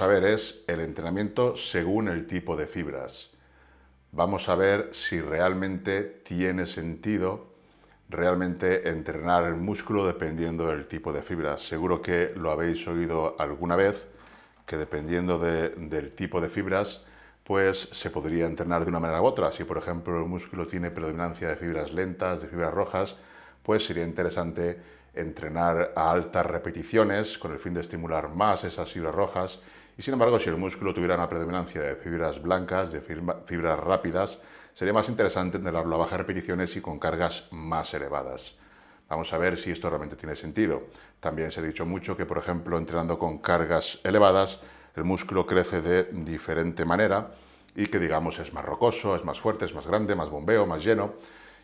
a 0.00 0.06
ver 0.06 0.24
es 0.24 0.62
el 0.66 0.80
entrenamiento 0.80 1.56
según 1.56 2.08
el 2.08 2.26
tipo 2.26 2.56
de 2.56 2.66
fibras. 2.66 3.30
Vamos 4.12 4.48
a 4.48 4.54
ver 4.54 4.90
si 4.92 5.20
realmente 5.20 6.02
tiene 6.02 6.66
sentido 6.66 7.54
realmente 8.08 8.88
entrenar 8.88 9.44
el 9.44 9.56
músculo 9.56 10.06
dependiendo 10.06 10.68
del 10.68 10.86
tipo 10.86 11.12
de 11.12 11.22
fibras. 11.22 11.62
Seguro 11.62 12.00
que 12.00 12.32
lo 12.36 12.50
habéis 12.50 12.86
oído 12.88 13.36
alguna 13.38 13.76
vez, 13.76 14.08
que 14.64 14.76
dependiendo 14.76 15.38
del 15.38 16.12
tipo 16.12 16.40
de 16.40 16.48
fibras, 16.48 17.02
pues 17.44 17.88
se 17.92 18.10
podría 18.10 18.46
entrenar 18.46 18.84
de 18.84 18.90
una 18.90 19.00
manera 19.00 19.22
u 19.22 19.24
otra. 19.24 19.52
Si 19.52 19.64
por 19.64 19.78
ejemplo 19.78 20.18
el 20.18 20.26
músculo 20.26 20.66
tiene 20.66 20.90
predominancia 20.90 21.48
de 21.48 21.56
fibras 21.56 21.92
lentas, 21.92 22.40
de 22.40 22.48
fibras 22.48 22.72
rojas, 22.72 23.16
pues 23.62 23.84
sería 23.84 24.04
interesante 24.04 24.80
entrenar 25.14 25.92
a 25.96 26.10
altas 26.10 26.46
repeticiones 26.46 27.38
con 27.38 27.52
el 27.52 27.58
fin 27.58 27.74
de 27.74 27.80
estimular 27.80 28.28
más 28.28 28.64
esas 28.64 28.92
fibras 28.92 29.14
rojas. 29.14 29.60
Y 29.98 30.02
sin 30.02 30.12
embargo, 30.12 30.38
si 30.38 30.50
el 30.50 30.58
músculo 30.58 30.92
tuviera 30.92 31.14
una 31.14 31.28
predominancia 31.28 31.80
de 31.80 31.96
fibras 31.96 32.42
blancas, 32.42 32.92
de 32.92 33.00
fibras 33.00 33.80
rápidas, 33.80 34.40
sería 34.74 34.92
más 34.92 35.08
interesante 35.08 35.56
entrenarlo 35.56 35.94
a 35.94 35.98
bajas 35.98 36.18
repeticiones 36.18 36.76
y 36.76 36.82
con 36.82 36.98
cargas 36.98 37.44
más 37.50 37.94
elevadas. 37.94 38.56
Vamos 39.08 39.32
a 39.32 39.38
ver 39.38 39.56
si 39.56 39.70
esto 39.70 39.88
realmente 39.88 40.16
tiene 40.16 40.36
sentido. 40.36 40.88
También 41.18 41.50
se 41.50 41.60
ha 41.60 41.62
dicho 41.62 41.86
mucho 41.86 42.14
que, 42.14 42.26
por 42.26 42.36
ejemplo, 42.36 42.76
entrenando 42.76 43.18
con 43.18 43.38
cargas 43.38 43.98
elevadas, 44.04 44.60
el 44.96 45.04
músculo 45.04 45.46
crece 45.46 45.80
de 45.80 46.04
diferente 46.12 46.84
manera 46.84 47.30
y 47.74 47.86
que, 47.86 47.98
digamos, 47.98 48.38
es 48.38 48.52
más 48.52 48.64
rocoso, 48.66 49.16
es 49.16 49.24
más 49.24 49.40
fuerte, 49.40 49.64
es 49.64 49.74
más 49.74 49.86
grande, 49.86 50.14
más 50.14 50.28
bombeo, 50.28 50.66
más 50.66 50.84
lleno 50.84 51.14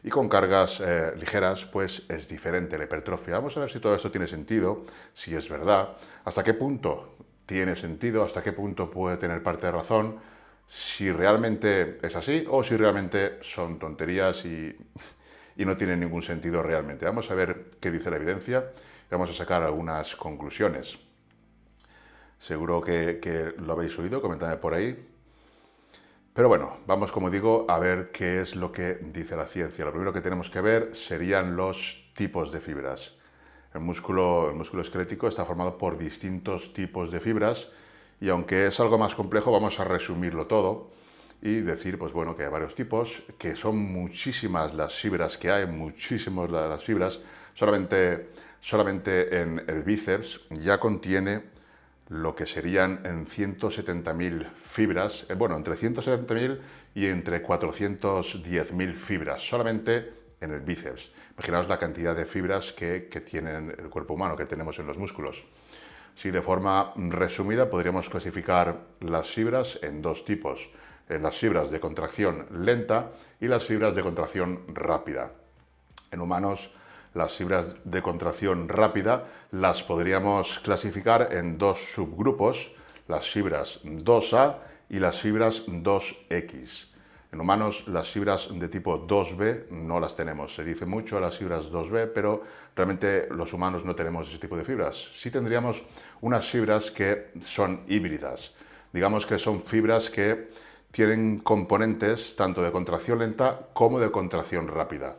y 0.05 0.11
con 0.11 0.29
cargas 0.29 0.81
eh, 0.81 1.13
ligeras 1.17 1.65
pues 1.65 2.03
es 2.09 2.29
diferente 2.29 2.77
la 2.77 2.85
hipertrofia. 2.85 3.35
Vamos 3.37 3.57
a 3.57 3.61
ver 3.61 3.71
si 3.71 3.79
todo 3.79 3.95
esto 3.95 4.11
tiene 4.11 4.27
sentido, 4.27 4.85
si 5.13 5.35
es 5.35 5.49
verdad, 5.49 5.97
hasta 6.25 6.43
qué 6.43 6.55
punto 6.55 7.12
tiene 7.53 7.77
sentido, 7.77 8.25
hasta 8.25 8.43
qué 8.43 8.53
punto 8.53 8.91
puede 8.91 9.19
tener 9.19 9.43
parte 9.43 9.67
de 9.67 9.73
razón, 9.73 10.19
si 10.67 11.13
realmente 11.13 11.99
es 12.01 12.17
así 12.17 12.47
o 12.49 12.65
si 12.65 12.79
realmente 12.79 13.43
son 13.43 13.79
tonterías 13.79 14.43
y, 14.47 14.75
no 15.59 15.77
tienen 15.77 16.01
ningún 16.01 16.23
sentido 16.23 16.63
realmente. 16.63 17.05
Vamos 17.05 17.31
a 17.31 17.35
ver 17.35 17.67
qué 17.79 17.91
dice 17.91 18.11
la 18.11 18.17
evidencia 18.17 18.73
y 19.07 19.11
vamos 19.11 19.29
a 19.29 19.35
sacar 19.35 19.63
algunas 19.63 20.17
conclusiones. 20.17 20.99
Seguro 22.39 22.81
que, 22.81 23.21
que 23.21 23.53
lo 23.59 23.75
habéis 23.75 23.99
oído, 23.99 24.23
comentadme 24.23 24.57
por 24.57 24.73
ahí. 24.73 24.97
Pero 26.33 26.49
bueno, 26.49 26.79
vamos 26.87 27.13
como 27.13 27.29
digo 27.29 27.67
a 27.69 27.79
ver 27.79 28.13
qué 28.13 28.41
es 28.41 28.57
lo 28.57 28.73
que 28.73 28.95
dice 28.95 29.37
la 29.37 29.47
ciencia. 29.47 29.85
Lo 29.85 29.93
primero 29.93 30.15
que 30.15 30.23
tenemos 30.23 30.49
que 30.49 30.63
ver 30.63 30.97
serían 30.97 31.55
los 31.55 32.11
tipos 32.15 32.51
de 32.51 32.61
fibras. 32.61 33.13
El 33.75 33.81
músculo, 33.81 34.51
el 34.51 34.57
músculo 34.57 34.83
esquelético 34.83 35.29
está 35.29 35.45
formado 35.45 35.79
por 35.79 35.97
distintos 35.97 36.73
tipos 36.73 37.11
de 37.11 37.21
fibras 37.21 37.69
y 38.21 38.29
aunque 38.29 38.67
es 38.67 38.79
algo 38.81 38.99
más 38.99 39.15
complejo 39.15 39.51
vamos 39.51 39.81
a 39.81 39.85
resumirlo 39.85 40.47
todo 40.47 40.91
y 41.43 41.61
decir 41.61 41.99
pues 41.99 42.13
bueno 42.13 42.37
que 42.37 42.45
hay 42.45 42.51
varios 42.51 42.75
tipos, 42.75 43.23
que 43.37 43.57
son 43.57 43.77
muchísimas 43.77 44.75
las 44.75 44.95
fibras 44.95 45.37
que 45.37 45.51
hay, 45.51 45.67
muchísimas 45.67 46.51
las 46.51 46.85
fibras. 46.85 47.21
Solamente, 47.55 48.29
solamente 48.61 49.41
en 49.41 49.65
el 49.67 49.83
bíceps 49.83 50.43
ya 50.51 50.79
contiene 50.79 51.43
lo 52.09 52.35
que 52.35 52.47
serían 52.47 53.01
en 53.05 53.27
170.000 53.27 54.53
fibras, 54.55 55.27
eh, 55.29 55.35
bueno, 55.35 55.57
entre 55.57 55.75
170.000 55.75 56.61
y 56.95 57.07
entre 57.07 57.43
410.000 57.43 58.95
fibras, 58.95 59.43
solamente 59.43 60.13
en 60.41 60.53
el 60.53 60.61
bíceps. 60.61 61.11
Imaginaos 61.37 61.69
la 61.69 61.79
cantidad 61.79 62.15
de 62.15 62.27
fibras 62.27 62.73
que, 62.73 63.09
que 63.11 63.21
tiene 63.21 63.57
el 63.57 63.89
cuerpo 63.89 64.15
humano, 64.15 64.37
que 64.37 64.47
tenemos 64.47 64.79
en 64.79 64.87
los 64.87 64.99
músculos. 64.99 65.45
Si 66.15 66.31
de 66.31 66.43
forma 66.43 66.93
resumida 66.97 67.71
podríamos 67.71 68.09
clasificar 68.09 68.77
las 69.01 69.29
fibras 69.29 69.79
en 69.83 70.03
dos 70.03 70.25
tipos, 70.25 70.71
en 71.09 71.23
las 71.23 71.37
fibras 71.37 71.71
de 71.71 71.81
contracción 71.81 72.47
lenta 72.51 73.13
y 73.41 73.49
las 73.49 73.65
fibras 73.65 73.95
de 73.95 74.03
contracción 74.03 74.63
rápida. 74.69 75.33
En 76.11 76.21
humanos 76.21 76.71
las 77.15 77.33
fibras 77.33 77.75
de 77.85 78.03
contracción 78.03 78.69
rápida 78.69 79.25
las 79.51 79.83
podríamos 79.83 80.61
clasificar 80.61 81.29
en 81.33 81.59
dos 81.59 81.93
subgrupos, 81.93 82.73
las 83.09 83.29
fibras 83.29 83.81
2A 83.85 84.57
y 84.89 84.99
las 84.99 85.21
fibras 85.21 85.67
2X. 85.67 86.92
En 87.33 87.41
humanos 87.41 87.89
las 87.89 88.11
fibras 88.11 88.51
de 88.53 88.69
tipo 88.69 89.07
2B 89.07 89.71
no 89.71 89.99
las 89.99 90.15
tenemos. 90.15 90.55
Se 90.55 90.65
dice 90.65 90.85
mucho 90.85 91.19
las 91.19 91.39
fibras 91.39 91.73
2B, 91.73 92.11
pero 92.15 92.43
realmente 92.77 93.27
los 93.31 93.55
humanos 93.55 93.87
no 93.87 93.95
tenemos 93.95 94.29
ese 94.29 94.37
tipo 94.37 94.55
de 94.55 94.67
fibras. 94.67 95.09
Sí 95.15 95.31
tendríamos 95.31 95.83
unas 96.21 96.45
fibras 96.45 96.91
que 96.91 97.31
son 97.41 97.85
híbridas. 97.89 98.53
Digamos 98.93 99.25
que 99.25 99.39
son 99.39 99.63
fibras 99.63 100.11
que 100.11 100.51
tienen 100.91 101.39
componentes 101.39 102.37
tanto 102.37 102.63
de 102.63 102.71
contracción 102.71 103.19
lenta 103.19 103.69
como 103.73 103.99
de 103.99 104.11
contracción 104.11 104.69
rápida 104.69 105.17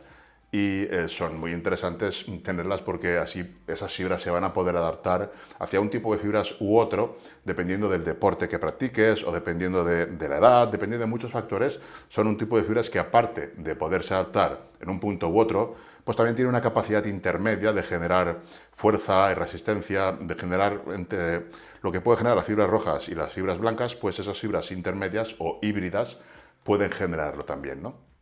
y 0.54 0.86
eh, 0.88 1.08
son 1.08 1.40
muy 1.40 1.50
interesantes 1.50 2.26
tenerlas 2.44 2.80
porque 2.80 3.18
así 3.18 3.56
esas 3.66 3.92
fibras 3.92 4.22
se 4.22 4.30
van 4.30 4.44
a 4.44 4.52
poder 4.52 4.76
adaptar 4.76 5.32
hacia 5.58 5.80
un 5.80 5.90
tipo 5.90 6.14
de 6.14 6.20
fibras 6.22 6.54
u 6.60 6.78
otro, 6.78 7.18
dependiendo 7.44 7.88
del 7.88 8.04
deporte 8.04 8.46
que 8.46 8.60
practiques 8.60 9.24
o 9.24 9.32
dependiendo 9.32 9.84
de, 9.84 10.28
la 10.28 10.36
edad, 10.36 10.68
dependiendo 10.68 11.06
de 11.06 11.10
muchos 11.10 11.32
factores, 11.32 11.80
son 12.08 12.28
un 12.28 12.38
tipo 12.38 12.56
de 12.56 12.62
fibras 12.62 12.88
que 12.88 13.00
aparte 13.00 13.54
de 13.56 13.74
poderse 13.74 14.14
adaptar 14.14 14.60
en 14.78 14.90
un 14.90 15.00
punto 15.00 15.28
u 15.28 15.40
otro, 15.40 15.74
pues 16.04 16.16
también 16.16 16.36
tiene 16.36 16.50
una 16.50 16.62
capacidad 16.62 17.04
intermedia 17.04 17.72
de 17.72 17.82
generar 17.82 18.38
fuerza 18.76 19.32
y 19.32 19.34
resistencia, 19.34 20.12
de 20.12 20.36
generar 20.36 20.82
entre 20.94 21.46
lo 21.82 21.90
que 21.90 22.00
puede 22.00 22.18
generar 22.18 22.36
las 22.36 22.46
fibras 22.46 22.70
rojas 22.70 23.08
y 23.08 23.16
las 23.16 23.32
fibras 23.32 23.58
blancas, 23.58 23.96
pues 23.96 24.20
esas 24.20 24.38
fibras 24.38 24.70
intermedias 24.70 25.34
o 25.40 25.58
híbridas 25.62 26.18
pueden 26.62 26.92
generarlo 26.92 27.44
también, 27.44 27.82
¿no? 27.82 28.13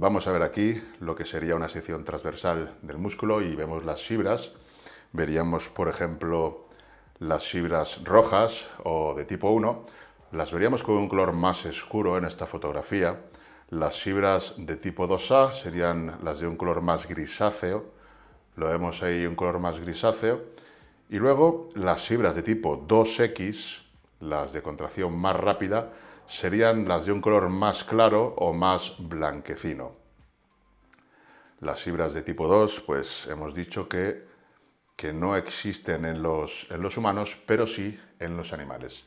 Vamos 0.00 0.26
a 0.26 0.32
ver 0.32 0.40
aquí 0.40 0.82
lo 1.00 1.14
que 1.14 1.26
sería 1.26 1.54
una 1.54 1.68
sección 1.68 2.04
transversal 2.04 2.72
del 2.80 2.96
músculo 2.96 3.42
y 3.42 3.54
vemos 3.54 3.84
las 3.84 4.00
fibras. 4.00 4.52
Veríamos, 5.12 5.68
por 5.68 5.88
ejemplo, 5.90 6.68
las 7.18 7.46
fibras 7.46 8.02
rojas 8.02 8.66
o 8.82 9.12
de 9.14 9.26
tipo 9.26 9.50
1. 9.50 9.84
Las 10.32 10.52
veríamos 10.52 10.82
con 10.82 10.96
un 10.96 11.06
color 11.06 11.34
más 11.34 11.66
oscuro 11.66 12.16
en 12.16 12.24
esta 12.24 12.46
fotografía. 12.46 13.20
Las 13.68 14.00
fibras 14.00 14.54
de 14.56 14.78
tipo 14.78 15.06
2A 15.06 15.52
serían 15.52 16.18
las 16.24 16.40
de 16.40 16.46
un 16.46 16.56
color 16.56 16.80
más 16.80 17.06
grisáceo. 17.06 17.84
Lo 18.56 18.68
vemos 18.68 19.02
ahí 19.02 19.26
un 19.26 19.36
color 19.36 19.58
más 19.58 19.80
grisáceo. 19.80 20.40
Y 21.10 21.16
luego 21.16 21.68
las 21.74 22.00
fibras 22.06 22.34
de 22.34 22.42
tipo 22.42 22.86
2X, 22.88 23.82
las 24.20 24.54
de 24.54 24.62
contracción 24.62 25.14
más 25.18 25.36
rápida, 25.36 25.92
serían 26.30 26.86
las 26.86 27.06
de 27.06 27.12
un 27.12 27.20
color 27.20 27.48
más 27.48 27.82
claro 27.82 28.34
o 28.38 28.52
más 28.52 28.94
blanquecino. 28.98 29.96
Las 31.60 31.82
fibras 31.82 32.14
de 32.14 32.22
tipo 32.22 32.46
2, 32.46 32.84
pues 32.86 33.26
hemos 33.26 33.52
dicho 33.52 33.88
que, 33.88 34.26
que 34.94 35.12
no 35.12 35.36
existen 35.36 36.04
en 36.04 36.22
los, 36.22 36.68
en 36.70 36.82
los 36.82 36.96
humanos, 36.96 37.36
pero 37.46 37.66
sí 37.66 37.98
en 38.20 38.36
los 38.36 38.52
animales. 38.52 39.06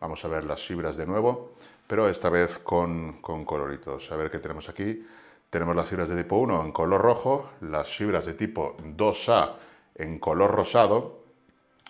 Vamos 0.00 0.24
a 0.24 0.28
ver 0.28 0.44
las 0.44 0.62
fibras 0.62 0.96
de 0.96 1.06
nuevo, 1.06 1.54
pero 1.86 2.08
esta 2.08 2.30
vez 2.30 2.58
con, 2.58 3.20
con 3.20 3.44
coloritos. 3.44 4.10
A 4.10 4.16
ver 4.16 4.30
qué 4.30 4.38
tenemos 4.38 4.70
aquí. 4.70 5.06
Tenemos 5.50 5.76
las 5.76 5.86
fibras 5.86 6.08
de 6.08 6.22
tipo 6.22 6.36
1 6.36 6.64
en 6.64 6.72
color 6.72 7.02
rojo, 7.02 7.50
las 7.60 7.94
fibras 7.94 8.24
de 8.24 8.32
tipo 8.32 8.78
2A 8.78 9.56
en 9.96 10.18
color 10.18 10.50
rosado, 10.50 11.22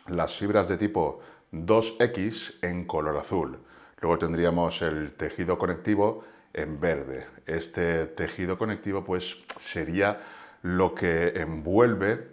las 0.09 0.37
fibras 0.37 0.69
de 0.69 0.76
tipo 0.76 1.20
2X 1.53 2.59
en 2.62 2.84
color 2.84 3.16
azul. 3.16 3.60
Luego 4.02 4.18
tendríamos 4.18 4.82
el 4.82 5.12
tejido 5.12 5.56
conectivo 5.56 6.24
en 6.52 6.80
verde. 6.80 7.28
Este 7.46 8.06
tejido 8.06 8.58
conectivo 8.58 9.04
pues 9.04 9.36
sería 9.60 10.20
lo 10.62 10.93
que 10.93 11.28
envuelve 11.37 12.32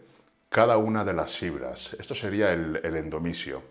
cada 0.50 0.78
una 0.78 1.06
de 1.06 1.14
las 1.14 1.38
fibras. 1.38 1.96
Esto 2.00 2.16
sería 2.16 2.52
el, 2.52 2.84
endomisio. 2.84 3.62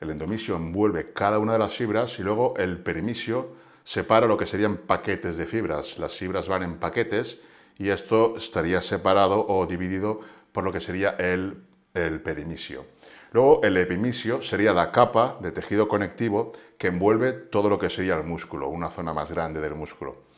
El 0.00 0.10
endomisio 0.10 0.56
envuelve 0.56 1.12
cada 1.12 1.38
una 1.38 1.52
de 1.52 1.58
las 1.58 1.74
fibras 1.74 2.18
y 2.18 2.22
luego 2.22 2.54
el 2.56 2.78
perimisio 2.78 3.50
separa 3.84 4.26
lo 4.26 4.38
que 4.38 4.46
serían 4.46 4.78
paquetes 4.78 5.36
de 5.36 5.44
fibras. 5.44 5.98
Las 5.98 6.16
fibras 6.16 6.48
van 6.48 6.62
en 6.62 6.78
paquetes 6.78 7.40
y 7.76 7.90
esto 7.90 8.38
estaría 8.38 8.80
separado 8.80 9.46
o 9.46 9.66
dividido 9.66 10.20
por 10.50 10.64
lo 10.64 10.72
que 10.72 10.80
sería 10.80 11.10
el, 11.10 11.62
el 11.92 12.22
perimisio. 12.22 12.86
Luego 13.32 13.60
el 13.62 13.76
epimisio 13.76 14.40
sería 14.40 14.72
la 14.72 14.90
capa 14.90 15.36
de 15.42 15.52
tejido 15.52 15.86
conectivo 15.86 16.52
que 16.78 16.86
envuelve 16.86 17.32
todo 17.32 17.68
lo 17.68 17.78
que 17.78 17.90
sería 17.90 18.16
el 18.16 18.24
músculo, 18.24 18.68
una 18.68 18.88
zona 18.88 19.12
más 19.12 19.30
grande 19.30 19.60
del 19.60 19.74
músculo. 19.74 20.28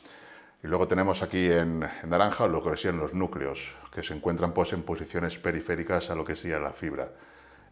Y 0.61 0.67
luego 0.67 0.87
tenemos 0.87 1.21
aquí 1.23 1.49
en, 1.49 1.79
naranja 1.79 2.47
lo 2.47 2.61
que 2.61 2.75
serían 2.75 2.99
los 2.99 3.13
núcleos, 3.13 3.75
que 3.93 4.03
se 4.03 4.13
encuentran 4.13 4.53
pues, 4.53 4.73
en 4.73 4.83
posiciones 4.83 5.39
periféricas 5.39 6.09
a 6.09 6.15
lo 6.15 6.25
que 6.25 6.35
sería 6.35 6.59
la 6.59 6.73
fibra. 6.73 7.13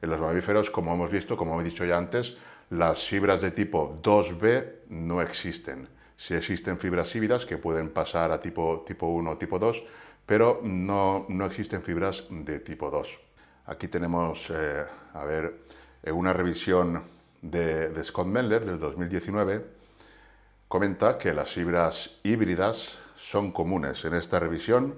En 0.01 0.10
los 0.10 0.21
mamíferos, 0.21 0.69
como 0.69 0.94
hemos 0.94 1.12
visto, 1.12 1.36
como 1.36 1.60
he 1.60 1.63
dicho 1.65 1.83
ya 1.83 1.98
antes, 1.98 2.38
las 2.69 3.06
fibras 3.06 3.42
de 3.42 3.51
tipo 3.51 3.92
2B 4.01 4.88
no 4.88 5.22
existen. 5.22 5.89
Sí 6.15 6.33
existen 6.33 6.80
fibras 6.80 7.13
híbridas 7.13 7.45
que 7.45 7.57
pueden 7.57 7.89
pasar 7.89 8.31
a 8.31 8.39
tipo, 8.39 8.83
tipo 8.88 9.07
1 9.07 9.31
o 9.31 9.38
tipo 9.38 9.60
2, 9.60 9.83
pero 10.25 10.62
no, 10.63 11.25
no 11.27 11.45
existen 11.45 11.81
fibras 11.81 12.25
de 12.30 12.60
tipo 12.60 12.89
2. 12.89 13.29
Aquí 13.69 13.88
tenemos, 13.88 14.50
eh, 14.50 14.83
a 15.13 15.25
ver, 15.25 15.60
eh, 16.01 16.12
una 16.12 16.33
revisión 16.33 17.04
de, 17.39 18.04
Scott 18.04 18.25
Mendler 18.25 18.66
del 18.66 18.80
2019 18.80 19.63
comenta 20.68 21.19
que 21.19 21.36
las 21.36 21.51
fibras 21.51 22.18
híbridas 22.24 22.98
son 23.16 23.51
comunes. 23.51 24.04
En 24.06 24.16
esta 24.16 24.39
revisión 24.39 24.95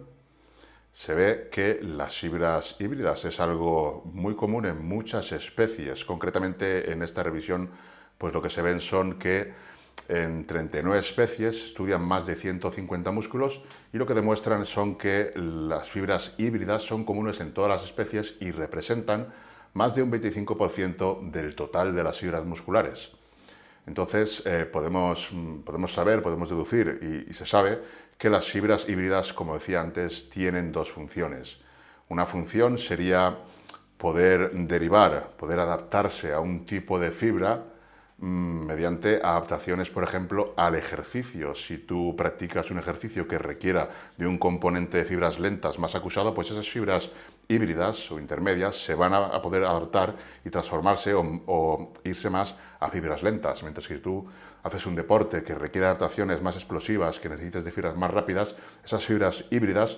se 0.94 1.14
ve 1.14 1.50
que 1.52 1.82
las 1.82 2.18
fibras 2.18 2.78
híbridas 2.80 3.26
es 3.26 3.42
algo 3.42 4.04
muy 4.06 4.38
común 4.38 4.66
en 4.66 4.82
muchas 4.88 5.34
especies. 5.34 6.06
Concretamente 6.06 6.94
en 6.94 7.02
esta 7.04 7.24
revisión, 7.24 7.72
pues 8.18 8.34
lo 8.34 8.42
que 8.42 8.50
se 8.50 8.62
ven 8.62 8.80
son 8.80 9.20
que 9.20 9.54
en 10.12 10.46
39 10.46 11.00
especies 11.00 11.66
estudian 11.66 12.02
más 12.02 12.26
de 12.26 12.36
150 12.36 13.12
músculos 13.12 13.62
y 13.94 13.98
lo 13.98 14.06
que 14.06 14.14
demuestran 14.14 14.66
son 14.66 14.98
que 14.98 15.32
las 15.36 15.90
fibras 15.90 16.34
híbridas 16.38 16.82
son 16.82 17.06
comunes 17.06 17.40
en 17.40 17.54
todas 17.54 17.70
las 17.70 17.86
especies 17.86 18.36
y 18.42 18.52
representan 18.52 19.34
más 19.74 19.96
de 19.96 20.04
un 20.04 20.12
25% 20.12 21.32
del 21.32 21.56
total 21.56 21.96
de 21.96 22.04
las 22.04 22.20
fibras 22.20 22.44
musculares. 22.44 23.12
Entonces 23.88 24.44
eh, 24.46 24.66
podemos, 24.66 25.32
podemos, 25.66 25.94
saber, 25.94 26.22
podemos 26.22 26.50
deducir 26.50 27.26
y, 27.30 27.34
se 27.34 27.46
sabe 27.46 27.80
que 28.18 28.30
las 28.30 28.46
fibras 28.46 28.90
híbridas, 28.90 29.32
como 29.32 29.54
decía 29.54 29.80
antes, 29.80 30.30
tienen 30.30 30.74
dos 30.74 30.92
funciones. 30.92 31.60
Una 32.10 32.26
función 32.26 32.78
sería 32.78 33.38
poder 33.98 34.52
derivar, 34.52 35.32
poder 35.38 35.60
adaptarse 35.60 36.34
a 36.34 36.42
un 36.42 36.66
tipo 36.66 37.00
de 37.00 37.12
fibra 37.12 37.64
Mm, 37.64 37.71
mediante 38.22 39.20
adaptaciones, 39.24 39.90
por 39.90 40.04
ejemplo, 40.04 40.54
al 40.56 40.76
ejercicio. 40.76 41.56
Si 41.56 41.80
tú 41.80 42.16
practicas 42.16 42.70
un 42.70 42.78
ejercicio 42.78 43.28
que 43.28 43.40
requiera 43.40 43.90
de 44.18 44.28
un 44.28 44.38
componente 44.38 44.98
de 44.98 45.06
fibras 45.06 45.40
lentas 45.40 45.80
más 45.80 45.96
acusado, 45.96 46.34
pues 46.36 46.52
esas 46.52 46.70
fibras 46.70 47.10
híbridas 47.48 48.12
o 48.12 48.20
intermedias 48.20 48.76
se 48.76 48.94
van 48.94 49.16
a, 49.16 49.42
poder 49.42 49.66
adaptar 49.66 50.16
y 50.46 50.52
transformarse 50.52 51.14
o, 51.16 51.94
irse 52.04 52.30
más 52.30 52.56
a 52.80 52.90
fibras 52.90 53.24
lentas. 53.24 53.64
Mientras 53.64 53.88
que 53.88 53.98
tú 53.98 54.28
haces 54.64 54.86
un 54.86 54.96
deporte 54.96 55.42
que 55.42 55.56
requiere 55.56 55.88
adaptaciones 55.88 56.44
más 56.44 56.56
explosivas, 56.56 57.20
que 57.20 57.28
necesites 57.28 57.64
de 57.64 57.72
fibras 57.72 57.98
más 57.98 58.12
rápidas, 58.12 58.56
esas 58.84 59.04
fibras 59.04 59.46
híbridas 59.50 59.98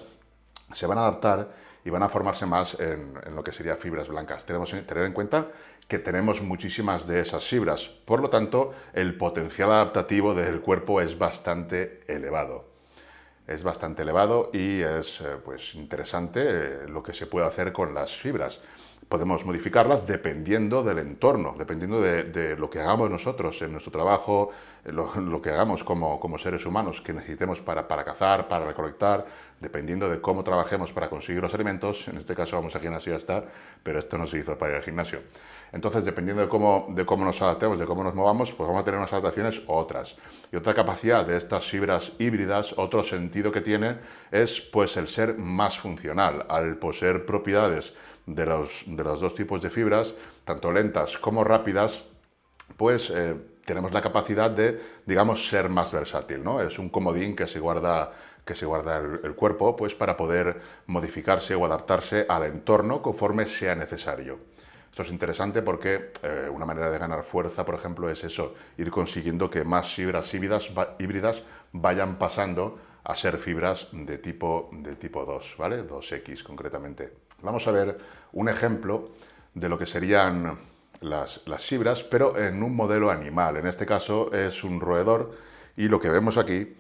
se 0.73 0.87
van 0.87 0.97
a 0.97 1.01
adaptar 1.01 1.53
y 1.83 1.89
van 1.89 2.03
a 2.03 2.07
formarse 2.07 2.45
más 2.45 2.79
en, 2.79 3.19
en 3.25 3.35
lo 3.35 3.43
que 3.43 3.51
serían 3.51 3.77
fibras 3.77 4.07
blancas. 4.07 4.45
Tenemos 4.45 4.71
que 4.71 4.81
tener 4.81 5.03
en 5.03 5.11
cuenta 5.11 5.47
que 5.87 5.99
tenemos 5.99 6.41
muchísimas 6.41 7.07
de 7.07 7.19
esas 7.19 7.45
fibras. 7.45 7.87
Por 7.87 8.21
lo 8.21 8.29
tanto, 8.29 8.73
el 8.93 9.15
potencial 9.15 9.71
adaptativo 9.71 10.33
del 10.33 10.61
cuerpo 10.61 11.01
es 11.01 11.17
bastante 11.17 12.01
elevado. 12.07 12.65
Es 13.45 13.63
bastante 13.63 14.03
elevado 14.03 14.49
y 14.53 14.81
es 14.81 15.19
eh, 15.19 15.35
pues, 15.43 15.75
interesante 15.75 16.41
eh, 16.43 16.87
lo 16.87 17.03
que 17.03 17.13
se 17.13 17.27
puede 17.27 17.45
hacer 17.45 17.73
con 17.73 17.93
las 17.93 18.15
fibras. 18.15 18.61
Podemos 19.09 19.45
modificarlas 19.45 20.07
dependiendo 20.07 20.81
del 20.81 20.99
entorno, 20.99 21.53
dependiendo 21.57 21.99
de, 22.01 22.55
lo 22.57 22.69
que 22.69 22.79
hagamos 22.79 23.11
nosotros 23.11 23.61
en 23.61 23.73
nuestro 23.73 23.91
trabajo, 23.91 24.51
lo, 24.85 25.41
que 25.41 25.51
hagamos 25.51 25.83
como, 25.83 26.37
seres 26.37 26.65
humanos, 26.65 27.01
que 27.01 27.13
necesitemos 27.13 27.61
para, 27.61 27.87
para 27.87 28.05
cazar, 28.05 28.47
para 28.47 28.65
recolectar, 28.65 29.25
dependiendo 29.59 30.09
de 30.09 30.19
cómo 30.19 30.43
trabajemos 30.43 30.93
para 30.93 31.09
conseguir 31.09 31.43
los 31.43 31.53
alimentos. 31.53 32.07
En 32.07 32.17
este 32.17 32.33
caso 32.33 32.55
vamos 32.55 32.75
a 32.75 32.79
gimnasio 32.79 33.11
ya 33.11 33.17
está, 33.17 33.43
pero 33.83 33.99
esto 33.99 34.17
no 34.17 34.25
se 34.25 34.39
hizo 34.39 34.57
para 34.57 34.71
ir 34.71 34.77
al 34.77 34.83
gimnasio. 34.83 35.19
Entonces, 35.73 36.05
dependiendo 36.05 36.43
de 36.43 36.47
cómo, 36.47 37.25
nos 37.25 37.41
adaptemos, 37.41 37.79
de 37.79 37.87
cómo 37.87 38.03
nos 38.03 38.13
movamos, 38.13 38.51
pues 38.53 38.67
vamos 38.67 38.83
a 38.83 38.85
tener 38.85 38.99
unas 38.99 39.11
adaptaciones 39.11 39.59
u 39.67 39.73
otras. 39.73 40.15
Y 40.51 40.55
otra 40.55 40.75
capacidad 40.75 41.25
de 41.25 41.35
estas 41.35 41.65
fibras 41.65 42.11
híbridas, 42.19 42.75
otro 42.77 43.03
sentido 43.03 43.51
que 43.51 43.61
tiene, 43.61 43.97
es 44.29 44.61
pues 44.61 44.95
el 44.97 45.07
ser 45.07 45.35
más 45.35 45.79
funcional, 45.79 46.45
al 46.47 46.77
poseer 46.77 47.25
propiedades 47.25 47.95
de 48.27 48.45
los, 48.45 48.83
de 48.85 49.03
los 49.03 49.19
dos 49.19 49.33
tipos 49.33 49.63
de 49.63 49.71
fibras, 49.71 50.13
tanto 50.45 50.71
lentas 50.71 51.17
como 51.17 51.43
rápidas, 51.43 52.03
pues 52.77 53.09
eh, 53.09 53.35
tenemos 53.65 53.91
la 53.93 54.01
capacidad 54.03 54.51
de, 54.51 54.79
digamos, 55.07 55.49
ser 55.49 55.69
más 55.69 55.91
versátil, 55.91 56.43
¿no? 56.43 56.61
Es 56.61 56.77
un 56.77 56.89
comodín 56.89 57.35
que 57.35 57.47
se 57.47 57.59
guarda 57.59 58.13
que 58.45 58.55
se 58.55 58.65
guarda 58.65 58.97
el, 58.97 59.21
el, 59.23 59.35
cuerpo, 59.35 59.73
pues 59.73 59.95
para 59.95 60.17
poder 60.17 60.59
modificarse 60.87 61.55
o 61.55 61.63
adaptarse 61.65 62.25
al 62.27 62.43
entorno 62.43 63.01
conforme 63.01 63.47
sea 63.47 63.73
necesario. 63.73 64.52
Esto 64.93 65.01
es 65.01 65.09
interesante 65.09 65.63
porque 65.63 66.11
eh, 66.21 66.47
una 66.53 66.67
manera 66.67 66.91
de 66.91 66.99
ganar 66.99 67.23
fuerza, 67.23 67.65
por 67.65 67.73
ejemplo, 67.73 68.11
es 68.11 68.23
eso, 68.23 68.53
ir 68.77 68.91
consiguiendo 68.91 69.49
que 69.49 69.63
más 69.63 69.91
fibras 69.91 70.31
híbridas, 70.35 71.43
vayan 71.71 72.19
pasando 72.19 72.77
a 73.03 73.15
ser 73.15 73.39
fibras 73.39 73.87
de 73.91 74.19
tipo, 74.19 74.69
de 74.71 74.95
tipo 74.95 75.25
2, 75.25 75.55
¿vale? 75.57 75.83
2X 75.83 76.43
concretamente. 76.43 77.11
Vamos 77.41 77.67
a 77.67 77.71
ver 77.71 77.97
un 78.33 78.49
ejemplo 78.49 79.05
de 79.55 79.67
lo 79.67 79.79
que 79.79 79.87
serían 79.87 80.59
las, 81.01 81.41
fibras, 81.57 82.03
pero 82.03 82.37
en 82.37 82.61
un 82.61 82.75
modelo 82.75 83.09
animal. 83.09 83.57
En 83.57 83.65
este 83.65 83.87
caso 83.87 84.31
es 84.31 84.63
un 84.63 84.79
roedor 84.79 85.35
y 85.75 85.87
lo 85.87 85.99
que 85.99 86.09
vemos 86.09 86.37
aquí 86.37 86.71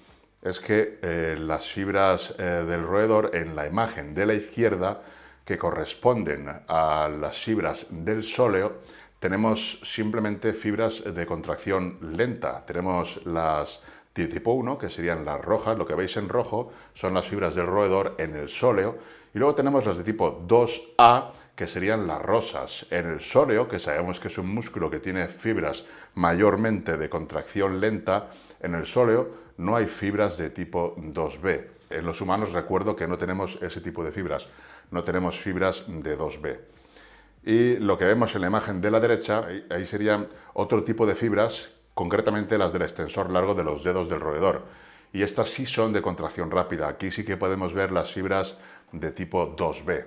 es 0.43 0.59
que 0.59 0.99
eh, 1.01 1.35
las 1.39 1.65
fibras 1.65 2.35
eh, 2.37 2.43
del 2.43 2.83
roedor 2.83 3.31
en 3.33 3.55
la 3.55 3.65
imagen 3.65 4.13
de 4.13 4.27
la 4.27 4.35
izquierda 4.35 5.01
que 5.45 5.57
corresponden 5.57 6.49
a 6.67 7.09
las 7.09 7.37
fibras 7.37 7.87
del 7.89 8.23
sóleo, 8.23 8.81
tenemos 9.19 9.79
simplemente 9.83 10.53
fibras 10.53 11.03
de 11.03 11.25
contracción 11.25 11.97
lenta. 12.01 12.65
Tenemos 12.65 13.25
las 13.25 13.81
de 14.13 14.27
tipo 14.27 14.51
1, 14.51 14.77
que 14.77 14.89
serían 14.89 15.25
las 15.25 15.41
rojas, 15.41 15.77
lo 15.77 15.85
que 15.85 15.95
veis 15.95 16.17
en 16.17 16.29
rojo 16.29 16.71
son 16.93 17.13
las 17.13 17.27
fibras 17.27 17.55
del 17.55 17.67
roedor 17.67 18.15
en 18.19 18.35
el 18.35 18.47
sóleo, 18.47 18.97
y 19.33 19.39
luego 19.39 19.55
tenemos 19.55 19.85
las 19.85 19.97
de 19.97 20.03
tipo 20.03 20.45
2A, 20.47 21.31
que 21.55 21.67
serían 21.67 22.07
las 22.07 22.21
rosas. 22.21 22.85
En 22.89 23.07
el 23.07 23.21
sóleo, 23.21 23.67
que 23.67 23.79
sabemos 23.79 24.19
que 24.19 24.27
es 24.27 24.37
un 24.37 24.53
músculo 24.53 24.89
que 24.89 24.99
tiene 24.99 25.27
fibras 25.27 25.85
mayormente 26.15 26.97
de 26.97 27.09
contracción 27.09 27.79
lenta, 27.79 28.29
en 28.59 28.75
el 28.75 28.85
sóleo 28.85 29.29
no 29.57 29.75
hay 29.75 29.85
fibras 29.85 30.37
de 30.37 30.49
tipo 30.49 30.95
2B. 30.97 31.67
En 31.89 32.05
los 32.05 32.21
humanos 32.21 32.51
recuerdo 32.51 32.95
que 32.95 33.07
no 33.07 33.17
tenemos 33.17 33.57
ese 33.61 33.81
tipo 33.81 34.03
de 34.03 34.11
fibras 34.11 34.47
no 34.93 35.03
tenemos 35.03 35.39
fibras 35.39 35.83
de 35.87 36.17
2B. 36.17 36.59
Y 37.43 37.75
lo 37.77 37.97
que 37.97 38.05
vemos 38.05 38.35
en 38.35 38.41
la 38.41 38.47
imagen 38.47 38.79
de 38.79 38.91
la 38.91 38.99
derecha, 38.99 39.45
ahí 39.69 39.85
serían 39.85 40.29
otro 40.53 40.83
tipo 40.83 41.05
de 41.05 41.15
fibras, 41.15 41.71
concretamente 41.93 42.57
las 42.57 42.71
del 42.71 42.83
extensor 42.83 43.29
largo 43.29 43.55
de 43.55 43.63
los 43.63 43.83
dedos 43.83 44.07
del 44.07 44.21
roedor. 44.21 44.63
Y 45.11 45.23
estas 45.23 45.49
sí 45.49 45.65
son 45.65 45.91
de 45.93 46.01
contracción 46.01 46.49
rápida. 46.49 46.87
Aquí 46.87 47.11
sí 47.11 47.25
que 47.25 47.35
podemos 47.35 47.73
ver 47.73 47.91
las 47.91 48.13
fibras 48.13 48.55
de 48.91 49.11
tipo 49.11 49.55
2B. 49.55 50.05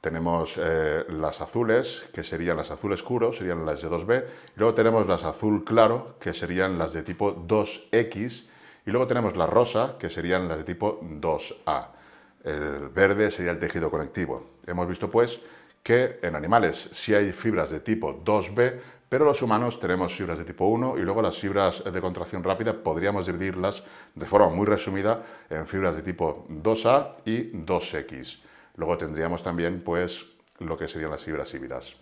Tenemos 0.00 0.54
eh, 0.56 1.04
las 1.10 1.40
azules, 1.40 2.04
que 2.12 2.24
serían 2.24 2.56
las 2.56 2.70
azul 2.70 2.92
oscuro, 2.92 3.32
serían 3.32 3.66
las 3.66 3.82
de 3.82 3.88
2B. 3.88 4.24
Y 4.56 4.58
luego 4.58 4.74
tenemos 4.74 5.06
las 5.06 5.24
azul 5.24 5.64
claro, 5.64 6.16
que 6.18 6.32
serían 6.32 6.78
las 6.78 6.92
de 6.92 7.02
tipo 7.02 7.36
2X. 7.36 8.46
Y 8.86 8.90
luego 8.90 9.06
tenemos 9.06 9.36
la 9.36 9.46
rosa, 9.46 9.96
que 9.98 10.10
serían 10.10 10.48
las 10.48 10.58
de 10.58 10.64
tipo 10.64 11.00
2A. 11.02 12.01
El 12.44 12.88
verde 12.88 13.30
sería 13.30 13.52
el 13.52 13.58
tejido 13.58 13.90
conectivo. 13.90 14.50
Hemos 14.66 14.88
visto 14.88 15.10
pues 15.10 15.40
que 15.82 16.18
en 16.22 16.34
animales 16.34 16.88
sí 16.92 17.14
hay 17.14 17.32
fibras 17.32 17.70
de 17.70 17.80
tipo 17.80 18.22
2B, 18.24 18.80
pero 19.08 19.24
los 19.24 19.42
humanos 19.42 19.78
tenemos 19.78 20.14
fibras 20.14 20.38
de 20.38 20.44
tipo 20.44 20.66
1 20.66 20.98
y 20.98 21.02
luego 21.02 21.22
las 21.22 21.38
fibras 21.38 21.84
de 21.84 22.00
contracción 22.00 22.42
rápida 22.42 22.72
podríamos 22.72 23.26
dividirlas 23.26 23.82
de 24.14 24.26
forma 24.26 24.48
muy 24.48 24.66
resumida 24.66 25.24
en 25.50 25.66
fibras 25.66 25.94
de 25.96 26.02
tipo 26.02 26.46
2A 26.48 27.16
y 27.24 27.52
2X. 27.52 28.40
Luego 28.76 28.96
tendríamos 28.96 29.42
también 29.42 29.82
pues 29.84 30.24
lo 30.58 30.76
que 30.76 30.88
serían 30.88 31.10
las 31.10 31.22
fibras 31.22 31.52
híbridas. 31.54 31.94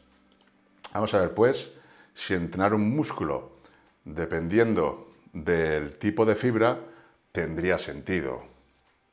Vamos 0.94 1.12
a 1.14 1.20
ver 1.20 1.34
pues 1.34 1.70
si 2.14 2.34
entrenar 2.34 2.74
un 2.74 2.88
músculo 2.94 3.58
dependiendo 4.04 5.12
del 5.32 5.98
tipo 5.98 6.24
de 6.24 6.34
fibra 6.34 6.78
tendría 7.32 7.78
sentido 7.78 8.49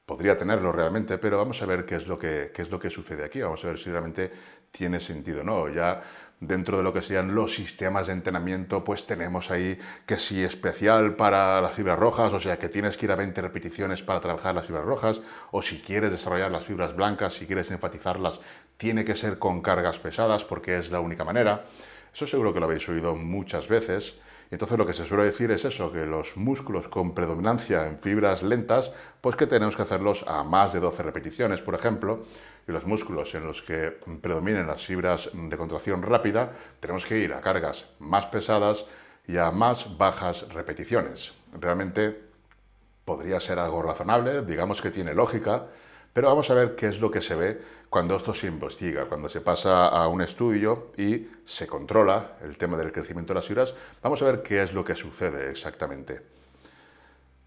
podría 0.07 0.37
tenerlo 0.37 0.71
realmente, 0.71 1.17
pero 1.17 1.35
vamos 1.35 1.61
a 1.61 1.65
ver 1.65 1.85
qué 1.85 1.95
es 1.95 2.07
lo 2.07 2.17
que, 2.17 2.53
es 2.55 2.71
lo 2.71 2.79
que 2.79 2.89
sucede 2.89 3.25
aquí, 3.25 3.41
vamos 3.41 3.63
a 3.65 3.67
ver 3.67 3.77
si 3.77 3.91
realmente 3.91 4.31
tiene 4.71 5.01
sentido 5.01 5.41
o 5.41 5.43
no. 5.43 5.67
Ya 5.67 6.01
dentro 6.39 6.77
de 6.77 6.83
lo 6.83 6.93
que 6.93 7.01
sean 7.01 7.35
los 7.35 7.53
sistemas 7.53 8.07
de 8.07 8.13
entrenamiento, 8.13 8.85
pues 8.85 9.05
tenemos 9.05 9.51
ahí 9.51 9.77
que 10.05 10.15
si 10.15 10.41
especial 10.45 11.17
para 11.17 11.59
las 11.59 11.73
fibras 11.73 11.99
rojas, 11.99 12.31
o 12.31 12.39
sea 12.39 12.57
que 12.57 12.69
tienes 12.69 12.95
que 12.95 13.05
ir 13.05 13.11
a 13.11 13.17
20 13.17 13.41
repeticiones 13.41 14.01
para 14.01 14.21
trabajar 14.21 14.55
las 14.55 14.65
fibras 14.65 14.85
rojas, 14.85 15.19
o 15.51 15.61
si 15.61 15.81
quieres 15.81 16.09
desarrollar 16.09 16.51
las 16.51 16.63
fibras 16.63 16.95
blancas, 16.95 17.33
si 17.33 17.45
quieres 17.45 17.69
enfatizarlas, 17.69 18.39
tiene 18.77 19.03
que 19.03 19.15
ser 19.15 19.39
con 19.39 19.61
cargas 19.61 19.99
pesadas 19.99 20.45
porque 20.45 20.77
es 20.77 20.89
la 20.89 21.01
única 21.01 21.25
manera. 21.25 21.65
Eso 22.13 22.25
seguro 22.25 22.53
que 22.53 22.61
lo 22.61 22.67
habéis 22.67 22.87
oído 22.87 23.13
muchas 23.13 23.67
veces. 23.67 24.15
Entonces 24.49 24.77
lo 24.77 24.85
que 24.85 24.93
se 24.93 25.05
suele 25.05 25.25
decir 25.25 25.51
es 25.51 25.65
eso, 25.65 25.91
que 25.91 26.05
los 26.05 26.37
músculos 26.37 26.87
con 26.87 27.13
predominancia 27.13 27.85
en 27.85 27.99
fibras 27.99 28.43
lentas, 28.43 28.93
pues 29.21 29.35
que 29.35 29.47
tenemos 29.47 29.75
que 29.75 29.81
hacerlos 29.81 30.23
a 30.27 30.43
más 30.43 30.73
de 30.73 30.79
12 30.79 31.03
repeticiones, 31.03 31.61
por 31.61 31.75
ejemplo, 31.75 32.23
y 32.67 32.71
los 32.71 32.85
músculos 32.85 33.33
en 33.35 33.45
los 33.45 33.61
que 33.61 33.97
predominen 34.21 34.67
las 34.67 34.85
fibras 34.85 35.29
de 35.33 35.57
contracción 35.57 36.01
rápida, 36.01 36.53
tenemos 36.79 37.05
que 37.05 37.17
ir 37.17 37.33
a 37.33 37.41
cargas 37.41 37.87
más 37.99 38.25
pesadas 38.27 38.85
y 39.27 39.37
a 39.37 39.51
más 39.51 39.97
bajas 39.97 40.47
repeticiones. 40.53 41.33
Realmente 41.53 42.27
podría 43.03 43.39
ser 43.39 43.59
algo 43.59 43.81
razonable, 43.81 44.43
digamos 44.43 44.81
que 44.81 44.91
tiene 44.91 45.13
lógica, 45.13 45.67
Pero 46.17 46.29
vamos 46.29 46.49
a 46.49 46.55
ver 46.55 46.75
qué 46.75 46.87
es 46.87 46.99
lo 46.99 47.11
que 47.11 47.21
se 47.21 47.35
ve 47.35 47.61
cuando 47.91 48.15
esto 48.15 48.33
se 48.33 48.47
investiga, 48.47 49.05
cuando 49.05 49.29
se 49.29 49.39
pasa 49.39 49.87
a 49.89 50.07
un 50.07 50.19
estudio 50.21 50.87
y 50.97 51.27
se 51.45 51.67
controla 51.67 52.37
el 52.41 52.57
tema 52.57 52.75
del 52.75 52.91
crecimiento 52.91 53.33
de 53.33 53.35
las 53.35 53.45
fibras, 53.45 53.75
vamos 54.01 54.19
a 54.23 54.25
ver 54.25 54.41
qué 54.41 54.63
es 54.63 54.73
lo 54.73 54.83
que 54.83 54.95
sucede 54.95 55.51
exactamente. 55.51 56.19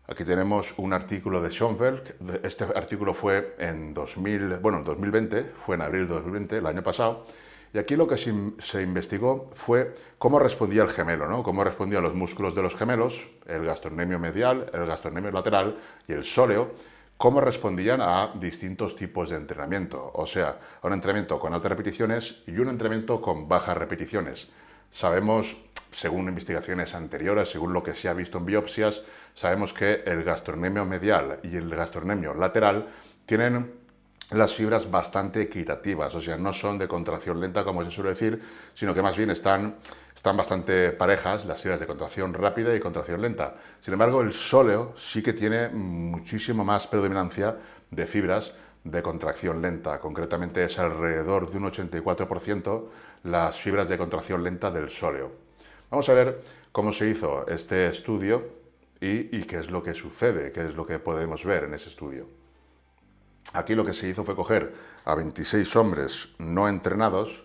Aquí 0.06 0.24
tenemos 0.24 0.72
un 0.76 0.92
artículo 0.92 1.42
de 1.42 1.50
Schoenberg. 1.50 2.14
Este 2.44 2.62
artículo 2.62 3.12
fue 3.12 3.56
en 3.58 3.92
2000, 3.92 4.58
bueno, 4.58 4.84
2020, 4.84 5.50
fue 5.66 5.74
en 5.74 5.82
abril 5.82 6.06
de 6.06 6.14
2020, 6.14 6.58
el 6.58 6.66
año 6.66 6.84
pasado. 6.84 7.26
Y 7.74 7.78
aquí 7.78 7.96
lo 7.96 8.06
que 8.06 8.18
se, 8.18 8.82
investigó 8.82 9.50
fue 9.52 9.96
cómo 10.16 10.38
respondía 10.38 10.84
el 10.84 10.90
gemelo, 10.90 11.26
¿no? 11.26 11.42
cómo 11.42 11.64
respondían 11.64 12.04
los 12.04 12.14
músculos 12.14 12.54
de 12.54 12.62
los 12.62 12.76
gemelos, 12.76 13.30
el 13.46 13.64
gastrocnemio 13.64 14.20
medial, 14.20 14.70
el 14.72 14.86
gastrocnemio 14.86 15.32
lateral 15.32 15.76
y 16.06 16.12
el 16.12 16.22
sóleo, 16.22 16.70
cómo 17.20 17.42
respondían 17.42 18.00
a 18.00 18.32
distintos 18.40 18.96
tipos 18.96 19.28
de 19.28 19.36
entrenamiento, 19.36 20.10
o 20.14 20.24
sea, 20.24 20.58
un 20.80 20.94
entrenamiento 20.94 21.38
con 21.38 21.52
altas 21.52 21.68
repeticiones 21.68 22.36
y 22.46 22.56
un 22.58 22.70
entrenamiento 22.70 23.20
con 23.20 23.46
bajas 23.46 23.76
repeticiones. 23.76 24.48
Sabemos, 24.90 25.54
según 25.92 26.28
investigaciones 26.28 26.94
anteriores, 26.94 27.50
según 27.50 27.74
lo 27.74 27.82
que 27.82 27.94
se 27.94 28.08
ha 28.08 28.14
visto 28.14 28.38
en 28.38 28.46
biopsias, 28.46 29.02
sabemos 29.34 29.74
que 29.74 30.02
el 30.06 30.24
gastrocnemio 30.24 30.86
medial 30.86 31.40
y 31.42 31.56
el 31.56 31.68
gastrocnemio 31.68 32.32
lateral 32.32 32.88
tienen 33.26 33.70
las 34.30 34.54
fibras 34.54 34.90
bastante 34.90 35.42
equitativas, 35.42 36.14
o 36.14 36.22
sea, 36.22 36.38
no 36.38 36.54
son 36.54 36.78
de 36.78 36.88
contracción 36.88 37.38
lenta 37.38 37.64
como 37.64 37.84
se 37.84 37.90
suele 37.90 38.10
decir, 38.10 38.40
sino 38.72 38.94
que 38.94 39.02
más 39.02 39.18
bien 39.18 39.28
están, 39.28 39.76
están 40.14 40.37
bastante 40.37 40.93
parejas 40.93 41.45
las 41.45 41.61
fibras 41.61 41.81
de 41.81 41.87
contracción 41.87 42.35
rápida 42.35 42.75
y 42.75 42.81
contracción 42.81 43.23
lenta. 43.23 43.57
Sin 43.81 43.93
embargo, 43.95 44.21
el 44.21 44.33
sóleo 44.33 44.95
sí 44.97 45.23
que 45.23 45.33
tiene 45.33 45.69
muchísimo 45.69 46.64
más 46.64 46.87
predominancia 46.87 47.57
de 47.90 48.07
fibras 48.07 48.52
de 48.85 49.02
contracción 49.02 49.61
lenta, 49.61 50.00
concretamente 50.00 50.64
es 50.64 50.79
alrededor 50.79 51.50
de 51.50 51.59
un 51.59 51.71
84% 51.71 52.85
las 53.25 53.61
fibras 53.61 53.88
de 53.88 53.99
contracción 53.99 54.43
lenta 54.43 54.71
del 54.71 54.88
sóleo. 54.88 55.33
Vamos 55.90 56.09
a 56.09 56.14
ver 56.14 56.43
cómo 56.73 56.93
se 56.93 57.09
hizo 57.09 57.47
este 57.47 57.88
estudio 57.88 58.61
y, 59.00 59.43
qué 59.45 59.59
es 59.59 59.71
lo 59.71 59.83
que 59.83 59.95
sucede, 59.95 60.52
qué 60.52 60.67
es 60.67 60.75
lo 60.75 60.87
que 60.87 60.99
podemos 60.99 61.45
ver 61.45 61.64
en 61.64 61.75
ese 61.75 61.88
estudio. 61.88 62.26
Aquí 63.52 63.75
lo 63.75 63.85
que 63.85 63.95
se 63.95 64.09
hizo 64.09 64.25
fue 64.25 64.37
coger 64.37 64.73
a 65.05 65.14
26 65.14 65.75
hombres 65.76 66.29
no 66.38 66.69
entrenados 66.69 67.45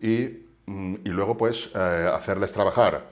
y, 0.00 0.46
mm, 0.66 0.96
luego 1.04 1.36
pues 1.36 1.70
eh, 1.74 2.10
hacerles 2.12 2.52
trabajar 2.52 3.04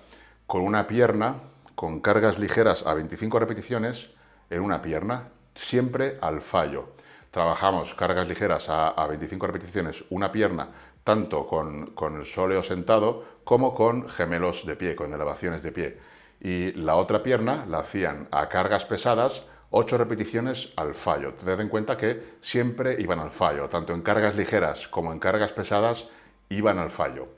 con 0.47 0.63
una 0.63 0.87
pierna, 0.87 1.37
con 1.75 2.01
cargas 2.01 2.39
ligeras 2.39 2.87
a 2.87 2.95
25 2.95 3.39
repeticiones 3.39 4.11
en 4.51 4.63
una 4.63 4.83
pierna, 4.83 5.29
siempre 5.55 6.19
al 6.21 6.41
fallo. 6.41 6.95
Trabajamos 7.31 7.95
cargas 7.95 8.27
ligeras 8.27 8.69
a, 8.69 9.07
25 9.07 9.47
repeticiones, 9.47 10.05
una 10.11 10.33
pierna, 10.33 10.69
tanto 11.05 11.47
con, 11.47 11.89
con 11.89 12.17
el 12.17 12.27
sóleo 12.27 12.63
sentado 12.63 13.25
como 13.45 13.75
con 13.75 14.09
gemelos 14.09 14.67
de 14.67 14.77
pie, 14.77 14.97
con 14.97 15.13
elevaciones 15.13 15.63
de 15.63 15.73
pie 15.73 15.99
y 16.41 16.73
la 16.73 16.97
otra 16.97 17.23
pierna 17.23 17.65
la 17.69 17.81
hacían 17.81 18.29
a 18.31 18.49
cargas 18.49 18.85
pesadas, 18.85 19.47
8 19.71 19.99
repeticiones 19.99 20.73
al 20.77 20.95
fallo. 20.95 21.35
Tened 21.35 21.61
en 21.61 21.69
cuenta 21.69 21.97
que 21.97 22.37
siempre 22.41 22.97
iban 23.01 23.19
al 23.19 23.31
fallo, 23.31 23.69
tanto 23.69 23.93
en 23.93 24.03
cargas 24.03 24.37
ligeras 24.37 24.89
como 24.89 25.13
en 25.13 25.19
cargas 25.19 25.53
pesadas 25.53 26.09
iban 26.49 26.79
al 26.79 26.91
fallo. 26.91 27.29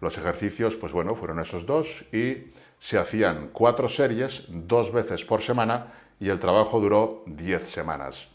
Los 0.00 0.16
ejercicios, 0.16 0.76
pues 0.76 0.92
bueno, 0.92 1.14
fueron 1.14 1.40
esos 1.40 1.66
dos 1.66 2.04
y 2.12 2.52
se 2.78 2.98
hacían 2.98 3.50
cuatro 3.52 3.88
series 3.88 4.44
dos 4.48 4.92
veces 4.92 5.24
por 5.24 5.42
semana 5.42 5.92
y 6.18 6.28
el 6.28 6.38
trabajo 6.38 6.80
duró 6.80 7.22
10 7.26 7.68
semanas. 7.68 8.28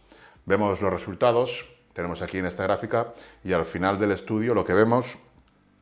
Vemos 0.45 0.81
los 0.81 0.93
resultados, 0.93 1.65
tenemos 1.93 2.22
aquí 2.22 2.38
en 2.38 2.45
esta 2.45 2.63
gráfica 2.63 3.13
y 3.43 3.53
al 3.53 3.65
final 3.65 4.00
del 4.00 4.12
estudio 4.12 4.53
lo 4.53 4.63
que 4.63 4.74
vemos 4.74 5.17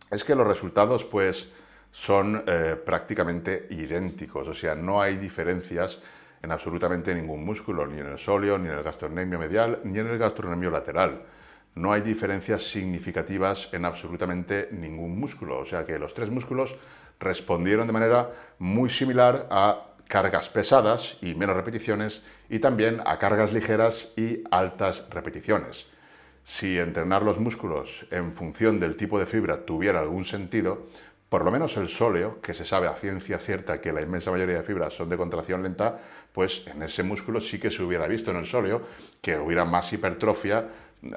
es 0.10 0.24
que 0.24 0.36
los 0.36 0.48
resultados 0.48 1.04
pues 1.04 1.50
son 1.92 2.44
eh, 2.48 2.76
prácticamente 2.84 3.68
idénticos, 3.70 4.48
o 4.48 4.56
sea, 4.56 4.76
no 4.76 5.02
hay 5.02 5.18
diferencias 5.18 6.00
en 6.42 6.52
absolutamente 6.52 7.16
ningún 7.16 7.46
músculo, 7.46 7.88
ni 7.88 8.00
en 8.00 8.08
el 8.08 8.18
sóleo, 8.18 8.58
ni 8.58 8.68
en 8.68 8.76
el 8.76 8.84
gastrocnemio 8.84 9.40
medial, 9.40 9.80
ni 9.84 10.00
en 10.00 10.08
el 10.08 10.18
gastrocnemio 10.18 10.72
lateral. 10.72 11.22
No 11.76 11.92
hay 11.92 12.02
diferencias 12.02 12.64
significativas 12.64 13.70
en 13.72 13.86
absolutamente 13.86 14.70
ningún 14.72 15.20
músculo, 15.20 15.60
o 15.60 15.66
sea 15.66 15.86
que 15.86 15.98
los 15.98 16.14
tres 16.14 16.30
músculos 16.30 16.76
respondieron 17.20 17.88
de 17.88 17.94
manera 17.94 18.32
muy 18.60 18.90
similar 18.90 19.48
a 19.50 19.88
cargas 20.08 20.50
pesadas 20.50 21.18
y 21.22 21.34
menos 21.34 21.56
repeticiones 21.56 22.22
y 22.50 22.60
también 22.60 23.02
a 23.06 23.18
cargas 23.18 23.54
ligeras 23.54 24.12
y 24.16 24.44
altas 24.52 25.06
repeticiones. 25.10 25.88
Si 26.44 26.78
entrenar 26.78 27.24
los 27.24 27.40
músculos 27.40 28.06
en 28.12 28.34
función 28.34 28.80
del 28.80 28.98
tipo 28.98 29.18
de 29.18 29.26
fibra 29.26 29.66
tuviera 29.66 30.02
algún 30.02 30.26
sentido, 30.26 30.88
por 31.30 31.46
lo 31.46 31.52
menos 31.52 31.78
el 31.78 31.88
sóleo, 31.88 32.42
que 32.42 32.54
se 32.54 32.66
sabe 32.66 32.88
a 32.88 32.94
ciencia 32.94 33.40
cierta 33.40 33.82
que 33.82 33.92
la 33.94 34.02
inmensa 34.02 34.30
mayoría 34.30 34.58
de 34.58 34.64
fibras 34.64 34.94
son 34.94 35.10
de 35.10 35.18
contracción 35.18 35.64
lenta, 35.64 36.00
pues 36.32 36.68
en 36.68 36.84
ese 36.84 37.02
músculo 37.02 37.42
sí 37.42 37.60
que 37.60 37.72
se 37.72 37.82
hubiera 37.82 38.08
visto 38.08 38.30
en 38.30 38.38
el 38.38 38.46
sóleo 38.46 38.84
que 39.22 39.38
hubiera 39.38 39.66
más 39.66 39.92
hipertrofia 39.94 40.68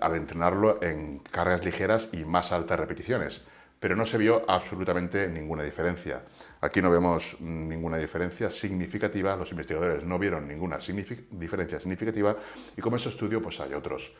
al 0.00 0.16
entrenarlo 0.16 0.82
en 0.82 1.18
cargas 1.18 1.64
ligeras 1.64 2.08
y 2.12 2.24
más 2.24 2.52
altas 2.52 2.78
repeticiones. 2.78 3.42
Pero 3.78 3.94
no 3.94 4.06
se 4.06 4.18
vio 4.18 4.42
absolutamente 4.48 5.28
ninguna 5.28 5.62
diferencia. 5.62 6.22
Aquí 6.60 6.80
no 6.80 6.90
vemos 6.90 7.36
ninguna 7.40 7.98
diferencia 7.98 8.50
significativa, 8.50 9.36
los 9.36 9.50
investigadores 9.50 10.02
no 10.02 10.18
vieron 10.18 10.48
ninguna 10.48 10.78
diferencia 10.78 11.78
significativa 11.78 12.36
y 12.76 12.80
como 12.80 12.96
ese 12.96 13.10
estudio 13.10 13.42
pues 13.42 13.60
hay 13.60 13.74
otros. 13.74 14.12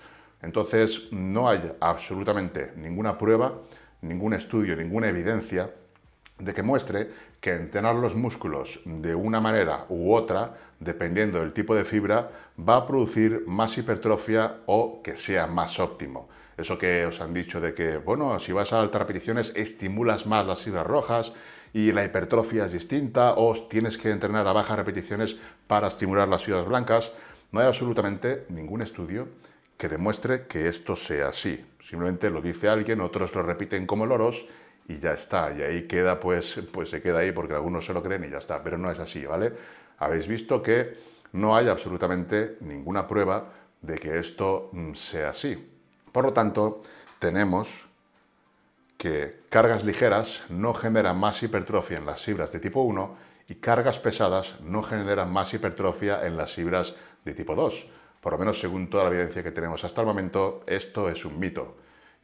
Entonces 0.42 1.08
no 1.11 1.49
hay 1.49 1.73
absolutamente 1.80 2.73
ninguna 2.76 3.16
prueba, 3.16 3.62
ningún 4.02 4.35
estudio, 4.35 4.76
ninguna 4.76 5.08
evidencia 5.08 5.70
de 6.38 6.52
que 6.52 6.62
muestre 6.62 7.10
que 7.40 7.54
entrenar 7.54 7.94
los 7.94 8.14
músculos 8.14 8.80
de 8.84 9.14
una 9.14 9.40
manera 9.40 9.86
u 9.88 10.12
otra, 10.12 10.54
dependiendo 10.80 11.40
del 11.40 11.52
tipo 11.52 11.74
de 11.74 11.84
fibra, 11.84 12.30
va 12.58 12.76
a 12.76 12.86
producir 12.86 13.44
más 13.46 13.76
hipertrofia 13.78 14.58
o 14.66 15.02
que 15.02 15.16
sea 15.16 15.46
más 15.46 15.78
óptimo. 15.80 16.28
Eso 16.56 16.78
que 16.78 17.04
os 17.06 17.20
han 17.20 17.34
dicho 17.34 17.60
de 17.60 17.74
que, 17.74 17.98
bueno, 17.98 18.38
si 18.38 18.52
vas 18.52 18.72
a 18.72 18.80
altas 18.80 19.02
repeticiones 19.02 19.52
estimulas 19.56 20.26
más 20.26 20.46
las 20.46 20.62
fibras 20.62 20.86
rojas 20.86 21.34
y 21.72 21.92
la 21.92 22.04
hipertrofia 22.04 22.64
es 22.64 22.72
distinta 22.72 23.34
o 23.36 23.54
tienes 23.68 23.98
que 23.98 24.10
entrenar 24.10 24.46
a 24.46 24.52
bajas 24.52 24.78
repeticiones 24.78 25.36
para 25.66 25.88
estimular 25.88 26.28
las 26.28 26.44
fibras 26.44 26.66
blancas, 26.66 27.12
no 27.52 27.60
hay 27.60 27.66
absolutamente 27.66 28.46
ningún 28.48 28.82
estudio 28.82 29.28
que 29.76 29.88
demuestre 29.88 30.46
que 30.46 30.68
esto 30.68 30.96
sea 30.96 31.28
así. 31.28 31.64
Simplemente 31.82 32.30
lo 32.30 32.40
dice 32.40 32.68
alguien, 32.68 33.00
otros 33.00 33.34
lo 33.34 33.42
repiten 33.42 33.86
como 33.86 34.06
loros 34.06 34.46
y 34.88 34.98
ya 34.98 35.12
está. 35.12 35.52
Y 35.52 35.62
ahí 35.62 35.86
queda, 35.86 36.20
pues, 36.20 36.60
pues 36.72 36.90
se 36.90 37.02
queda 37.02 37.20
ahí 37.20 37.32
porque 37.32 37.54
algunos 37.54 37.84
se 37.84 37.92
lo 37.92 38.02
creen 38.02 38.24
y 38.24 38.30
ya 38.30 38.38
está. 38.38 38.62
Pero 38.62 38.78
no 38.78 38.90
es 38.90 38.98
así, 38.98 39.24
¿vale? 39.24 39.52
Habéis 39.98 40.28
visto 40.28 40.62
que 40.62 40.92
no 41.32 41.56
hay 41.56 41.68
absolutamente 41.68 42.56
ninguna 42.60 43.06
prueba 43.06 43.52
de 43.82 43.98
que 43.98 44.18
esto 44.18 44.70
mm, 44.72 44.94
sea 44.94 45.30
así. 45.30 45.72
Por 46.12 46.24
lo 46.24 46.32
tanto, 46.32 46.82
tenemos 47.18 47.86
que 48.96 49.40
cargas 49.50 49.84
ligeras 49.84 50.44
no 50.48 50.72
generan 50.72 51.18
más 51.18 51.42
hipertrofia 51.42 51.98
en 51.98 52.06
las 52.06 52.22
fibras 52.22 52.50
de 52.52 52.60
tipo 52.60 52.80
1 52.80 53.16
y 53.48 53.56
cargas 53.56 53.98
pesadas 53.98 54.58
no 54.62 54.82
generan 54.82 55.30
más 55.30 55.52
hipertrofia 55.52 56.26
en 56.26 56.36
las 56.36 56.54
fibras 56.54 56.96
de 57.24 57.34
tipo 57.34 57.54
2. 57.54 57.88
Por 58.20 58.32
lo 58.32 58.38
menos 58.38 58.58
según 58.58 58.88
toda 58.88 59.04
la 59.04 59.10
evidencia 59.10 59.42
que 59.42 59.52
tenemos 59.52 59.84
hasta 59.84 60.00
el 60.00 60.06
momento, 60.06 60.64
esto 60.66 61.10
es 61.10 61.24
un 61.24 61.38
mito 61.38 61.76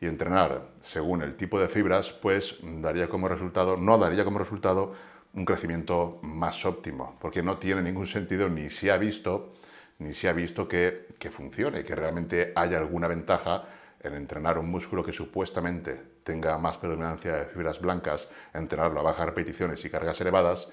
y 0.02 0.06
entrenar 0.06 0.72
según 0.80 1.22
el 1.22 1.36
tipo 1.36 1.60
de 1.60 1.68
fibras, 1.68 2.10
pues 2.10 2.56
daría 2.60 3.08
como 3.08 3.28
resultado, 3.28 3.76
no 3.76 3.98
daría 3.98 4.24
como 4.24 4.40
resultado 4.40 4.94
un 5.32 5.44
crecimiento 5.44 6.18
más 6.22 6.66
óptimo, 6.66 7.16
porque 7.20 7.40
no 7.40 7.58
tiene 7.58 7.82
ningún 7.82 8.08
sentido 8.08 8.48
ni 8.48 8.68
se 8.68 8.90
ha 8.90 8.96
visto, 8.96 9.54
ni 10.00 10.12
se 10.12 10.28
ha 10.28 10.32
visto 10.32 10.66
que, 10.66 11.06
que 11.20 11.30
funcione, 11.30 11.84
que 11.84 11.94
realmente 11.94 12.52
haya 12.56 12.78
alguna 12.78 13.06
ventaja 13.06 13.62
en 14.00 14.14
entrenar 14.14 14.58
un 14.58 14.68
músculo 14.68 15.04
que 15.04 15.12
supuestamente 15.12 16.02
tenga 16.24 16.58
más 16.58 16.78
predominancia 16.78 17.36
de 17.36 17.44
fibras 17.46 17.80
blancas, 17.80 18.28
entrenarlo 18.52 18.98
a 18.98 19.04
bajas 19.04 19.26
repeticiones 19.26 19.84
y 19.84 19.90
cargas 19.90 20.20
elevadas, 20.20 20.68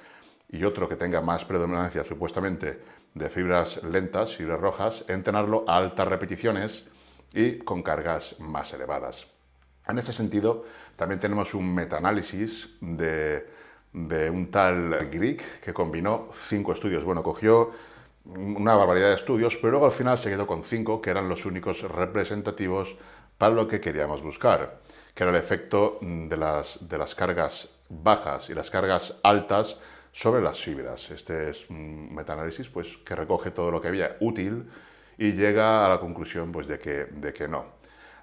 y 0.50 0.64
otro 0.64 0.90
que 0.90 0.96
tenga 0.96 1.22
más 1.22 1.46
predominancia 1.46 2.04
supuestamente 2.04 2.82
de 3.14 3.30
fibras 3.30 3.84
lentas, 3.84 4.36
fibras 4.36 4.60
rojas, 4.60 5.06
entrenarlo 5.08 5.66
a 5.68 5.78
altas 5.78 6.08
repeticiones 6.08 6.90
y 7.34 7.60
con 7.60 7.84
cargas 7.84 8.40
más 8.40 8.74
elevadas. 8.74 9.28
En 9.88 9.98
ese 9.98 10.14
sentido, 10.14 10.66
también 10.96 11.20
tenemos 11.20 11.54
un 11.54 11.74
metaanálisis 11.74 12.70
de, 12.82 13.48
de 13.94 14.30
un 14.30 14.52
tal 14.52 15.10
Grieg 15.12 15.42
que 15.62 15.74
combinó 15.74 16.30
cinco 16.48 16.74
estudios. 16.74 17.04
Bueno, 17.04 17.24
cogió 17.24 17.72
una 18.26 18.76
barbaridad 18.76 19.10
de 19.10 19.16
estudios, 19.16 19.56
pero 19.56 19.72
luego 19.72 19.86
al 19.86 19.92
final 19.92 20.18
se 20.18 20.30
quedó 20.30 20.46
con 20.46 20.64
cinco, 20.64 21.02
que 21.02 21.10
eran 21.10 21.30
los 21.30 21.46
únicos 21.46 21.82
representativos 21.82 22.96
para 23.38 23.56
lo 23.56 23.68
que 23.68 23.80
queríamos 23.80 24.22
buscar, 24.22 24.82
que 25.16 25.24
era 25.24 25.32
el 25.32 25.38
efecto 25.38 25.98
de 26.02 26.38
las, 26.38 26.88
de 26.88 26.98
las 26.98 27.16
cargas 27.16 27.70
bajas 27.90 28.50
y 28.50 28.54
las 28.54 28.70
cargas 28.70 29.16
altas 29.24 29.78
sobre 30.12 30.42
las 30.42 30.60
fibras. 30.60 31.10
Este 31.12 31.50
es 31.50 31.70
un 31.70 32.14
metaanálisis 32.14 32.70
pues, 32.70 32.98
que 32.98 33.16
recoge 33.16 33.52
todo 33.52 33.72
lo 33.72 33.82
que 33.82 33.88
había 33.88 34.18
útil 34.20 34.70
y 35.20 35.34
llega 35.34 35.86
a 35.86 35.90
la 35.90 36.00
conclusión 36.00 36.52
pues, 36.52 36.66
de, 36.66 36.80
que, 36.80 37.06
de 37.12 37.34
que 37.34 37.48
no. 37.48 37.66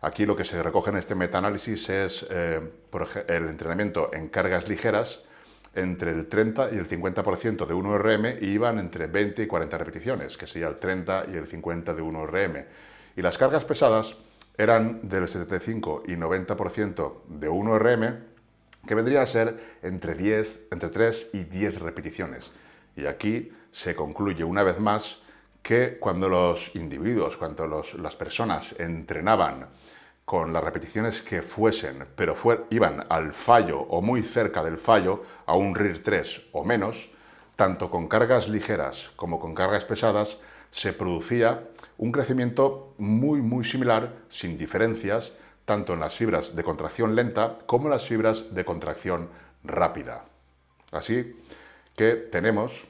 Aquí 0.00 0.24
lo 0.24 0.34
que 0.34 0.44
se 0.44 0.62
recoge 0.62 0.90
en 0.90 0.96
este 0.96 1.14
metaanálisis 1.14 1.88
es 1.90 2.26
eh, 2.30 2.60
el 3.28 3.48
entrenamiento 3.48 4.10
en 4.14 4.28
cargas 4.28 4.66
ligeras 4.66 5.22
entre 5.74 6.10
el 6.12 6.26
30 6.26 6.70
y 6.72 6.76
el 6.78 6.88
50% 6.88 7.66
de 7.66 7.74
1RM 7.74 8.38
y 8.40 8.46
iban 8.46 8.78
entre 8.78 9.08
20 9.08 9.42
y 9.42 9.46
40 9.46 9.76
repeticiones, 9.76 10.38
que 10.38 10.46
sería 10.46 10.68
el 10.68 10.78
30 10.78 11.26
y 11.30 11.36
el 11.36 11.46
50 11.46 11.92
de 11.92 12.02
1RM. 12.02 12.64
Y 13.14 13.20
las 13.20 13.36
cargas 13.36 13.66
pesadas 13.66 14.16
eran 14.56 15.06
del 15.06 15.28
75 15.28 16.04
y 16.06 16.12
90% 16.12 17.24
de 17.28 17.50
1RM, 17.50 18.18
que 18.86 18.94
vendría 18.94 19.20
a 19.20 19.26
ser 19.26 19.76
entre, 19.82 20.14
10, 20.14 20.68
entre 20.70 20.88
3 20.88 21.30
y 21.34 21.44
10 21.44 21.80
repeticiones. 21.80 22.52
Y 22.96 23.04
aquí 23.04 23.52
se 23.70 23.94
concluye 23.94 24.44
una 24.44 24.62
vez 24.62 24.80
más 24.80 25.18
que 25.66 25.98
cuando 25.98 26.28
los 26.28 26.76
individuos, 26.76 27.36
cuando 27.36 27.66
las 27.98 28.14
personas 28.14 28.76
entrenaban 28.78 29.66
con 30.24 30.52
las 30.52 30.62
repeticiones 30.62 31.22
que 31.22 31.42
fuesen, 31.42 32.06
pero 32.14 32.36
iban 32.70 33.04
al 33.08 33.32
fallo 33.32 33.80
o 33.80 34.00
muy 34.00 34.22
cerca 34.22 34.62
del 34.62 34.78
fallo, 34.78 35.24
a 35.44 35.56
un 35.56 35.74
RIR 35.74 36.04
3 36.04 36.42
o 36.52 36.62
menos, 36.62 37.08
tanto 37.56 37.90
con 37.90 38.06
cargas 38.06 38.46
ligeras 38.46 39.10
como 39.16 39.40
con 39.40 39.56
cargas 39.56 39.84
pesadas, 39.84 40.38
se 40.70 40.92
producía 40.92 41.64
un 41.98 42.12
crecimiento 42.12 42.94
muy, 42.98 43.42
muy 43.42 43.64
similar, 43.64 44.12
sin 44.30 44.56
diferencias, 44.56 45.32
tanto 45.64 45.94
en 45.94 46.00
las 46.00 46.14
fibras 46.14 46.54
de 46.54 46.62
contracción 46.62 47.16
lenta 47.16 47.58
como 47.66 47.86
en 47.86 47.90
las 47.90 48.06
fibras 48.06 48.54
de 48.54 48.64
contracción 48.64 49.30
rápida. 49.64 50.26
Así 50.92 51.36
que 51.96 52.12
tenemos 52.12 52.84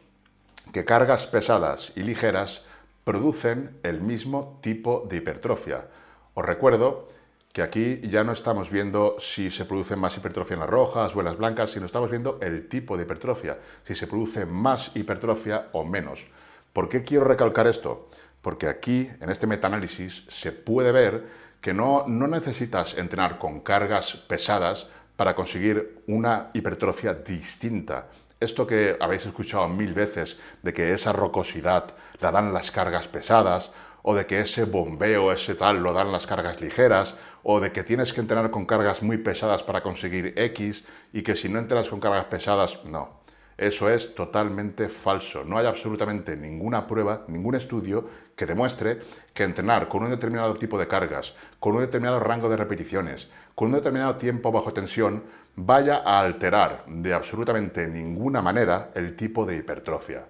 que 0.74 0.84
cargas 0.84 1.26
pesadas 1.26 1.94
y 1.96 2.02
ligeras 2.02 2.65
producen 3.06 3.78
el 3.84 4.00
mismo 4.00 4.58
tipo 4.60 5.06
de 5.08 5.18
hipertrofia. 5.18 5.86
Os 6.34 6.44
recuerdo 6.44 7.08
que 7.52 7.62
aquí 7.62 8.00
ya 8.02 8.24
no 8.24 8.32
estamos 8.32 8.68
viendo 8.68 9.14
si 9.20 9.52
se 9.52 9.64
produce 9.64 9.94
más 9.94 10.16
hipertrofia 10.16 10.54
en 10.54 10.60
las 10.60 10.68
rojas 10.68 11.14
o 11.14 11.20
en 11.20 11.26
las 11.26 11.38
blancas, 11.38 11.70
sino 11.70 11.86
estamos 11.86 12.10
viendo 12.10 12.40
el 12.42 12.68
tipo 12.68 12.96
de 12.96 13.04
hipertrofia, 13.04 13.60
si 13.84 13.94
se 13.94 14.08
produce 14.08 14.44
más 14.44 14.90
hipertrofia 14.96 15.68
o 15.70 15.84
menos. 15.84 16.26
¿Por 16.72 16.88
qué 16.88 17.04
quiero 17.04 17.26
recalcar 17.26 17.68
esto? 17.68 18.08
Porque 18.42 18.66
aquí, 18.66 19.08
en 19.20 19.30
este 19.30 19.46
metaanálisis, 19.46 20.24
se 20.26 20.50
puede 20.50 20.90
ver 20.90 21.26
que 21.60 21.72
no, 21.72 22.08
no 22.08 22.26
necesitas 22.26 22.98
entrenar 22.98 23.38
con 23.38 23.60
cargas 23.60 24.16
pesadas 24.16 24.88
para 25.14 25.36
conseguir 25.36 26.02
una 26.08 26.50
hipertrofia 26.54 27.14
distinta. 27.14 28.08
Esto 28.38 28.66
que 28.66 28.98
habéis 29.00 29.24
escuchado 29.24 29.66
mil 29.68 29.94
veces, 29.94 30.38
de 30.62 30.74
que 30.74 30.92
esa 30.92 31.12
rocosidad 31.12 31.94
la 32.20 32.30
dan 32.30 32.52
las 32.52 32.70
cargas 32.70 33.08
pesadas, 33.08 33.70
o 34.02 34.14
de 34.14 34.26
que 34.26 34.40
ese 34.40 34.64
bombeo, 34.64 35.32
ese 35.32 35.54
tal, 35.54 35.82
lo 35.82 35.94
dan 35.94 36.12
las 36.12 36.26
cargas 36.26 36.60
ligeras, 36.60 37.14
o 37.42 37.60
de 37.60 37.72
que 37.72 37.82
tienes 37.82 38.12
que 38.12 38.20
entrenar 38.20 38.50
con 38.50 38.66
cargas 38.66 39.02
muy 39.02 39.18
pesadas 39.18 39.62
para 39.62 39.82
conseguir 39.82 40.34
X 40.36 40.84
y 41.12 41.22
que 41.22 41.34
si 41.34 41.48
no 41.48 41.58
entrenas 41.58 41.88
con 41.88 41.98
cargas 42.00 42.26
pesadas, 42.26 42.84
no. 42.84 43.24
Eso 43.56 43.88
es 43.88 44.14
totalmente 44.14 44.90
falso. 44.90 45.42
No 45.42 45.56
hay 45.56 45.64
absolutamente 45.64 46.36
ninguna 46.36 46.86
prueba, 46.86 47.24
ningún 47.28 47.54
estudio 47.54 48.06
que 48.36 48.44
demuestre 48.44 49.00
que 49.32 49.44
entrenar 49.44 49.88
con 49.88 50.02
un 50.02 50.10
determinado 50.10 50.54
tipo 50.56 50.78
de 50.78 50.88
cargas, 50.88 51.34
con 51.58 51.74
un 51.74 51.80
determinado 51.80 52.20
rango 52.20 52.50
de 52.50 52.58
repeticiones, 52.58 53.30
con 53.54 53.68
un 53.68 53.74
determinado 53.74 54.16
tiempo 54.16 54.52
bajo 54.52 54.74
tensión, 54.74 55.24
vaya 55.56 56.02
a 56.04 56.20
alterar 56.20 56.84
de 56.86 57.14
absolutamente 57.14 57.86
ninguna 57.86 58.42
manera 58.42 58.90
el 58.94 59.16
tipo 59.16 59.46
de 59.46 59.56
hipertrofia. 59.56 60.24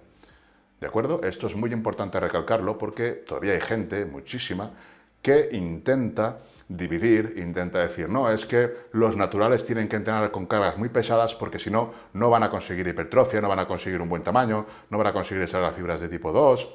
¿De 0.80 0.86
acuerdo? 0.86 1.20
Esto 1.22 1.46
es 1.46 1.56
muy 1.56 1.72
importante 1.72 2.20
recalcarlo 2.20 2.78
porque 2.78 3.12
todavía 3.12 3.54
hay 3.54 3.60
gente, 3.60 4.04
muchísima, 4.04 4.70
que 5.20 5.48
intenta 5.52 6.38
dividir, 6.68 7.34
intenta 7.38 7.80
decir, 7.80 8.08
no, 8.08 8.30
es 8.30 8.44
que 8.44 8.72
los 8.92 9.16
naturales 9.16 9.64
tienen 9.64 9.88
que 9.88 9.96
entrenar 9.96 10.30
con 10.30 10.46
cargas 10.46 10.76
muy 10.76 10.88
pesadas 10.88 11.34
porque 11.34 11.58
si 11.58 11.70
no, 11.70 11.92
no 12.12 12.30
van 12.30 12.42
a 12.42 12.50
conseguir 12.50 12.86
hipertrofia, 12.86 13.40
no 13.40 13.48
van 13.48 13.60
a 13.60 13.66
conseguir 13.66 14.00
un 14.00 14.08
buen 14.08 14.22
tamaño, 14.22 14.66
no 14.90 14.98
van 14.98 15.08
a 15.08 15.12
conseguir 15.12 15.48
las 15.52 15.74
fibras 15.74 16.00
de 16.00 16.08
tipo 16.08 16.32
2. 16.32 16.74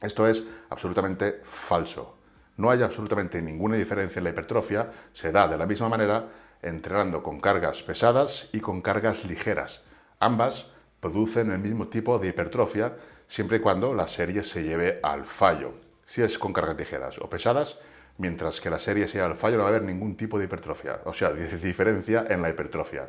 Esto 0.00 0.26
es 0.26 0.42
absolutamente 0.70 1.40
falso. 1.44 2.16
No 2.56 2.70
hay 2.70 2.82
absolutamente 2.82 3.42
ninguna 3.42 3.76
diferencia 3.76 4.20
en 4.20 4.24
la 4.24 4.30
hipertrofia, 4.30 4.90
se 5.12 5.32
da 5.32 5.48
de 5.48 5.58
la 5.58 5.66
misma 5.66 5.88
manera 5.88 6.24
entrenando 6.64 7.22
con 7.22 7.40
cargas 7.40 7.82
pesadas 7.82 8.48
y 8.52 8.60
con 8.60 8.80
cargas 8.80 9.24
ligeras. 9.24 9.82
Ambas 10.18 10.66
producen 11.00 11.52
el 11.52 11.58
mismo 11.58 11.88
tipo 11.88 12.18
de 12.18 12.28
hipertrofia 12.28 12.96
siempre 13.28 13.58
y 13.58 13.60
cuando 13.60 13.94
la 13.94 14.08
serie 14.08 14.42
se 14.42 14.62
lleve 14.62 14.98
al 15.02 15.24
fallo. 15.26 15.74
Si 16.06 16.22
es 16.22 16.38
con 16.38 16.52
cargas 16.52 16.76
ligeras 16.76 17.18
o 17.18 17.28
pesadas, 17.28 17.78
mientras 18.18 18.60
que 18.60 18.70
la 18.70 18.78
serie 18.78 19.08
sea 19.08 19.26
al 19.26 19.36
fallo 19.36 19.58
no 19.58 19.64
va 19.64 19.68
a 19.68 19.70
haber 19.70 19.82
ningún 19.82 20.16
tipo 20.16 20.38
de 20.38 20.46
hipertrofia, 20.46 21.00
o 21.04 21.12
sea, 21.12 21.32
diferencia 21.32 22.26
en 22.28 22.42
la 22.42 22.50
hipertrofia. 22.50 23.08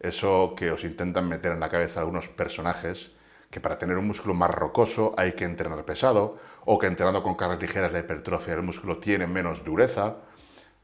Eso 0.00 0.54
que 0.56 0.70
os 0.70 0.84
intentan 0.84 1.28
meter 1.28 1.52
en 1.52 1.60
la 1.60 1.70
cabeza 1.70 2.00
algunos 2.00 2.28
personajes, 2.28 3.12
que 3.50 3.60
para 3.60 3.78
tener 3.78 3.96
un 3.96 4.06
músculo 4.06 4.34
más 4.34 4.50
rocoso 4.50 5.14
hay 5.16 5.32
que 5.32 5.44
entrenar 5.44 5.84
pesado, 5.84 6.38
o 6.64 6.78
que 6.78 6.86
entrenando 6.86 7.22
con 7.22 7.36
cargas 7.36 7.60
ligeras 7.60 7.92
la 7.92 8.00
hipertrofia 8.00 8.54
del 8.54 8.64
músculo 8.64 8.98
tiene 8.98 9.26
menos 9.26 9.64
dureza, 9.64 10.16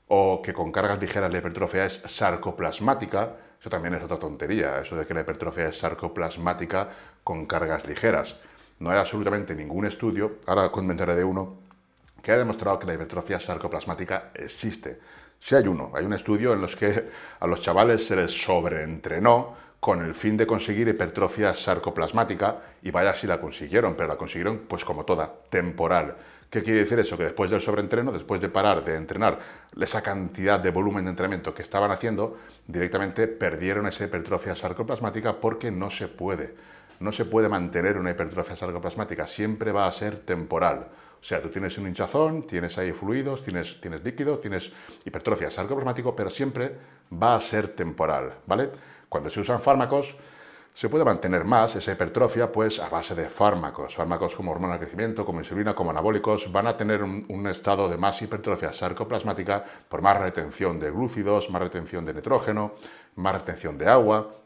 o 0.08 0.42
que 0.42 0.52
con 0.52 0.72
cargas 0.72 1.00
ligeras 1.00 1.32
la 1.32 1.38
hipertrofia 1.38 1.84
es 1.84 2.02
sarcoplasmática, 2.06 3.36
eso 3.60 3.70
también 3.70 3.94
es 3.94 4.02
otra 4.02 4.18
tontería, 4.18 4.80
eso 4.80 4.96
de 4.96 5.06
que 5.06 5.14
la 5.14 5.20
hipertrofia 5.20 5.68
es 5.68 5.78
sarcoplasmática 5.78 6.88
con 7.22 7.46
cargas 7.46 7.86
ligeras. 7.86 8.36
No 8.80 8.90
hay 8.90 8.98
absolutamente 8.98 9.54
ningún 9.54 9.86
estudio, 9.86 10.38
ahora 10.46 10.70
comentaré 10.70 11.14
de 11.14 11.24
uno, 11.24 11.58
que 12.22 12.32
ha 12.32 12.38
demostrado 12.38 12.78
que 12.78 12.86
la 12.86 12.94
hipertrofia 12.94 13.38
sarcoplasmática 13.38 14.30
existe. 14.34 14.98
Si 15.38 15.54
hay 15.54 15.66
uno, 15.66 15.92
hay 15.94 16.04
un 16.04 16.12
estudio 16.12 16.52
en 16.52 16.60
los 16.60 16.76
que 16.76 17.08
a 17.38 17.46
los 17.46 17.60
chavales 17.60 18.06
se 18.06 18.16
les 18.16 18.30
sobreentrenó 18.30 19.54
con 19.80 20.04
el 20.04 20.14
fin 20.14 20.36
de 20.36 20.46
conseguir 20.46 20.86
hipertrofia 20.86 21.54
sarcoplasmática 21.54 22.58
y 22.82 22.92
vaya 22.92 23.14
si 23.14 23.26
la 23.26 23.40
consiguieron, 23.40 23.94
pero 23.96 24.08
la 24.08 24.16
consiguieron 24.16 24.58
pues 24.68 24.84
como 24.84 25.04
toda, 25.04 25.32
temporal. 25.50 26.16
¿Qué 26.52 26.62
quiere 26.62 26.80
decir 26.80 26.98
eso? 26.98 27.16
Que 27.16 27.22
después 27.22 27.50
del 27.50 27.62
sobreentreno, 27.62 28.12
después 28.12 28.38
de 28.42 28.50
parar 28.50 28.84
de 28.84 28.94
entrenar 28.94 29.38
esa 29.80 30.02
cantidad 30.02 30.60
de 30.60 30.70
volumen 30.70 31.04
de 31.04 31.10
entrenamiento 31.12 31.54
que 31.54 31.62
estaban 31.62 31.90
haciendo, 31.90 32.36
directamente 32.66 33.26
perdieron 33.26 33.86
esa 33.86 34.04
hipertrofia 34.04 34.54
sarcoplasmática 34.54 35.40
porque 35.40 35.70
no 35.70 35.88
se 35.88 36.08
puede. 36.08 36.54
No 37.00 37.10
se 37.10 37.24
puede 37.24 37.48
mantener 37.48 37.96
una 37.96 38.10
hipertrofia 38.10 38.54
sarcoplasmática, 38.54 39.26
siempre 39.26 39.72
va 39.72 39.86
a 39.86 39.92
ser 39.92 40.26
temporal. 40.26 40.88
O 41.18 41.24
sea, 41.24 41.40
tú 41.40 41.48
tienes 41.48 41.78
un 41.78 41.88
hinchazón, 41.88 42.46
tienes 42.46 42.76
ahí 42.76 42.92
fluidos, 42.92 43.42
tienes, 43.42 43.80
tienes 43.80 44.04
líquido, 44.04 44.38
tienes 44.38 44.70
hipertrofia 45.06 45.50
sarcoplasmático, 45.50 46.14
pero 46.14 46.28
siempre 46.28 46.76
va 47.10 47.34
a 47.34 47.40
ser 47.40 47.68
temporal, 47.68 48.40
¿vale? 48.44 48.68
Cuando 49.08 49.30
se 49.30 49.40
usan 49.40 49.62
fármacos, 49.62 50.16
se 50.74 50.88
puede 50.88 51.04
mantener 51.04 51.44
más 51.44 51.76
esa 51.76 51.92
hipertrofia 51.92 52.50
pues 52.50 52.80
a 52.80 52.88
base 52.88 53.14
de 53.14 53.28
fármacos. 53.28 53.94
Fármacos 53.94 54.34
como 54.34 54.52
hormona 54.52 54.74
de 54.74 54.80
crecimiento, 54.80 55.24
como 55.24 55.40
insulina, 55.40 55.74
como 55.74 55.90
anabólicos, 55.90 56.50
van 56.50 56.66
a 56.66 56.76
tener 56.76 57.02
un, 57.02 57.26
un, 57.28 57.46
estado 57.46 57.88
de 57.88 57.98
más 57.98 58.20
hipertrofia 58.22 58.72
sarcoplasmática 58.72 59.64
por 59.88 60.00
más 60.00 60.18
retención 60.18 60.80
de 60.80 60.90
glúcidos, 60.90 61.50
más 61.50 61.62
retención 61.62 62.06
de 62.06 62.14
nitrógeno, 62.14 62.72
más 63.16 63.34
retención 63.34 63.76
de 63.76 63.88
agua, 63.88 64.41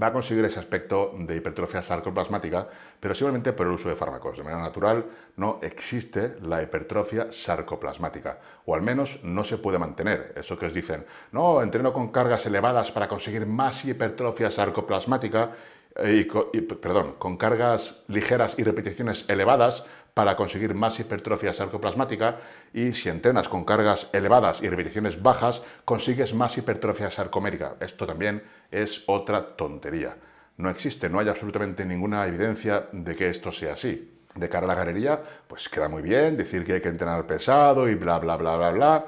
va 0.00 0.08
a 0.08 0.12
conseguir 0.12 0.44
ese 0.44 0.60
aspecto 0.60 1.14
de 1.18 1.36
hipertrofia 1.36 1.82
sarcoplasmática, 1.82 2.68
pero 3.00 3.14
simplemente 3.14 3.52
por 3.52 3.66
el 3.66 3.72
uso 3.72 3.88
de 3.88 3.96
fármacos. 3.96 4.36
De 4.36 4.44
manera 4.44 4.62
natural 4.62 5.04
no 5.36 5.58
existe 5.62 6.36
la 6.42 6.62
hipertrofia 6.62 7.32
sarcoplasmática, 7.32 8.38
o 8.66 8.74
al 8.74 8.82
menos 8.82 9.20
no 9.24 9.42
se 9.42 9.58
puede 9.58 9.78
mantener. 9.78 10.32
Eso 10.36 10.58
que 10.58 10.66
os 10.66 10.74
dicen, 10.74 11.04
no, 11.32 11.62
entreno 11.62 11.92
con 11.92 12.12
cargas 12.12 12.46
elevadas 12.46 12.92
para 12.92 13.08
conseguir 13.08 13.46
más 13.46 13.84
hipertrofia 13.84 14.50
sarcoplasmática, 14.50 15.50
eh, 15.96 16.26
y, 16.52 16.60
perdón, 16.60 17.16
con 17.18 17.36
cargas 17.36 18.04
ligeras 18.06 18.54
y 18.58 18.62
repeticiones 18.62 19.24
elevadas 19.28 19.84
para 20.14 20.36
conseguir 20.36 20.74
más 20.74 20.98
hipertrofia 21.00 21.52
sarcoplasmática 21.52 22.38
y 22.72 22.92
si 22.92 23.08
entrenas 23.08 23.48
con 23.48 23.64
cargas 23.64 24.08
elevadas 24.12 24.62
y 24.62 24.68
repeticiones 24.68 25.22
bajas, 25.22 25.62
consigues 25.84 26.34
más 26.34 26.56
hipertrofia 26.58 27.10
sarcomérica. 27.10 27.76
Esto 27.80 28.06
también 28.06 28.42
es 28.70 29.04
otra 29.06 29.56
tontería. 29.56 30.16
No 30.56 30.68
existe, 30.70 31.08
no 31.08 31.18
hay 31.18 31.28
absolutamente 31.28 31.84
ninguna 31.84 32.26
evidencia 32.26 32.88
de 32.92 33.16
que 33.16 33.30
esto 33.30 33.50
sea 33.50 33.74
así. 33.74 34.18
De 34.34 34.48
cara 34.48 34.66
a 34.66 34.68
la 34.68 34.74
galería, 34.74 35.20
pues 35.48 35.68
queda 35.68 35.88
muy 35.88 36.02
bien 36.02 36.36
decir 36.36 36.64
que 36.64 36.74
hay 36.74 36.80
que 36.80 36.88
entrenar 36.88 37.26
pesado 37.26 37.88
y 37.88 37.94
bla, 37.94 38.18
bla, 38.18 38.36
bla, 38.36 38.56
bla, 38.56 38.70
bla. 38.70 39.06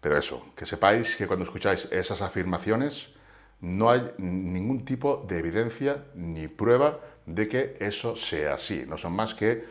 Pero 0.00 0.16
eso, 0.16 0.46
que 0.54 0.66
sepáis 0.66 1.16
que 1.16 1.26
cuando 1.26 1.44
escucháis 1.44 1.88
esas 1.90 2.22
afirmaciones, 2.22 3.08
no 3.60 3.90
hay 3.90 4.12
ningún 4.18 4.84
tipo 4.84 5.24
de 5.28 5.38
evidencia 5.38 6.04
ni 6.14 6.48
prueba 6.48 7.00
de 7.26 7.48
que 7.48 7.76
eso 7.80 8.16
sea 8.16 8.54
así. 8.54 8.84
No 8.86 8.96
son 8.96 9.12
más 9.12 9.34
que 9.34 9.64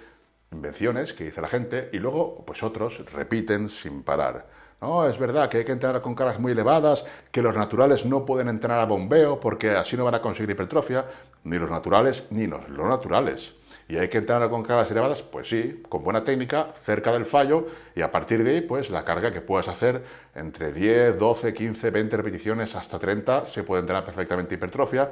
invenciones 0.52 1.13
que 1.13 1.25
dice 1.25 1.41
la 1.41 1.47
gente 1.47 1.89
y 1.93 1.97
luego 1.97 2.43
pues 2.45 2.63
otros 2.63 3.06
repiten 3.12 3.69
sin 3.69 4.04
parar. 4.04 4.47
No, 4.81 5.05
es 5.05 5.17
verdad 5.17 5.49
que 5.49 5.57
hay 5.57 5.65
que 5.65 5.73
entrenar 5.73 6.01
con 6.01 6.15
cargas 6.15 6.39
muy 6.39 6.53
elevadas, 6.53 7.03
que 7.31 7.41
los 7.41 7.53
naturales 7.53 8.05
no 8.05 8.25
pueden 8.25 8.47
entrenar 8.47 8.79
a 8.79 8.85
bombeo 8.85 9.37
porque 9.39 9.71
así 9.71 9.97
no 9.97 10.05
van 10.05 10.15
a 10.15 10.21
conseguir 10.21 10.51
hipertrofia, 10.51 11.05
ni 11.43 11.57
los 11.57 11.69
naturales 11.69 12.27
ni 12.29 12.47
los 12.47 12.69
no 12.69 12.87
naturales. 12.87 13.53
¿Y 13.89 13.97
hay 13.97 14.07
que 14.07 14.19
entrenar 14.19 14.49
con 14.49 14.63
cargas 14.63 14.89
elevadas? 14.91 15.21
Pues 15.21 15.49
sí, 15.49 15.83
con 15.89 16.03
buena 16.03 16.23
técnica, 16.23 16.67
cerca 16.85 17.11
del 17.11 17.25
fallo, 17.25 17.67
y 17.93 18.01
a 18.01 18.11
partir 18.11 18.41
de 18.43 18.51
ahí, 18.51 18.61
pues 18.61 18.89
la 18.89 19.03
carga 19.03 19.33
que 19.33 19.41
puedas 19.41 19.67
hacer 19.67 20.01
entre 20.33 20.71
10, 20.71 21.17
12, 21.17 21.53
15, 21.53 21.89
20 21.89 22.17
repeticiones 22.17 22.75
hasta 22.75 22.99
30, 22.99 23.47
se 23.47 23.63
puede 23.63 23.81
entrenar 23.81 24.05
perfectamente 24.05 24.55
hipertrofia, 24.55 25.11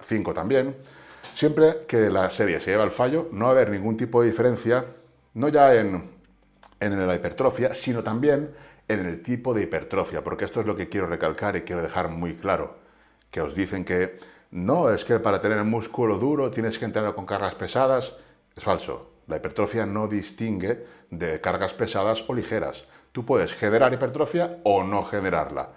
5 0.00 0.32
también. 0.32 0.76
Siempre 1.34 1.84
que 1.86 2.08
la 2.08 2.30
serie 2.30 2.58
se 2.60 2.70
lleva 2.70 2.84
al 2.84 2.92
fallo, 2.92 3.28
no 3.32 3.46
va 3.46 3.50
a 3.50 3.54
haber 3.54 3.70
ningún 3.70 3.96
tipo 3.98 4.22
de 4.22 4.30
diferencia, 4.30 4.86
no 5.34 5.48
ya 5.48 5.74
en, 5.74 6.10
en 6.80 7.06
la 7.06 7.14
hipertrofia, 7.16 7.74
sino 7.74 8.02
también 8.02 8.54
en 8.88 9.06
el 9.06 9.22
tipo 9.22 9.54
de 9.54 9.62
hipertrofia, 9.62 10.22
porque 10.22 10.44
esto 10.44 10.60
es 10.60 10.66
lo 10.66 10.76
que 10.76 10.88
quiero 10.88 11.06
recalcar 11.06 11.56
y 11.56 11.62
quiero 11.62 11.82
dejar 11.82 12.08
muy 12.08 12.34
claro, 12.34 12.78
que 13.30 13.40
os 13.40 13.54
dicen 13.54 13.84
que 13.84 14.18
no, 14.54 14.90
es 14.90 15.04
que 15.04 15.18
para 15.18 15.40
tener 15.40 15.64
músculo 15.64 16.16
duro 16.16 16.52
tienes 16.52 16.78
que 16.78 16.84
entrenar 16.84 17.16
con 17.16 17.26
cargas 17.26 17.56
pesadas. 17.56 18.14
Es 18.54 18.62
falso. 18.62 19.10
La 19.26 19.38
hipertrofia 19.38 19.84
no 19.84 20.06
distingue 20.06 20.86
de 21.10 21.40
cargas 21.40 21.74
pesadas 21.74 22.24
o 22.28 22.34
ligeras. 22.34 22.84
Tú 23.10 23.24
puedes 23.24 23.52
generar 23.52 23.92
hipertrofia 23.92 24.60
o 24.62 24.84
no 24.84 25.02
generarla, 25.04 25.70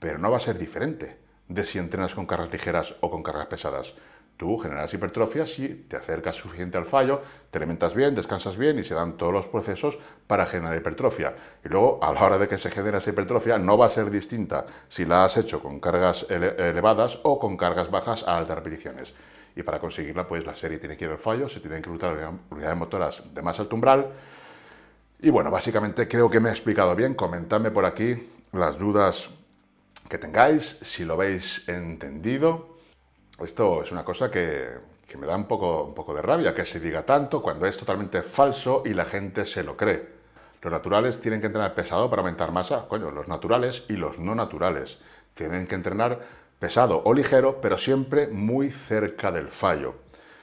pero 0.00 0.18
no 0.18 0.32
va 0.32 0.38
a 0.38 0.40
ser 0.40 0.58
diferente 0.58 1.16
de 1.46 1.62
si 1.62 1.78
entrenas 1.78 2.16
con 2.16 2.26
cargas 2.26 2.50
ligeras 2.50 2.96
o 3.00 3.08
con 3.08 3.22
cargas 3.22 3.46
pesadas. 3.46 3.94
Tú 4.38 4.56
generas 4.56 4.94
hipertrofia 4.94 5.44
si 5.46 5.66
te 5.88 5.96
acercas 5.96 6.36
suficiente 6.36 6.78
al 6.78 6.84
fallo, 6.84 7.20
te 7.50 7.58
alimentas 7.58 7.92
bien, 7.92 8.14
descansas 8.14 8.56
bien 8.56 8.78
y 8.78 8.84
se 8.84 8.94
dan 8.94 9.16
todos 9.16 9.32
los 9.32 9.48
procesos 9.48 9.98
para 10.28 10.46
generar 10.46 10.76
hipertrofia. 10.76 11.34
Y 11.64 11.68
luego, 11.68 11.98
a 12.00 12.12
la 12.12 12.22
hora 12.22 12.38
de 12.38 12.46
que 12.46 12.56
se 12.56 12.70
genere 12.70 12.98
esa 12.98 13.10
hipertrofia, 13.10 13.58
no 13.58 13.76
va 13.76 13.86
a 13.86 13.90
ser 13.90 14.12
distinta 14.12 14.64
si 14.88 15.04
la 15.04 15.24
has 15.24 15.36
hecho 15.38 15.60
con 15.60 15.80
cargas 15.80 16.24
elevadas 16.30 17.18
o 17.24 17.40
con 17.40 17.56
cargas 17.56 17.90
bajas 17.90 18.22
a 18.28 18.38
altas 18.38 18.54
repeticiones. 18.58 19.12
Y 19.56 19.64
para 19.64 19.80
conseguirla, 19.80 20.28
pues 20.28 20.46
la 20.46 20.54
serie 20.54 20.78
tiene 20.78 20.96
que 20.96 21.06
ir 21.06 21.10
al 21.10 21.18
fallo, 21.18 21.48
se 21.48 21.58
tienen 21.58 21.82
que 21.82 21.90
reclutar 21.90 22.16
unidades 22.48 22.78
motoras 22.78 23.34
de 23.34 23.42
más 23.42 23.58
alto 23.58 23.74
umbral. 23.74 24.06
Y 25.20 25.30
bueno, 25.30 25.50
básicamente 25.50 26.06
creo 26.06 26.30
que 26.30 26.38
me 26.38 26.50
he 26.50 26.52
explicado 26.52 26.94
bien. 26.94 27.14
Comentadme 27.14 27.72
por 27.72 27.84
aquí 27.84 28.30
las 28.52 28.78
dudas 28.78 29.30
que 30.08 30.16
tengáis, 30.16 30.78
si 30.82 31.04
lo 31.04 31.16
veis 31.16 31.64
entendido. 31.66 32.77
Esto 33.40 33.84
es 33.84 33.92
una 33.92 34.04
cosa 34.04 34.32
que, 34.32 34.68
me 35.16 35.26
da 35.26 35.36
un 35.36 35.44
poco, 35.44 36.12
de 36.12 36.22
rabia 36.22 36.52
que 36.52 36.64
se 36.64 36.80
diga 36.80 37.06
tanto 37.06 37.40
cuando 37.40 37.66
es 37.66 37.76
totalmente 37.76 38.22
falso 38.22 38.82
y 38.84 38.94
la 38.94 39.04
gente 39.04 39.46
se 39.46 39.62
lo 39.62 39.76
cree. 39.76 40.08
Los 40.60 40.72
naturales 40.72 41.20
tienen 41.20 41.40
que 41.40 41.46
entrenar 41.46 41.76
pesado 41.76 42.10
para 42.10 42.20
aumentar 42.22 42.50
masa, 42.50 42.86
coño, 42.88 43.12
los 43.12 43.28
naturales 43.28 43.84
y 43.88 43.92
los 43.92 44.18
no 44.18 44.34
naturales. 44.34 44.98
Tienen 45.34 45.68
que 45.68 45.76
entrenar 45.76 46.18
pesado 46.58 47.00
o 47.04 47.14
ligero, 47.14 47.60
pero 47.60 47.78
siempre 47.78 48.26
muy 48.26 48.72
cerca 48.72 49.30
del 49.30 49.50
fallo. 49.50 49.94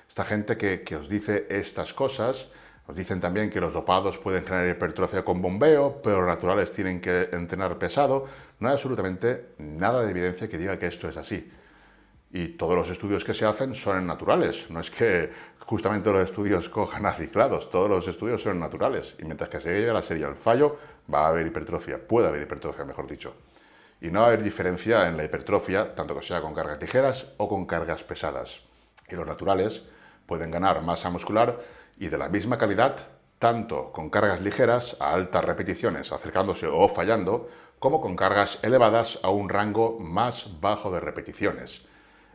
Esta 0.08 0.24
gente 0.24 0.56
que, 0.56 0.84
que 0.84 0.96
os 0.96 1.10
dice 1.10 1.48
estas 1.50 1.94
cosas, 1.94 2.48
os 2.88 2.96
dicen 2.96 3.20
también 3.20 3.50
que 3.50 3.60
los 3.60 3.74
dopados 3.74 4.18
pueden 4.20 4.46
generar 4.46 4.70
hipertrofia 4.70 5.26
con 5.26 5.42
bombeo, 5.42 6.02
pero 6.02 6.22
los 6.22 6.30
naturales 6.30 6.72
tienen 6.72 7.02
que 7.02 7.28
entrenar 7.34 7.78
pesado. 7.78 8.26
No 8.62 8.70
hay 8.70 8.76
absolutamente 8.76 9.50
nada 9.58 10.02
de 10.02 10.12
evidencia 10.12 10.48
que 10.48 10.58
diga 10.58 10.80
que 10.80 10.88
esto 10.88 11.10
es 11.10 11.18
así 11.18 11.52
y 12.36 12.50
todos 12.50 12.76
los 12.76 12.90
estudios 12.90 13.24
que 13.24 13.34
se 13.34 13.46
hacen 13.46 13.76
son 13.76 14.06
naturales. 14.06 14.70
No 14.70 14.82
es 14.82 14.92
que 14.92 15.32
justamente 15.60 16.12
los 16.12 16.30
estudios 16.30 16.68
cojan 16.68 17.06
aciclados, 17.06 17.72
todos 17.72 17.90
los 17.90 18.06
estudios 18.10 18.42
son 18.42 18.60
naturales. 18.60 19.16
Y 19.20 19.24
mientras 19.24 19.50
que 19.50 19.62
se 19.62 19.74
llegue 19.74 19.94
la 19.94 20.02
serie 20.02 20.26
al 20.26 20.36
fallo, 20.36 20.78
va 21.12 21.28
a 21.28 21.30
haber 21.30 21.48
hipertrofia, 21.48 21.98
puede 21.98 22.28
haber 22.28 22.42
hipertrofia, 22.42 22.84
mejor 22.84 23.08
dicho. 23.08 23.36
Y 24.02 24.08
no 24.10 24.20
va 24.20 24.26
a 24.26 24.28
haber 24.28 24.44
diferencia 24.44 25.08
en 25.08 25.16
la 25.16 25.24
hipertrofia, 25.24 25.96
tanto 25.96 26.14
que 26.20 26.26
sea 26.26 26.42
con 26.42 26.54
cargas 26.54 26.82
ligeras 26.82 27.32
o 27.38 27.48
con 27.48 27.66
cargas 27.66 28.04
pesadas. 28.04 28.60
Y 29.08 29.16
los 29.16 29.26
naturales 29.26 29.84
pueden 30.26 30.52
ganar 30.52 30.82
masa 30.82 31.10
muscular 31.10 31.62
y 31.98 32.10
de 32.10 32.18
la 32.18 32.28
misma 32.28 32.58
calidad, 32.58 32.98
tanto 33.40 33.94
con 33.94 34.10
cargas 34.10 34.42
ligeras 34.42 34.98
a 35.00 35.14
altas 35.14 35.46
repeticiones, 35.46 36.12
acercándose 36.12 36.68
o 36.68 36.90
fallando, 36.90 37.48
como 37.80 38.02
con 38.02 38.18
cargas 38.18 38.60
elevadas 38.62 39.20
a 39.24 39.30
un 39.30 39.48
rango 39.48 39.98
más 40.02 40.60
bajo 40.60 40.92
de 40.92 41.00
repeticiones 41.00 41.86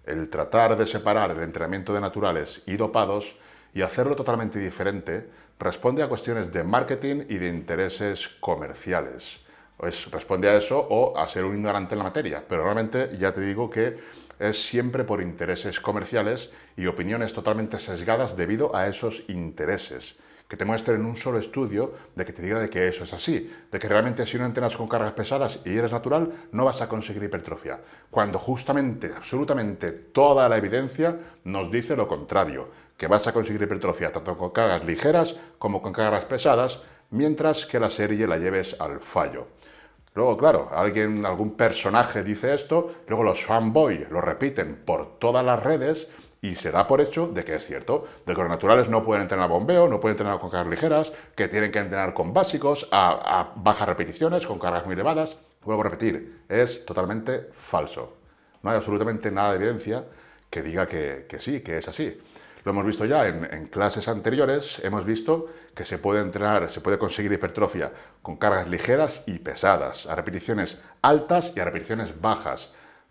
el 0.04 0.28
tratar 0.28 0.76
de 0.76 0.86
separar 0.86 1.30
el 1.30 1.42
entrenamiento 1.42 1.92
de 1.92 2.00
naturales 2.00 2.62
y 2.66 2.76
dopados 2.76 3.36
y 3.74 3.82
hacerlo 3.82 4.16
totalmente 4.16 4.58
diferente 4.58 5.28
responde 5.58 6.02
a 6.02 6.08
cuestiones 6.08 6.52
de 6.52 6.64
marketing 6.64 7.24
y 7.28 7.38
de 7.38 7.48
intereses 7.48 8.28
comerciales. 8.40 9.40
Es, 9.82 10.10
responde 10.10 10.48
a 10.48 10.56
eso 10.56 10.78
o 10.78 11.16
a 11.16 11.28
ser 11.28 11.44
un 11.44 11.56
ignorante 11.56 11.94
en 11.94 11.98
la 11.98 12.04
materia, 12.04 12.44
pero 12.46 12.64
realmente 12.64 13.16
ya 13.18 13.32
te 13.32 13.40
digo 13.40 13.70
que 13.70 13.98
es 14.38 14.62
siempre 14.62 15.04
por 15.04 15.22
intereses 15.22 15.80
comerciales 15.80 16.50
y 16.76 16.86
opiniones 16.86 17.32
totalmente 17.32 17.78
sesgadas 17.78 18.36
debido 18.36 18.74
a 18.74 18.88
esos 18.88 19.24
intereses 19.28 20.16
que 20.50 20.56
te 20.56 20.64
muestren 20.64 21.06
un 21.06 21.16
solo 21.16 21.38
estudio 21.38 21.94
de 22.16 22.24
que 22.26 22.32
te 22.32 22.42
diga 22.42 22.58
de 22.58 22.68
que 22.68 22.88
eso 22.88 23.04
es 23.04 23.12
así, 23.14 23.54
de 23.70 23.78
que 23.78 23.88
realmente 23.88 24.26
si 24.26 24.36
no 24.36 24.44
entrenas 24.44 24.76
con 24.76 24.88
cargas 24.88 25.12
pesadas 25.12 25.60
y 25.64 25.78
eres 25.78 25.92
natural, 25.92 26.48
no 26.50 26.64
vas 26.64 26.82
a 26.82 26.88
conseguir 26.88 27.22
hipertrofia, 27.22 27.78
cuando 28.10 28.40
justamente, 28.40 29.12
absolutamente 29.14 29.92
toda 29.92 30.48
la 30.48 30.56
evidencia 30.56 31.16
nos 31.44 31.70
dice 31.70 31.94
lo 31.94 32.08
contrario, 32.08 32.66
que 32.96 33.06
vas 33.06 33.28
a 33.28 33.32
conseguir 33.32 33.62
hipertrofia 33.62 34.10
tanto 34.10 34.36
con 34.36 34.50
cargas 34.50 34.84
ligeras 34.84 35.36
como 35.56 35.80
con 35.80 35.92
cargas 35.92 36.24
pesadas, 36.24 36.82
mientras 37.10 37.64
que 37.64 37.78
la 37.78 37.88
serie 37.88 38.26
la 38.26 38.36
lleves 38.36 38.74
al 38.80 38.98
fallo. 38.98 39.46
Luego, 40.14 40.36
claro, 40.36 40.68
alguien, 40.72 41.24
algún 41.24 41.52
personaje 41.52 42.24
dice 42.24 42.52
esto, 42.54 42.96
luego 43.06 43.22
los 43.22 43.44
fanboys 43.44 44.10
lo 44.10 44.20
repiten 44.20 44.82
por 44.84 45.20
todas 45.20 45.44
las 45.44 45.62
redes 45.62 46.08
y 46.42 46.54
se 46.54 46.70
da 46.70 46.86
por 46.86 47.00
hecho 47.00 47.26
de 47.26 47.44
que 47.44 47.54
es 47.54 47.66
cierto, 47.66 48.06
de 48.24 48.34
que 48.34 48.40
los 48.40 48.48
naturales 48.48 48.88
no 48.88 49.04
pueden 49.04 49.22
entrenar 49.22 49.48
bombeo, 49.48 49.88
no 49.88 50.00
pueden 50.00 50.14
entrenar 50.14 50.38
con 50.38 50.50
cargas 50.50 50.70
ligeras, 50.70 51.12
que 51.36 51.48
tienen 51.48 51.70
que 51.70 51.80
entrenar 51.80 52.14
con 52.14 52.32
básicos, 52.32 52.88
a, 52.90 53.52
bajas 53.56 53.88
repeticiones, 53.88 54.46
con 54.46 54.58
cargas 54.58 54.86
muy 54.86 54.94
elevadas. 54.94 55.36
Vuelvo 55.62 55.82
a 55.82 55.84
repetir, 55.84 56.44
es 56.48 56.86
totalmente 56.86 57.50
falso. 57.52 58.16
No 58.62 58.70
hay 58.70 58.76
absolutamente 58.76 59.30
nada 59.30 59.50
de 59.50 59.56
evidencia 59.56 60.04
que 60.48 60.62
diga 60.62 60.86
que, 60.86 61.26
sí, 61.38 61.60
que 61.60 61.76
es 61.76 61.88
así. 61.88 62.18
Lo 62.64 62.72
hemos 62.72 62.84
visto 62.84 63.04
ya 63.04 63.26
en, 63.26 63.44
en, 63.52 63.66
clases 63.66 64.08
anteriores, 64.08 64.80
hemos 64.84 65.04
visto 65.04 65.48
que 65.74 65.84
se 65.84 65.98
puede 65.98 66.20
entrenar, 66.20 66.70
se 66.70 66.80
puede 66.80 66.98
conseguir 66.98 67.32
hipertrofia 67.32 67.92
con 68.20 68.36
cargas 68.36 68.68
ligeras 68.68 69.24
y 69.26 69.38
pesadas, 69.38 70.06
a 70.06 70.14
repeticiones 70.14 70.78
altas 71.00 71.52
y 71.56 71.60
a 71.60 71.64
repeticiones 71.64 72.20
bajas 72.20 72.70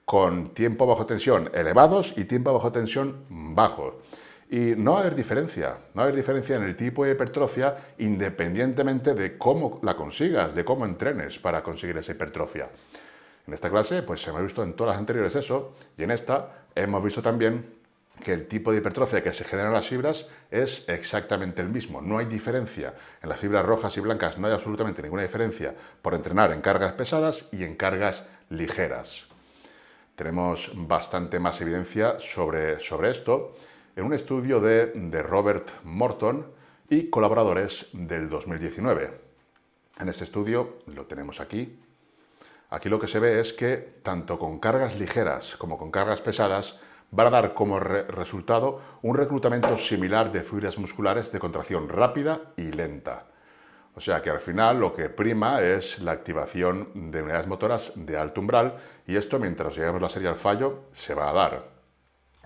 con 0.09 0.55
tiempo 0.55 0.87
bajo 0.87 1.05
tensión 1.05 1.51
elevados 1.53 2.15
y 2.17 2.25
tiempo 2.25 2.51
bajo 2.51 2.71
tensión 2.71 3.25
bajo. 3.29 4.01
Y 4.49 4.73
no 4.75 4.93
va 4.93 4.97
a 4.97 5.01
haber 5.01 5.13
diferencia, 5.13 5.77
no 5.93 5.97
va 5.97 6.01
a 6.01 6.03
haber 6.05 6.15
diferencia 6.15 6.55
en 6.55 6.63
el 6.63 6.75
tipo 6.75 7.05
de 7.05 7.11
hipertrofia 7.11 7.77
independientemente 7.99 9.13
de 9.13 9.37
cómo 9.37 9.79
la 9.83 9.95
consigas, 9.95 10.55
de 10.55 10.65
cómo 10.65 10.85
entrenes 10.85 11.37
para 11.37 11.61
conseguir 11.61 11.95
esa 11.97 12.13
hipertrofia. 12.13 12.69
En 13.45 13.53
esta 13.53 13.69
clase, 13.69 14.01
pues 14.01 14.27
hemos 14.27 14.41
visto 14.41 14.63
en 14.63 14.73
todas 14.73 14.93
las 14.93 14.99
anteriores 14.99 15.35
eso, 15.35 15.75
y 15.95 16.01
en 16.01 16.09
esta 16.09 16.65
hemos 16.73 17.03
visto 17.03 17.21
también 17.21 17.71
que 18.23 18.33
el 18.33 18.47
tipo 18.47 18.71
de 18.71 18.79
hipertrofia 18.79 19.21
que 19.21 19.31
se 19.31 19.43
genera 19.43 19.67
en 19.67 19.75
las 19.75 19.87
fibras 19.87 20.27
es 20.49 20.89
exactamente 20.89 21.61
el 21.61 21.69
mismo. 21.69 22.01
No 22.01 22.17
hay 22.17 22.25
diferencia. 22.25 22.95
En 23.21 23.29
las 23.29 23.37
fibras 23.37 23.63
rojas 23.63 23.95
y 23.95 23.99
blancas 23.99 24.39
no 24.39 24.47
hay 24.47 24.53
absolutamente 24.53 25.03
ninguna 25.03 25.21
diferencia 25.21 25.75
por 26.01 26.15
entrenar 26.15 26.51
en 26.51 26.61
cargas 26.61 26.93
pesadas 26.93 27.47
y 27.51 27.63
en 27.63 27.75
cargas 27.75 28.23
ligeras 28.49 29.28
tenemos 30.19 30.71
bastante 30.75 31.39
más 31.39 31.61
evidencia 31.61 32.19
sobre, 32.19 32.81
sobre 32.81 33.09
esto 33.09 33.55
en 33.95 34.03
un 34.03 34.13
estudio 34.13 34.59
de, 34.59 34.87
de 34.87 35.23
Robert 35.23 35.69
Morton 35.85 36.45
y 36.89 37.09
colaboradores 37.09 37.87
del 37.93 38.29
2019. 38.29 39.13
En 39.97 40.09
este 40.09 40.25
estudio, 40.25 40.79
lo 40.93 41.05
tenemos 41.05 41.39
aquí, 41.39 41.79
aquí 42.69 42.89
lo 42.89 42.99
que 42.99 43.07
se 43.07 43.19
ve 43.19 43.39
es 43.39 43.53
que 43.53 43.77
tanto 44.03 44.37
con 44.37 44.59
cargas 44.59 44.99
ligeras 44.99 45.55
como 45.55 45.77
con 45.77 45.89
cargas 45.89 46.19
pesadas 46.19 46.77
van 47.11 47.27
a 47.27 47.29
dar 47.29 47.53
como 47.53 47.79
resultado 47.79 48.81
un 49.01 49.15
reclutamiento 49.15 49.77
similar 49.77 50.33
de 50.33 50.41
fibras 50.41 50.77
musculares 50.77 51.31
de 51.31 51.39
contracción 51.39 51.87
rápida 51.87 52.41
y 52.57 52.73
lenta. 52.73 53.27
O 53.95 54.01
sea 54.01 54.21
que 54.21 54.29
al 54.29 54.39
final 54.39 54.79
lo 54.79 54.95
que 54.95 55.09
prima 55.09 55.61
es 55.61 55.99
la 55.99 56.11
activación 56.11 57.11
de 57.11 57.21
unidades 57.21 57.47
motoras 57.47 57.91
de 57.95 58.17
alto 58.17 58.41
umbral 58.41 58.77
y 59.05 59.15
esto 59.15 59.39
mientras 59.39 59.75
lleguemos 59.75 60.01
la 60.01 60.09
serie 60.09 60.29
al 60.29 60.35
fallo 60.35 60.85
se 60.93 61.13
va 61.13 61.29
a 61.29 61.33
dar. 61.33 61.79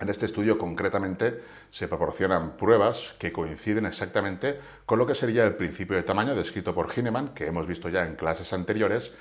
En 0.00 0.08
este 0.08 0.26
estudio 0.26 0.58
concretamente 0.58 1.42
se 1.70 1.86
proporcionan 1.86 2.56
pruebas 2.56 3.14
que 3.18 3.32
coinciden 3.32 3.86
exactamente 3.86 4.58
con 4.84 4.98
lo 4.98 5.06
que 5.06 5.14
sería 5.14 5.44
el 5.44 5.54
principio 5.54 5.96
de 5.96 6.02
tamaño 6.02 6.34
descrito 6.34 6.74
por 6.74 6.88
Hineman, 6.96 7.28
que 7.28 7.46
hemos 7.46 7.66
visto 7.66 7.88
ya 7.88 8.04
en 8.04 8.16
clases 8.16 8.52
anteriores, 8.52 9.12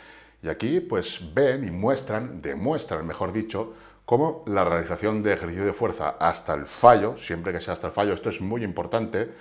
y 0.41 0.49
aquí 0.49 0.79
pues 0.79 1.21
ven 1.33 1.67
y 1.67 1.71
muestran, 1.71 2.41
demuestran 2.41 3.05
mejor 3.05 3.31
dicho, 3.31 3.75
cómo 4.05 4.43
la 4.47 4.65
realización 4.65 5.23
de 5.23 5.33
ejercicio 5.33 5.65
de 5.65 5.73
fuerza 5.73 6.15
hasta 6.19 6.53
el 6.53 6.65
fallo, 6.65 7.17
siempre 7.17 7.53
que 7.53 7.61
sea 7.61 7.73
hasta 7.73 7.87
el 7.87 7.93
fallo, 7.93 8.13
esto 8.13 8.29
es 8.29 8.41
muy 8.41 8.63
importante, 8.63 9.31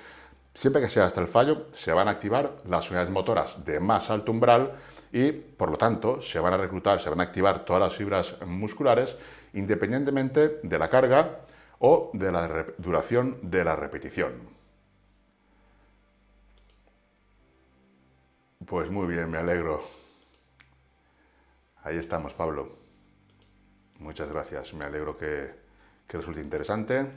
Siempre 0.55 0.83
que 0.83 0.89
sea 0.89 1.07
hasta 1.07 1.21
el 1.21 1.29
fallo, 1.29 1.69
se 1.73 1.93
van 1.93 2.09
a 2.09 2.13
activar 2.13 2.59
las 2.67 2.91
unidades 2.91 3.11
motoras 3.11 3.65
de 3.65 3.81
más 3.81 4.11
alto 4.11 4.33
umbral 4.33 4.73
y, 5.11 5.33
por 5.33 5.71
lo 5.71 5.79
tanto, 5.79 6.21
se 6.21 6.39
van 6.41 6.53
a 6.53 6.59
reclutar, 6.59 7.01
se 7.01 7.09
van 7.09 7.21
a 7.21 7.25
activar 7.25 7.65
todas 7.65 7.81
las 7.81 7.95
fibras 7.95 8.37
musculares 8.47 9.17
independientemente 9.55 10.61
de 10.63 10.79
la 10.79 10.89
carga 10.89 11.41
o 11.79 12.11
de 12.13 12.31
la 12.31 12.67
duración 12.79 13.39
de 13.43 13.65
la 13.65 13.77
repetición. 13.77 14.33
Pues 18.67 18.91
muy 18.91 19.07
bien, 19.07 19.31
me 19.31 19.39
alegro. 19.39 19.83
Ahí 21.83 21.97
estamos, 21.97 22.33
Pablo. 22.35 22.79
Muchas 23.99 24.31
gracias, 24.31 24.73
me 24.75 24.85
alegro 24.85 25.17
que, 25.17 25.55
que 26.07 26.17
resulte 26.19 26.41
interesante. 26.41 27.11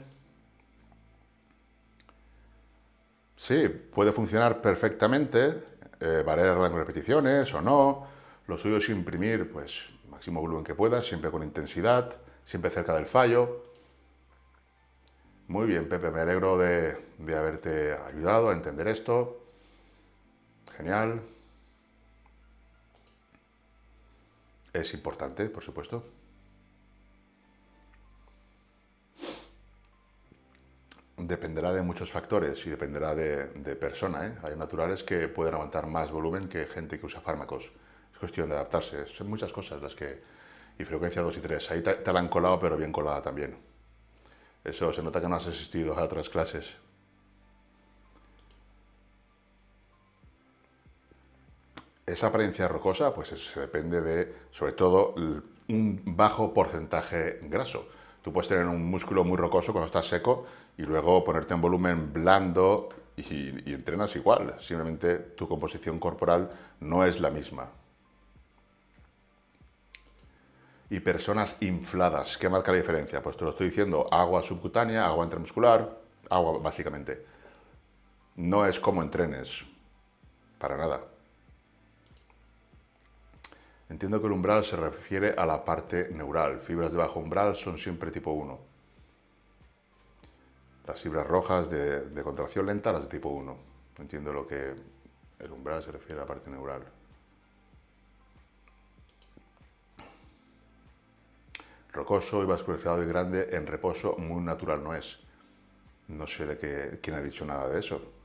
Sí, 3.36 3.68
puede 3.68 4.12
funcionar 4.12 4.60
perfectamente, 4.62 5.62
eh, 6.00 6.22
variar 6.24 6.58
de 6.58 6.68
repeticiones 6.70 7.52
o 7.54 7.60
no. 7.60 8.06
Lo 8.46 8.56
suyo 8.56 8.78
es 8.78 8.88
imprimir, 8.88 9.50
pues, 9.52 9.86
máximo 10.10 10.40
volumen 10.40 10.64
que 10.64 10.74
puedas, 10.74 11.04
siempre 11.06 11.30
con 11.30 11.42
intensidad, 11.42 12.16
siempre 12.44 12.70
cerca 12.70 12.94
del 12.94 13.06
fallo. 13.06 13.62
Muy 15.48 15.66
bien, 15.66 15.88
Pepe, 15.88 16.10
me 16.10 16.20
alegro 16.20 16.58
de, 16.58 16.96
de 17.18 17.36
haberte 17.36 17.92
ayudado 17.92 18.50
a 18.50 18.52
entender 18.52 18.88
esto. 18.88 19.40
Genial. 20.76 21.22
Es 24.72 24.92
importante, 24.94 25.48
por 25.48 25.62
supuesto. 25.62 26.04
Dependerá 31.16 31.72
de 31.72 31.82
muchos 31.82 32.10
factores 32.10 32.66
y 32.66 32.70
dependerá 32.70 33.14
de, 33.14 33.76
persona. 33.76 34.26
¿eh? 34.26 34.34
Hay 34.42 34.56
naturales 34.56 35.02
que 35.02 35.28
pueden 35.28 35.54
aguantar 35.54 35.86
más 35.86 36.10
volumen 36.10 36.48
que 36.48 36.66
gente 36.66 36.98
que 36.98 37.06
usa 37.06 37.20
fármacos. 37.20 37.72
Es 38.12 38.18
cuestión 38.18 38.48
de 38.48 38.54
adaptarse. 38.54 39.06
Son 39.06 39.28
muchas 39.28 39.52
cosas 39.52 39.80
las 39.80 39.94
que... 39.94 40.22
Y 40.78 40.84
frecuencia 40.84 41.22
2 41.22 41.38
y 41.38 41.40
3. 41.40 41.70
Ahí 41.70 41.82
te, 41.82 41.94
te 41.94 42.12
la 42.12 42.20
han 42.20 42.28
colado, 42.28 42.60
pero 42.60 42.76
bien 42.76 42.92
colada 42.92 43.22
también. 43.22 43.56
Eso 44.62 44.92
se 44.92 45.02
nota 45.02 45.20
que 45.20 45.28
no 45.28 45.36
has 45.36 45.46
asistido 45.46 45.96
a 45.96 46.02
otras 46.02 46.28
clases. 46.28 46.76
Esa 52.04 52.28
apariencia 52.28 52.68
rocosa, 52.68 53.12
pues 53.12 53.52
depende 53.56 54.00
de, 54.00 54.34
sobre 54.52 54.72
todo, 54.72 55.14
un 55.16 56.02
bajo 56.04 56.54
porcentaje 56.54 57.40
graso. 57.42 57.88
Tú 58.26 58.32
puedes 58.32 58.48
tener 58.48 58.66
un 58.66 58.90
músculo 58.90 59.22
muy 59.22 59.36
rocoso 59.36 59.70
cuando 59.70 59.86
estás 59.86 60.08
seco 60.08 60.46
y 60.76 60.82
luego 60.82 61.22
ponerte 61.22 61.54
en 61.54 61.60
volumen 61.60 62.12
blando 62.12 62.88
y, 63.16 63.72
entrenas 63.72 64.16
igual. 64.16 64.56
Simplemente 64.58 65.18
tu 65.18 65.46
composición 65.46 66.00
corporal 66.00 66.50
no 66.80 67.04
es 67.04 67.20
la 67.20 67.30
misma. 67.30 67.68
Y 70.90 70.98
personas 70.98 71.56
infladas, 71.60 72.36
¿qué 72.36 72.48
marca 72.48 72.72
la 72.72 72.78
diferencia? 72.78 73.22
Pues 73.22 73.36
te 73.36 73.44
lo 73.44 73.50
estoy 73.50 73.68
diciendo, 73.68 74.08
agua 74.10 74.42
subcutánea, 74.42 75.06
agua 75.06 75.24
intramuscular, 75.24 75.96
agua 76.28 76.58
básicamente. 76.58 77.24
No 78.34 78.66
es 78.66 78.80
como 78.80 79.02
entrenes, 79.04 79.64
para 80.58 80.76
nada. 80.76 81.15
Entiendo 83.88 84.20
que 84.20 84.26
el 84.26 84.32
umbral 84.32 84.64
se 84.64 84.76
refiere 84.76 85.34
a 85.36 85.46
la 85.46 85.64
parte 85.64 86.08
neural. 86.10 86.60
Fibras 86.60 86.90
de 86.90 86.98
bajo 86.98 87.20
umbral 87.20 87.56
son 87.56 87.78
siempre 87.78 88.10
tipo 88.10 88.32
1. 88.32 88.58
Las 90.86 91.00
fibras 91.00 91.26
rojas 91.26 91.70
de, 91.70 92.22
contracción 92.22 92.66
lenta, 92.66 92.92
las 92.92 93.02
de 93.02 93.08
tipo 93.08 93.28
1. 93.28 93.56
Entiendo 93.98 94.32
lo 94.32 94.46
que 94.46 94.74
el 95.38 95.52
umbral 95.52 95.84
se 95.84 95.92
refiere 95.92 96.20
a 96.20 96.24
la 96.24 96.28
parte 96.28 96.50
neural. 96.50 96.82
Rocoso 101.92 102.42
y 102.42 102.46
vascularizado 102.46 103.02
y 103.02 103.06
grande 103.06 103.56
en 103.56 103.66
reposo 103.66 104.16
muy 104.18 104.42
natural 104.42 104.82
no 104.82 104.94
es. 104.94 105.18
No 106.08 106.26
sé 106.26 106.44
de 106.44 106.58
qué, 106.58 106.98
quién 107.00 107.16
ha 107.16 107.22
dicho 107.22 107.44
nada 107.44 107.68
de 107.68 107.78
eso. 107.78 108.15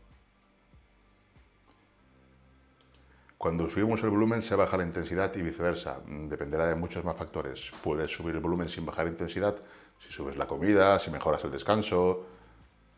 Cuando 3.41 3.67
subimos 3.67 4.03
el 4.03 4.11
volumen 4.11 4.43
se 4.43 4.55
baja 4.55 4.77
la 4.77 4.83
intensidad 4.83 5.35
y 5.35 5.41
viceversa. 5.41 5.99
Mm, 6.05 6.27
dependerá 6.27 6.67
de 6.67 6.75
muchos 6.75 7.03
más 7.03 7.17
factores. 7.17 7.71
Puedes 7.83 8.11
subir 8.11 8.35
el 8.35 8.39
volumen 8.39 8.69
sin 8.69 8.85
bajar 8.85 9.07
intensidad 9.07 9.55
si 9.97 10.13
subes 10.13 10.37
la 10.37 10.45
comida, 10.45 10.99
si 10.99 11.09
mejoras 11.09 11.43
el 11.43 11.49
descanso. 11.49 12.23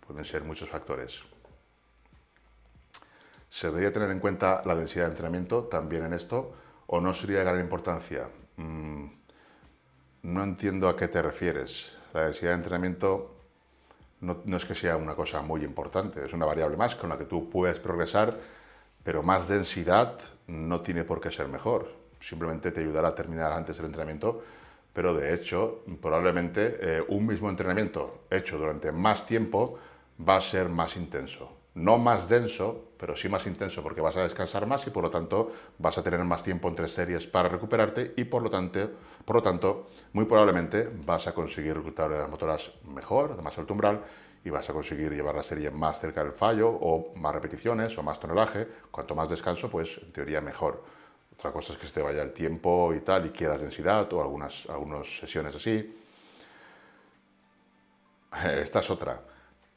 Pueden 0.06 0.26
ser 0.26 0.44
muchos 0.44 0.68
factores. 0.68 1.22
¿Se 3.50 3.68
debería 3.68 3.94
tener 3.94 4.12
en 4.12 4.20
cuenta 4.20 4.62
la 4.66 4.76
densidad 4.76 5.06
de 5.06 5.12
entrenamiento 5.12 5.64
también 5.64 6.04
en 6.04 6.14
esto 6.14 6.54
o 6.88 7.00
no 7.00 7.14
sería 7.14 7.38
de 7.38 7.46
gran 7.46 7.62
importancia? 7.62 8.28
Mm, 8.58 9.06
no 10.24 10.44
entiendo 10.44 10.90
a 10.90 10.98
qué 10.98 11.08
te 11.08 11.22
refieres. 11.22 11.96
La 12.14 12.26
densidad 12.26 12.52
de 12.52 12.58
entrenamiento 12.58 13.34
no, 14.20 14.42
no 14.44 14.58
es 14.58 14.66
que 14.66 14.76
sea 14.76 14.98
una 14.98 15.16
cosa 15.16 15.42
muy 15.42 15.64
importante, 15.64 16.26
es 16.26 16.34
una 16.34 16.46
variable 16.46 16.76
más 16.76 16.96
con 16.96 17.10
la 17.10 17.18
que 17.18 17.24
tú 17.24 17.50
puedes 17.50 17.80
progresar 17.80 18.38
pero 19.04 19.24
más 19.24 19.48
densidad 19.48 20.18
no 20.48 20.82
tiene 20.82 21.04
por 21.04 21.20
qué 21.20 21.32
ser 21.32 21.48
mejor. 21.48 21.92
Simplemente 22.20 22.72
te 22.72 22.80
ayudará 22.80 23.10
a 23.10 23.16
terminar 23.16 23.52
antes 23.52 23.78
el 23.80 23.86
entrenamiento, 23.86 24.44
pero 24.94 25.14
de 25.14 25.34
hecho, 25.34 25.84
probablemente 26.02 26.78
eh, 26.80 27.04
un 27.08 27.26
mismo 27.26 27.50
entrenamiento 27.50 28.22
hecho 28.30 28.58
durante 28.58 28.92
más 28.92 29.26
tiempo 29.26 29.78
va 30.28 30.38
a 30.38 30.42
ser 30.42 30.70
más 30.70 30.96
intenso. 30.96 31.52
No 31.76 31.98
más 31.98 32.30
denso, 32.30 32.92
pero 32.98 33.16
sí 33.16 33.28
más 33.28 33.48
intenso 33.48 33.82
porque 33.82 34.00
vas 34.00 34.16
a 34.16 34.22
descansar 34.22 34.68
más 34.68 34.86
y 34.86 34.92
por 34.92 35.04
lo 35.04 35.10
tanto 35.10 35.52
vas 35.80 35.98
a 35.98 36.04
tener 36.04 36.20
más 36.20 36.44
tiempo 36.44 36.70
entre 36.70 36.88
series 36.88 37.26
para 37.26 37.50
recuperarte 37.50 38.14
y 38.16 38.26
por 38.26 38.44
lo 38.44 38.52
tanto, 38.52 38.92
por 39.26 39.38
lo 39.38 39.42
tanto 39.42 39.90
muy 40.14 40.26
probablemente 40.26 40.88
vas 41.04 41.26
a 41.28 41.34
conseguir 41.34 41.76
reclutar 41.76 42.12
las 42.12 42.30
motoras 42.30 42.72
mejor, 42.86 43.36
de 43.36 43.42
más 43.42 43.58
alto 43.58 43.74
umbral 43.74 44.04
y 44.46 44.50
vas 44.50 44.70
a 44.70 44.74
conseguir 44.74 45.12
llevar 45.14 45.36
la 45.36 45.44
serie 45.44 45.72
más 45.72 46.00
cerca 46.00 46.24
del 46.24 46.34
fallo 46.34 46.70
o 46.70 47.14
más 47.16 47.34
repeticiones 47.34 47.98
o 47.98 48.04
más 48.04 48.20
tonelaje. 48.20 48.68
Cuanto 48.92 49.16
más 49.16 49.30
descanso, 49.30 49.70
pues 49.70 50.00
en 50.02 50.12
teoría 50.12 50.42
mejor. 50.42 50.84
Otra 51.38 51.52
cosa 51.52 51.74
es 51.74 51.80
que 51.80 51.88
se 51.88 51.94
te 51.94 52.02
vaya 52.02 52.22
el 52.22 52.34
tiempo 52.34 52.94
y 52.94 53.00
tal 53.00 53.26
y 53.26 53.30
quieras 53.30 53.62
densidad 53.62 54.12
o 54.14 54.22
algunas, 54.22 54.66
algunas 54.70 55.08
sesiones 55.20 55.56
así. 55.56 55.98
Esta 58.62 58.80
es 58.80 58.90
otra. 58.90 59.22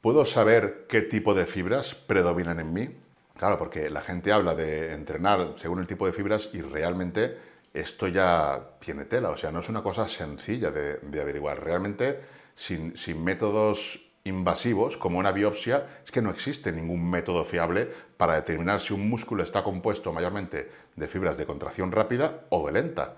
¿Puedo 0.01 0.25
saber 0.25 0.87
qué 0.89 1.03
tipo 1.03 1.35
de 1.35 1.47
fibras 1.47 1.95
predominan 1.95 2.61
en 2.61 2.73
mí? 2.73 2.97
Claro, 3.37 3.59
porque 3.59 3.91
la 3.91 4.01
gente 4.01 4.33
habla 4.33 4.55
de 4.55 4.95
entrenar 4.95 5.55
según 5.59 5.81
el 5.81 5.87
tipo 5.87 6.07
de 6.07 6.13
fibras 6.13 6.51
y 6.53 6.63
realmente 6.63 7.37
esto 7.75 8.09
ya 8.09 8.71
tiene 8.81 9.05
tela. 9.05 9.31
O 9.31 9.37
sea, 9.37 9.51
no 9.51 9.61
es 9.61 9.69
una 9.69 9.83
cosa 9.83 10.09
sencilla 10.09 10.71
de, 10.71 11.21
averiguar. 11.21 11.63
Realmente, 11.63 12.21
sin, 12.55 12.97
sin 12.97 13.23
métodos 13.23 14.06
invasivos, 14.27 14.97
como 14.97 15.19
una 15.19 15.33
biopsia, 15.33 15.87
es 16.05 16.11
que 16.11 16.21
no 16.21 16.31
existe 16.31 16.73
ningún 16.73 17.09
método 17.09 17.45
fiable 17.45 17.89
para 18.17 18.35
determinar 18.35 18.81
si 18.81 18.93
un 18.93 19.09
músculo 19.09 19.43
está 19.43 19.63
compuesto 19.63 20.13
mayormente 20.13 20.71
de 20.97 21.07
fibras 21.07 21.37
de 21.37 21.47
contracción 21.47 21.93
rápida 21.93 22.45
o 22.51 22.67
de 22.67 22.73
lenta. 22.73 23.15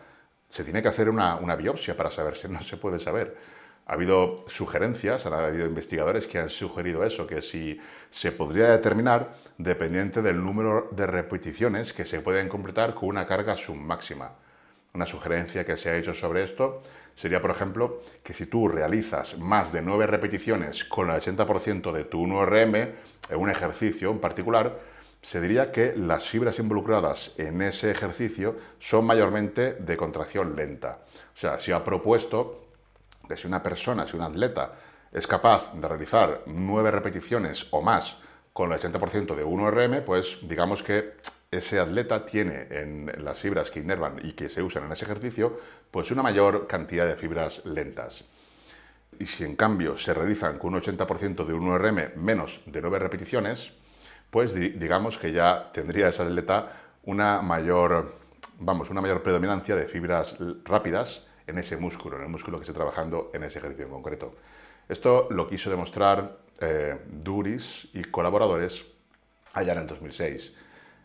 Se 0.51 0.65
tiene 0.65 0.83
que 0.83 0.89
hacer 0.89 1.09
una, 1.09 1.57
biopsia 1.57 1.97
para 1.97 2.11
saber 2.11 2.37
si 2.37 2.49
no 2.49 2.63
se 2.63 2.77
puede 2.77 2.99
saber. 2.99 3.37
Ha 3.87 3.95
habido 3.95 4.45
sugerencias, 4.49 5.25
ha 5.25 5.47
habido 5.47 5.67
investigadores 5.67 6.27
que 6.27 6.39
han 6.39 6.51
sugerido 6.51 7.05
eso, 7.05 7.27
que 7.27 7.41
si 7.41 7.81
se 8.11 8.33
podría 8.33 8.69
determinar 8.69 9.33
dependiente 9.57 10.21
del 10.21 10.43
número 10.43 10.89
de 10.93 11.07
repeticiones 11.07 11.95
que 11.95 12.05
se 12.05 12.21
pueden 12.21 12.51
completar 12.51 12.95
con 12.95 13.09
una 13.09 13.27
carga 13.27 13.57
submáxima. 13.57 14.33
Una 14.93 15.07
sugerencia 15.07 15.65
que 15.65 15.77
se 15.77 15.89
ha 15.89 15.97
hecho 15.97 16.13
sobre 16.13 16.43
esto 16.43 16.83
sería, 17.19 17.43
por 17.43 17.51
ejemplo, 17.51 18.03
que 18.23 18.33
si 18.33 18.47
tú 18.47 18.69
realizas 18.69 19.37
más 19.39 19.73
de 19.73 19.83
9 19.83 20.07
repeticiones 20.07 20.85
con 20.85 21.11
el 21.11 21.21
80% 21.21 21.91
de 21.91 22.05
tu 22.05 22.25
1RM 22.25 22.91
en 23.31 23.41
un 23.41 23.51
ejercicio 23.51 24.13
en 24.13 24.21
particular, 24.21 24.79
se 25.21 25.41
diría 25.41 25.73
que 25.73 25.95
las 25.97 26.29
fibras 26.29 26.61
involucradas 26.61 27.33
en 27.37 27.61
ese 27.61 27.91
ejercicio 27.91 28.57
son 28.79 29.05
mayormente 29.05 29.73
de 29.73 29.97
contracción 29.97 30.55
lenta. 30.55 31.01
O 31.35 31.37
sea, 31.37 31.59
se 31.59 31.73
ha 31.73 31.85
propuesto 31.85 32.69
que 33.29 33.37
si 33.37 33.49
una 33.49 33.65
persona, 33.65 34.07
si 34.07 34.15
un 34.15 34.23
atleta 34.23 34.75
es 35.11 35.27
capaz 35.27 35.75
de 35.75 35.89
realizar 35.89 36.43
9 36.47 36.93
repeticiones 36.93 37.67
o 37.73 37.83
más 37.83 38.19
con 38.53 38.73
el 38.73 38.79
80% 38.79 39.35
de 39.35 39.45
1RM, 39.45 40.05
pues 40.05 40.39
digamos 40.43 40.85
que 40.85 41.15
ese 41.51 41.79
atleta 41.79 42.27
tiene 42.27 42.67
en 42.71 43.13
las 43.25 43.39
fibras 43.39 43.71
que 43.71 43.81
inervan 43.81 44.21
y 44.23 44.33
que 44.33 44.49
se 44.49 44.63
usan 44.63 44.85
en 44.85 44.93
ese 44.93 45.05
ejercicio, 45.05 45.59
pues 45.91 46.11
una 46.11 46.23
mayor 46.23 46.67
cantidad 46.67 47.07
de 47.07 47.17
fibras 47.17 47.65
lentas. 47.65 48.25
Y 49.19 49.27
si 49.27 49.45
en 49.45 49.57
cambio 49.57 49.97
se 49.97 50.13
realizan 50.13 50.59
con 50.59 50.75
un 50.75 50.81
80% 50.81 51.47
de 51.47 51.55
1RM 51.55 52.15
menos 52.17 52.61
de 52.67 52.83
9 52.83 52.99
repeticiones, 52.99 53.73
pues 54.31 54.55
digamos 54.55 55.17
que 55.17 55.33
ya 55.33 55.73
tendría 55.73 56.09
ese 56.09 56.23
atleta 56.23 56.73
una 57.05 57.41
mayor, 57.41 58.15
vamos, 58.59 58.91
una 58.91 59.01
mayor 59.01 59.23
predominancia 59.23 59.75
de 59.75 59.87
fibras 59.87 60.37
rápidas 60.65 61.25
en 61.47 61.57
ese 61.57 61.79
músculo, 61.79 62.17
en 62.17 62.25
el 62.25 62.29
músculo 62.29 62.59
que 62.59 62.65
esté 62.65 62.75
trabajando 62.75 63.31
en 63.33 63.45
ese 63.45 63.59
ejercicio 63.59 63.87
en 63.87 63.93
concreto. 63.93 64.37
Esto 64.87 65.29
lo 65.31 65.49
quiso 65.49 65.71
demostrar 65.71 66.37
eh, 66.61 66.99
Duris 67.07 67.89
y 67.95 68.03
colaboradores 68.05 68.85
allá 69.55 69.73
en 69.73 69.79
el 69.81 69.87
2006. 69.87 70.53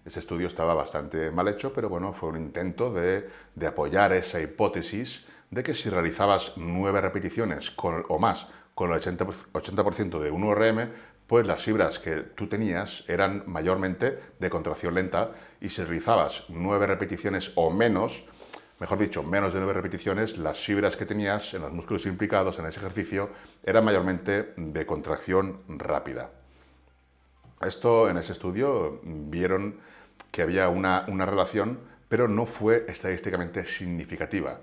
Ese 0.06 0.20
estudio 0.20 0.48
estaba 0.48 0.74
bastante 0.74 1.32
mal 1.32 1.48
hecho, 1.48 1.72
pero 1.72 1.88
bueno, 1.88 2.14
fue 2.14 2.30
un 2.30 2.38
intento 2.38 2.94
de, 2.94 3.30
apoyar 3.66 4.12
esa 4.12 4.42
hipótesis 4.42 5.24
de 5.50 5.64
que 5.64 5.74
si 5.74 5.90
realizabas 5.90 6.54
nueve 6.58 7.00
repeticiones 7.00 7.72
o 7.78 8.20
más 8.20 8.48
con 8.76 8.92
el 8.92 9.00
80%, 9.00 10.20
de 10.20 10.32
1RM, 10.32 10.90
pues 11.28 11.48
las 11.48 11.62
fibras 11.62 12.00
que 12.00 12.18
tú 12.18 12.48
tenías 12.48 13.06
eran 13.08 13.44
mayormente 13.48 14.20
de 14.40 14.50
contracción 14.50 14.94
lenta 14.94 15.32
y 15.62 15.70
si 15.70 15.82
realizabas 15.82 16.44
nueve 16.50 16.86
repeticiones 16.86 17.54
o 17.56 17.72
menos, 17.72 18.26
mejor 18.80 18.98
dicho, 18.98 19.24
menos 19.24 19.54
de 19.54 19.60
nueve 19.60 19.74
repeticiones, 19.74 20.38
las 20.38 20.60
fibras 20.60 20.98
que 20.98 21.06
tenías 21.06 21.54
en 21.54 21.62
los 21.62 21.72
músculos 21.72 22.06
implicados 22.08 22.60
en 22.60 22.66
ese 22.66 22.80
ejercicio 22.80 23.30
eran 23.64 23.86
mayormente 23.86 24.54
de 24.58 24.86
contracción 24.86 25.62
rápida. 25.70 26.32
Esto 27.62 28.10
en 28.10 28.18
ese 28.18 28.34
estudio 28.34 29.00
vieron 29.04 29.80
que 30.34 30.42
había 30.42 30.68
una, 30.68 31.06
una 31.08 31.26
relación, 31.26 31.80
pero 32.10 32.28
no 32.28 32.46
fue 32.46 32.86
estadísticamente 32.90 33.66
significativa 33.66 34.60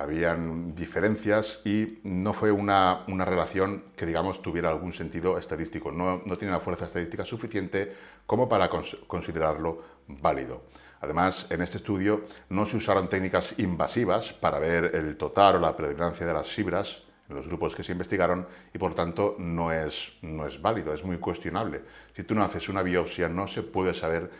habían 0.00 0.74
diferencias 0.74 1.60
y 1.64 1.98
no 2.04 2.32
fue 2.32 2.50
una, 2.50 3.04
relación 3.06 3.84
que, 3.96 4.06
digamos, 4.06 4.40
tuviera 4.40 4.70
algún 4.70 4.92
sentido 4.92 5.36
estadístico. 5.36 5.92
No, 5.92 6.22
no 6.24 6.36
tiene 6.36 6.54
una 6.54 6.60
fuerza 6.60 6.86
estadística 6.86 7.24
suficiente 7.24 7.94
como 8.26 8.48
para 8.48 8.70
considerarlo 9.06 9.82
válido. 10.06 10.62
Además, 11.02 11.46
en 11.50 11.62
este 11.62 11.78
estudio 11.78 12.24
no 12.50 12.66
se 12.66 12.76
usaron 12.76 13.08
técnicas 13.08 13.54
invasivas 13.58 14.32
para 14.32 14.58
ver 14.58 14.94
el 14.94 15.16
total 15.16 15.56
o 15.56 15.60
la 15.60 15.76
predominancia 15.76 16.26
de 16.26 16.32
las 16.32 16.48
fibras 16.48 17.02
en 17.28 17.36
los 17.36 17.46
grupos 17.46 17.74
que 17.74 17.84
se 17.84 17.92
investigaron 17.92 18.46
y 18.74 18.78
por 18.78 18.94
tanto 18.94 19.36
no 19.38 19.72
es, 19.72 20.12
no 20.22 20.46
es 20.46 20.60
válido, 20.60 20.92
es 20.92 21.04
muy 21.04 21.18
cuestionable. 21.18 21.82
Si 22.14 22.24
tú 22.24 22.34
no 22.34 22.42
haces 22.42 22.68
una 22.68 22.82
biopsia 22.82 23.28
no 23.28 23.46
se 23.46 23.62
puede 23.62 23.94
saber 23.94 24.30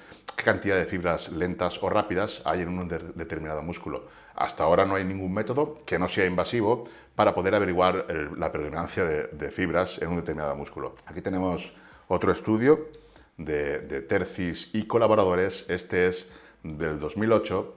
qué 0.41 0.45
cantidad 0.45 0.77
de 0.77 0.87
fibras 0.87 1.31
lentas 1.31 1.83
o 1.83 1.91
rápidas 1.91 2.41
hay 2.47 2.63
en 2.63 2.69
un 2.71 2.89
determinado 2.89 3.63
músculo. 3.63 4.09
Hasta 4.35 4.65
ahora 4.65 4.87
no 4.87 4.95
hay 4.95 5.05
ningún 5.05 5.35
método 5.35 5.83
que 5.85 5.99
no 5.99 6.09
sea 6.09 6.25
invasivo 6.25 6.89
para 7.15 7.35
poder 7.35 7.55
averiguar 7.55 8.07
la 8.39 8.51
predominancia 8.51 9.05
de, 9.05 9.51
fibras 9.51 9.99
en 10.01 10.09
un 10.09 10.17
determinado 10.17 10.57
músculo. 10.57 10.95
Aquí 11.05 11.21
tenemos 11.21 11.75
otro 12.09 12.33
estudio 12.33 12.89
de, 13.37 13.81
de 13.81 14.01
Tercis 14.01 14.71
y 14.73 14.87
colaboradores, 14.87 15.67
este 15.69 16.09
es 16.09 16.27
del 16.63 16.99
2008, 16.99 17.77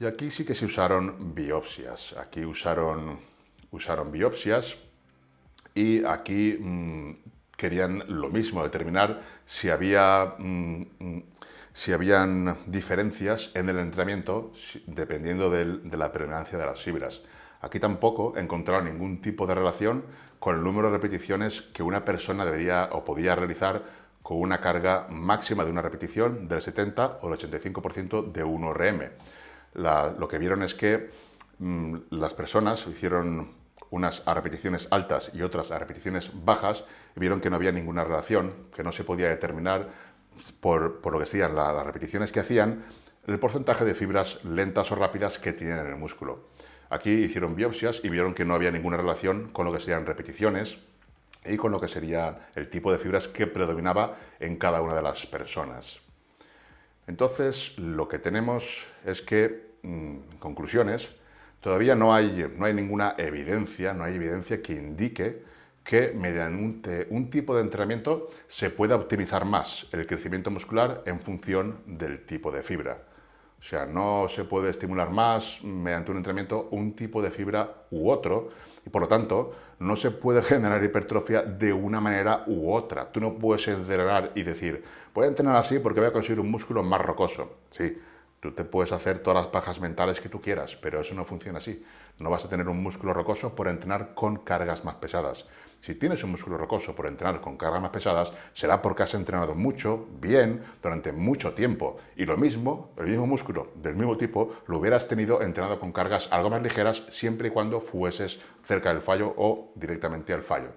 y 0.00 0.06
aquí 0.06 0.30
sí 0.30 0.46
que 0.46 0.54
se 0.54 0.64
usaron 0.64 1.34
biopsias. 1.34 2.14
Aquí 2.16 2.44
usaron 2.44 3.18
usaron 3.70 4.10
biopsias 4.12 4.76
y 5.74 6.04
aquí 6.04 6.56
mm, 6.58 7.12
querían 7.64 8.04
lo 8.08 8.28
mismo, 8.28 8.62
determinar 8.62 9.22
si 9.46 9.70
había... 9.70 10.34
Mm, 10.38 10.82
mm, 10.98 11.22
si 11.72 11.92
habían 11.92 12.56
diferencias 12.66 13.50
en 13.54 13.68
el 13.68 13.80
entrenamiento 13.80 14.52
dependiendo 14.86 15.50
de 15.50 15.96
la 15.96 16.12
predominancia 16.12 16.56
de 16.56 16.64
las 16.64 16.80
fibras. 16.80 17.22
Aquí 17.62 17.80
tampoco 17.80 18.34
encontraron 18.36 18.84
ningún 18.84 19.20
tipo 19.20 19.44
de 19.48 19.56
relación 19.56 20.04
con 20.38 20.54
el 20.54 20.62
número 20.62 20.88
de 20.88 20.98
repeticiones 20.98 21.62
que 21.62 21.82
una 21.82 22.04
persona 22.04 22.44
debería 22.44 22.90
o 22.92 23.04
podía 23.04 23.34
realizar 23.34 23.82
con 24.22 24.38
una 24.38 24.60
carga 24.60 25.08
máxima 25.10 25.64
de 25.64 25.72
una 25.72 25.82
repetición 25.82 26.46
del 26.46 26.62
70 26.62 27.18
o 27.22 27.28
el 27.32 27.40
85% 27.40 28.30
de 28.30 28.44
1RM. 28.44 29.10
lo 30.16 30.28
que 30.28 30.38
vieron 30.38 30.62
es 30.62 30.74
que 30.74 31.10
las 32.10 32.34
personas 32.34 32.86
hicieron 32.86 33.50
unas 33.90 34.22
a 34.26 34.34
repeticiones 34.34 34.88
altas 34.90 35.32
y 35.34 35.42
otras 35.42 35.70
a 35.70 35.78
repeticiones 35.78 36.30
bajas, 36.32 36.84
vieron 37.16 37.40
que 37.40 37.50
no 37.50 37.56
había 37.56 37.72
ninguna 37.72 38.04
relación, 38.04 38.68
que 38.74 38.82
no 38.82 38.92
se 38.92 39.04
podía 39.04 39.28
determinar 39.28 39.88
por, 40.60 41.00
lo 41.04 41.18
que 41.18 41.26
sean 41.26 41.54
las 41.54 41.84
repeticiones 41.84 42.32
que 42.32 42.40
hacían, 42.40 42.84
el 43.26 43.38
porcentaje 43.38 43.84
de 43.84 43.94
fibras 43.94 44.44
lentas 44.44 44.90
o 44.92 44.96
rápidas 44.96 45.38
que 45.38 45.52
tienen 45.52 45.78
en 45.78 45.86
el 45.86 45.96
músculo. 45.96 46.48
Aquí 46.90 47.10
hicieron 47.10 47.56
biopsias 47.56 48.00
y 48.04 48.08
vieron 48.08 48.34
que 48.34 48.44
no 48.44 48.54
había 48.54 48.70
ninguna 48.70 48.96
relación 48.96 49.48
con 49.48 49.64
lo 49.64 49.72
que 49.72 49.80
sean 49.80 50.04
repeticiones 50.04 50.78
y 51.46 51.56
con 51.56 51.72
lo 51.72 51.80
que 51.80 51.88
sería 51.88 52.48
el 52.54 52.68
tipo 52.68 52.92
de 52.92 52.98
fibras 52.98 53.28
que 53.28 53.46
predominaba 53.46 54.16
en 54.40 54.56
cada 54.56 54.82
una 54.82 54.94
de 54.94 55.02
las 55.02 55.26
personas. 55.26 56.00
Entonces, 57.06 57.78
lo 57.78 58.08
que 58.08 58.18
tenemos 58.18 58.84
es 59.04 59.22
que, 59.22 59.74
mm, 59.82 60.36
conclusiones, 60.38 61.10
Todavía 61.64 61.94
no 61.94 62.12
hay, 62.12 62.46
no 62.58 62.66
hay 62.66 62.74
ninguna 62.74 63.14
evidencia, 63.16 63.94
no 63.94 64.04
hay 64.04 64.16
evidencia 64.16 64.60
que 64.60 64.74
indique 64.74 65.42
que 65.84 66.12
mediante 66.12 67.06
un 67.10 67.28
tipo 67.28 67.54
de 67.54 67.60
entrenamiento 67.60 68.30
se 68.48 68.70
pueda 68.70 68.96
optimizar 68.96 69.44
más 69.44 69.86
el 69.92 70.06
crecimiento 70.06 70.50
muscular 70.50 71.02
en 71.04 71.20
función 71.20 71.82
del 71.86 72.24
tipo 72.24 72.50
de 72.50 72.62
fibra. 72.62 73.02
O 73.60 73.62
sea, 73.62 73.86
no 73.86 74.26
se 74.28 74.44
puede 74.44 74.70
estimular 74.70 75.10
más 75.10 75.62
mediante 75.62 76.10
un 76.10 76.16
entrenamiento 76.18 76.68
un 76.70 76.96
tipo 76.96 77.22
de 77.22 77.30
fibra 77.30 77.86
u 77.90 78.10
otro 78.10 78.50
y 78.84 78.90
por 78.90 79.02
lo 79.02 79.08
tanto 79.08 79.54
no 79.78 79.94
se 79.96 80.10
puede 80.10 80.42
generar 80.42 80.82
hipertrofia 80.82 81.42
de 81.42 81.72
una 81.72 82.00
manera 82.00 82.44
u 82.46 82.72
otra. 82.72 83.12
Tú 83.12 83.20
no 83.20 83.34
puedes 83.34 83.68
entrenar 83.68 84.32
y 84.34 84.42
decir, 84.42 84.82
voy 85.14 85.26
a 85.26 85.28
entrenar 85.28 85.56
así 85.56 85.78
porque 85.78 86.00
voy 86.00 86.08
a 86.08 86.12
conseguir 86.12 86.40
un 86.40 86.50
músculo 86.50 86.82
más 86.82 87.00
rocoso. 87.00 87.58
Sí, 87.70 87.98
Tú 88.44 88.52
te 88.52 88.62
puedes 88.62 88.92
hacer 88.92 89.20
todas 89.20 89.42
las 89.42 89.50
pajas 89.50 89.80
mentales 89.80 90.20
que 90.20 90.28
tú 90.28 90.38
quieras, 90.38 90.76
pero 90.76 91.00
eso 91.00 91.14
no 91.14 91.24
funciona 91.24 91.60
así. 91.60 91.82
No 92.18 92.28
vas 92.28 92.44
a 92.44 92.50
tener 92.50 92.68
un 92.68 92.82
músculo 92.82 93.14
rocoso 93.14 93.54
por 93.54 93.68
entrenar 93.68 94.12
con 94.12 94.36
cargas 94.36 94.84
más 94.84 94.96
pesadas. 94.96 95.46
Si 95.84 95.94
tienes 95.94 96.24
un 96.24 96.30
músculo 96.30 96.56
rocoso 96.56 96.96
por 96.96 97.06
entrenar 97.06 97.42
con 97.42 97.58
cargas 97.58 97.82
más 97.82 97.90
pesadas, 97.90 98.32
será 98.54 98.80
porque 98.80 99.02
has 99.02 99.12
entrenado 99.12 99.54
mucho, 99.54 100.08
bien, 100.18 100.64
durante 100.82 101.12
mucho 101.12 101.52
tiempo. 101.52 101.98
Y 102.16 102.24
lo 102.24 102.38
mismo, 102.38 102.94
el 102.96 103.08
mismo 103.08 103.26
músculo 103.26 103.70
del 103.74 103.94
mismo 103.94 104.16
tipo, 104.16 104.56
lo 104.66 104.78
hubieras 104.78 105.08
tenido 105.08 105.42
entrenado 105.42 105.78
con 105.78 105.92
cargas 105.92 106.28
algo 106.30 106.48
más 106.48 106.62
ligeras 106.62 107.04
siempre 107.10 107.48
y 107.48 107.50
cuando 107.50 107.82
fueses 107.82 108.40
cerca 108.66 108.94
del 108.94 109.02
fallo 109.02 109.34
o 109.36 109.72
directamente 109.74 110.32
al 110.32 110.42
fallo. 110.42 110.70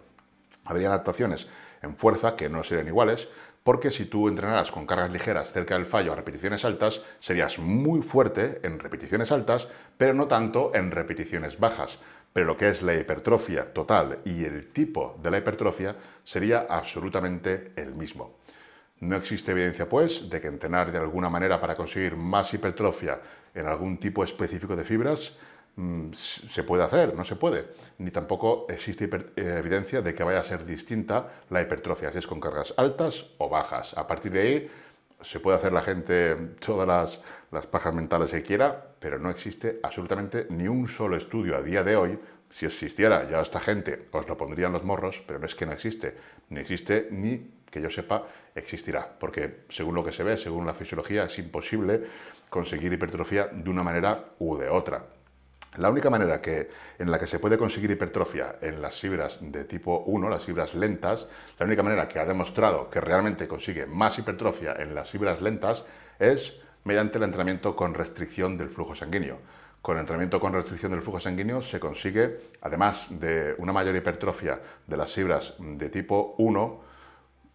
Habrían 0.65 0.91
actuaciones 0.91 1.48
en 1.82 1.96
fuerza 1.96 2.36
que 2.36 2.50
no 2.50 2.65
serían 2.65 2.88
iguales, 2.88 3.30
porque 3.63 3.91
si 3.91 4.08
tú 4.08 4.28
entrenaras 4.28 4.72
con 4.72 4.86
cargas 4.86 5.13
ligeras 5.13 5.54
cerca 5.54 5.76
del 5.76 5.86
fallo 5.86 6.12
a 6.12 6.15
repeticiones 6.15 6.65
altas, 6.65 7.02
serías 7.22 7.60
muy 7.60 8.02
fuerte 8.02 8.60
en 8.63 8.78
repeticiones 8.78 9.32
altas, 9.32 9.70
pero 9.98 10.13
no 10.13 10.28
tanto 10.28 10.76
en 10.76 10.91
repeticiones 10.91 11.60
bajas. 11.60 11.98
Pero 12.38 12.45
lo 12.45 12.56
que 12.56 12.69
es 12.69 12.84
la 12.84 12.93
hipertrofia 12.93 13.65
total 13.73 14.19
y 14.23 14.45
el 14.45 14.67
tipo 14.67 15.17
de 15.23 15.32
la 15.32 15.39
hipertrofia 15.39 15.95
sería 16.23 16.67
absolutamente 16.69 17.71
el 17.76 17.95
mismo. 17.95 18.36
No 19.00 19.15
existe 19.15 19.54
evidencia, 19.54 19.89
pues, 19.89 20.30
de 20.30 20.39
que 20.39 20.47
entrenar 20.47 20.91
de 20.91 21.00
alguna 21.00 21.32
manera 21.32 21.60
para 21.60 21.76
conseguir 21.76 22.15
más 22.15 22.54
hipertrofia 22.54 23.19
en 23.56 23.65
algún 23.65 23.97
tipo 23.97 24.23
específico 24.23 24.76
de 24.76 24.84
fibras 24.84 25.34
Mm, 25.78 26.12
se 26.13 26.63
puede 26.63 26.84
hacer, 26.84 27.13
no 27.13 27.23
se 27.23 27.36
puede. 27.36 27.67
Ni 28.00 28.10
tampoco 28.10 28.65
existe 28.67 29.06
eh, 29.36 29.56
evidencia 29.60 30.02
de 30.02 30.15
que 30.15 30.23
vaya 30.23 30.39
a 30.39 30.43
ser 30.43 30.65
distinta 30.65 31.30
la 31.52 31.62
hipertrofia, 31.62 32.12
si 32.12 32.17
es 32.17 32.26
con 32.26 32.39
cargas 32.39 32.73
altas 32.78 33.26
o 33.38 33.47
bajas. 33.47 33.95
A 33.95 34.08
partir 34.08 34.32
de 34.32 34.41
ahí 34.41 34.71
se 35.21 35.39
puede 35.39 35.58
hacer 35.58 35.71
la 35.73 35.82
gente 35.82 36.36
todas 36.60 36.88
las, 36.88 37.21
las 37.51 37.65
pajas 37.65 37.93
mentales 37.93 38.31
que 38.31 38.43
quiera, 38.43 38.95
pero 38.99 39.19
no 39.19 39.29
existe 39.29 39.79
absolutamente 39.83 40.47
ni 40.49 40.67
un 40.67 40.88
solo 40.88 41.15
estudio 41.15 41.55
a 41.55 41.62
día 41.62 41.83
de 41.83 41.95
hoy. 41.95 42.19
Si 42.49 42.65
existiera 42.65 43.29
ya 43.29 43.41
esta 43.41 43.60
gente 43.60 44.07
os 44.12 44.27
lo 44.27 44.38
pondrían 44.38 44.73
los 44.73 44.83
morros, 44.83 45.21
pero 45.25 45.39
no 45.39 45.45
es 45.45 45.55
que 45.55 45.65
no 45.65 45.73
existe. 45.73 46.15
Ni 46.49 46.60
existe 46.60 47.07
ni 47.12 47.57
que 47.69 47.81
yo 47.81 47.89
sepa 47.89 48.27
existirá, 48.55 49.07
porque 49.19 49.65
según 49.69 49.95
lo 49.95 50.03
que 50.03 50.12
se 50.12 50.23
ve, 50.23 50.38
según 50.38 50.65
la 50.65 50.73
fisiología, 50.73 51.25
es 51.25 51.38
imposible 51.39 52.03
conseguir 52.49 52.91
hipertrofia 52.93 53.47
de 53.47 53.69
una 53.69 53.83
manera 53.83 54.31
u 54.39 54.57
de 54.57 54.69
otra. 54.69 55.05
La 55.77 55.91
única 55.91 56.10
manera 56.10 56.41
que, 56.41 56.69
en 56.97 57.12
la 57.12 57.19
que 57.19 57.27
se 57.27 57.38
puede 57.38 57.57
conseguir 57.57 57.91
hipertrofia 57.91 58.55
en 58.62 58.81
las 58.81 58.99
fibras 58.99 59.39
de 59.41 59.65
tipo 59.65 60.03
1, 60.07 60.29
las 60.29 60.43
fibras 60.43 60.73
lentas, 60.73 61.29
la 61.60 61.65
única 61.65 61.83
manera 61.83 62.07
que 62.07 62.19
ha 62.19 62.25
demostrado 62.25 62.89
que 62.89 62.99
realmente 62.99 63.47
consigue 63.47 63.86
más 63.86 64.17
hipertrofia 64.17 64.73
en 64.79 64.95
las 64.95 65.10
fibras 65.10 65.41
lentas 65.41 65.86
es 66.17 66.60
mediante 66.88 67.17
el 67.17 67.26
entrenamiento 67.26 67.76
con 67.76 67.93
restricción 67.93 68.58
del 68.58 68.69
flujo 68.69 68.95
sanguíneo. 68.95 69.39
Con 69.82 70.00
entrenamiento 70.00 70.39
con 70.39 70.54
restricción 70.54 70.91
del 70.91 71.02
flujo 71.02 71.19
sanguíneo 71.19 71.62
se 71.62 71.80
consigue, 71.80 72.52
además 72.62 73.08
de 73.10 73.56
una 73.58 73.73
mayor 73.73 73.95
hipertrofia 73.95 74.60
de 74.88 74.97
las 74.97 75.13
fibras 75.13 75.56
de 75.60 75.90
tipo 75.90 76.35
1, 76.38 76.81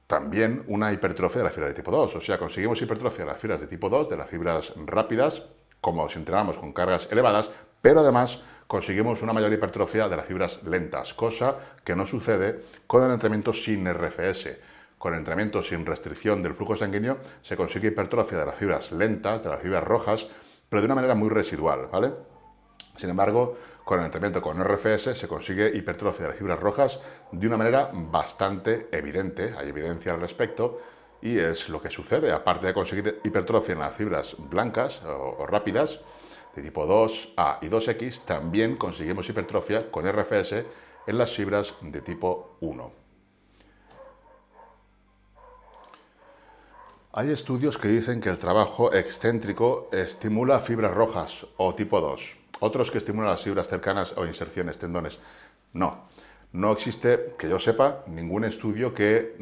también 0.06 0.62
una 0.68 0.92
hipertrofia 0.92 1.38
de 1.38 1.44
las 1.44 1.54
fibras 1.54 1.70
de 1.72 1.76
tipo 1.82 1.90
2. 1.90 2.16
O 2.16 2.20
sea, 2.20 2.38
conseguimos 2.38 2.80
hipertrofia 2.82 3.24
de 3.24 3.32
las 3.32 3.40
fibras 3.40 3.60
de 3.60 3.66
tipo 3.66 3.88
2, 3.88 4.10
de 4.10 4.16
las 4.18 4.28
fibras 4.28 4.74
rápidas, 4.84 5.46
como 5.80 6.08
si 6.10 6.18
entrenamos 6.18 6.58
con 6.58 6.74
cargas 6.74 7.08
elevadas, 7.10 7.50
pero 7.80 8.00
además 8.00 8.38
conseguimos 8.66 9.22
una 9.22 9.32
mayor 9.32 9.52
hipertrofia 9.52 10.08
de 10.08 10.16
las 10.16 10.26
fibras 10.26 10.62
lentas, 10.64 11.14
cosa 11.14 11.56
que 11.82 11.96
no 11.96 12.04
sucede 12.04 12.60
con 12.86 13.02
el 13.02 13.10
entrenamiento 13.10 13.52
sin 13.52 13.90
RFS. 13.92 14.71
Con 15.02 15.16
entrenamiento 15.16 15.64
sin 15.64 15.84
restricción 15.84 16.44
del 16.44 16.54
flujo 16.54 16.76
sanguíneo 16.76 17.18
se 17.42 17.56
consigue 17.56 17.88
hipertrofia 17.88 18.38
de 18.38 18.46
las 18.46 18.54
fibras 18.54 18.92
lentas, 18.92 19.42
de 19.42 19.48
las 19.48 19.60
fibras 19.60 19.82
rojas, 19.82 20.28
pero 20.68 20.80
de 20.80 20.86
una 20.86 20.94
manera 20.94 21.16
muy 21.16 21.28
residual, 21.28 21.88
¿vale? 21.90 22.12
Sin 22.96 23.10
embargo, 23.10 23.58
con 23.82 23.98
el 23.98 24.04
entrenamiento 24.04 24.40
con 24.40 24.62
RFS 24.62 25.18
se 25.18 25.26
consigue 25.26 25.76
hipertrofia 25.76 26.22
de 26.22 26.28
las 26.28 26.38
fibras 26.38 26.60
rojas 26.60 27.00
de 27.32 27.44
una 27.48 27.56
manera 27.56 27.90
bastante 27.92 28.86
evidente, 28.92 29.52
hay 29.58 29.70
evidencia 29.70 30.14
al 30.14 30.20
respecto, 30.20 30.80
y 31.20 31.36
es 31.36 31.68
lo 31.68 31.82
que 31.82 31.90
sucede. 31.90 32.30
Aparte 32.30 32.68
de 32.68 32.72
conseguir 32.72 33.18
hipertrofia 33.24 33.72
en 33.72 33.80
las 33.80 33.96
fibras 33.96 34.36
blancas 34.38 35.02
o 35.04 35.44
rápidas, 35.48 35.98
de 36.54 36.62
tipo 36.62 36.86
2A 36.86 37.58
y 37.60 37.66
2X, 37.66 38.24
también 38.24 38.76
conseguimos 38.76 39.28
hipertrofia 39.28 39.90
con 39.90 40.06
RFS 40.08 40.64
en 41.08 41.18
las 41.18 41.32
fibras 41.34 41.74
de 41.80 42.02
tipo 42.02 42.56
1. 42.60 43.01
Hay 47.14 47.30
estudios 47.30 47.76
que 47.76 47.88
dicen 47.88 48.22
que 48.22 48.30
el 48.30 48.38
trabajo 48.38 48.94
excéntrico 48.94 49.90
estimula 49.92 50.60
fibras 50.60 50.94
rojas 50.94 51.46
o 51.58 51.74
tipo 51.74 52.00
2, 52.00 52.36
otros 52.60 52.90
que 52.90 52.96
estimulan 52.96 53.28
las 53.28 53.42
fibras 53.42 53.68
cercanas 53.68 54.14
o 54.16 54.24
inserciones, 54.24 54.78
tendones. 54.78 55.18
No, 55.74 56.06
no 56.52 56.72
existe, 56.72 57.34
que 57.38 57.50
yo 57.50 57.58
sepa, 57.58 58.02
ningún 58.06 58.44
estudio 58.44 58.94
que 58.94 59.36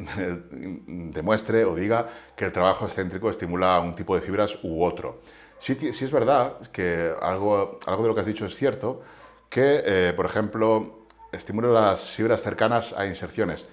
demuestre 1.15 1.63
o 1.63 1.73
diga 1.73 2.09
que 2.35 2.43
el 2.43 2.51
trabajo 2.51 2.87
excéntrico 2.87 3.29
estimula 3.29 3.79
un 3.79 3.95
tipo 3.95 4.15
de 4.15 4.21
fibras 4.21 4.59
u 4.63 4.83
otro. 4.83 5.21
Sí, 5.57 5.75
sí 5.93 6.03
es 6.03 6.11
verdad 6.11 6.59
que 6.73 7.13
algo, 7.21 7.79
algo 7.85 8.03
de 8.03 8.09
lo 8.09 8.13
que 8.15 8.19
has 8.19 8.27
dicho 8.27 8.45
es 8.45 8.53
cierto, 8.53 9.01
que, 9.49 9.81
eh, 9.85 10.13
por 10.13 10.25
ejemplo, 10.25 11.05
estimula 11.31 11.69
las 11.69 12.01
fibras 12.09 12.43
cercanas 12.43 12.91
a 12.91 13.05
inserciones. 13.05 13.65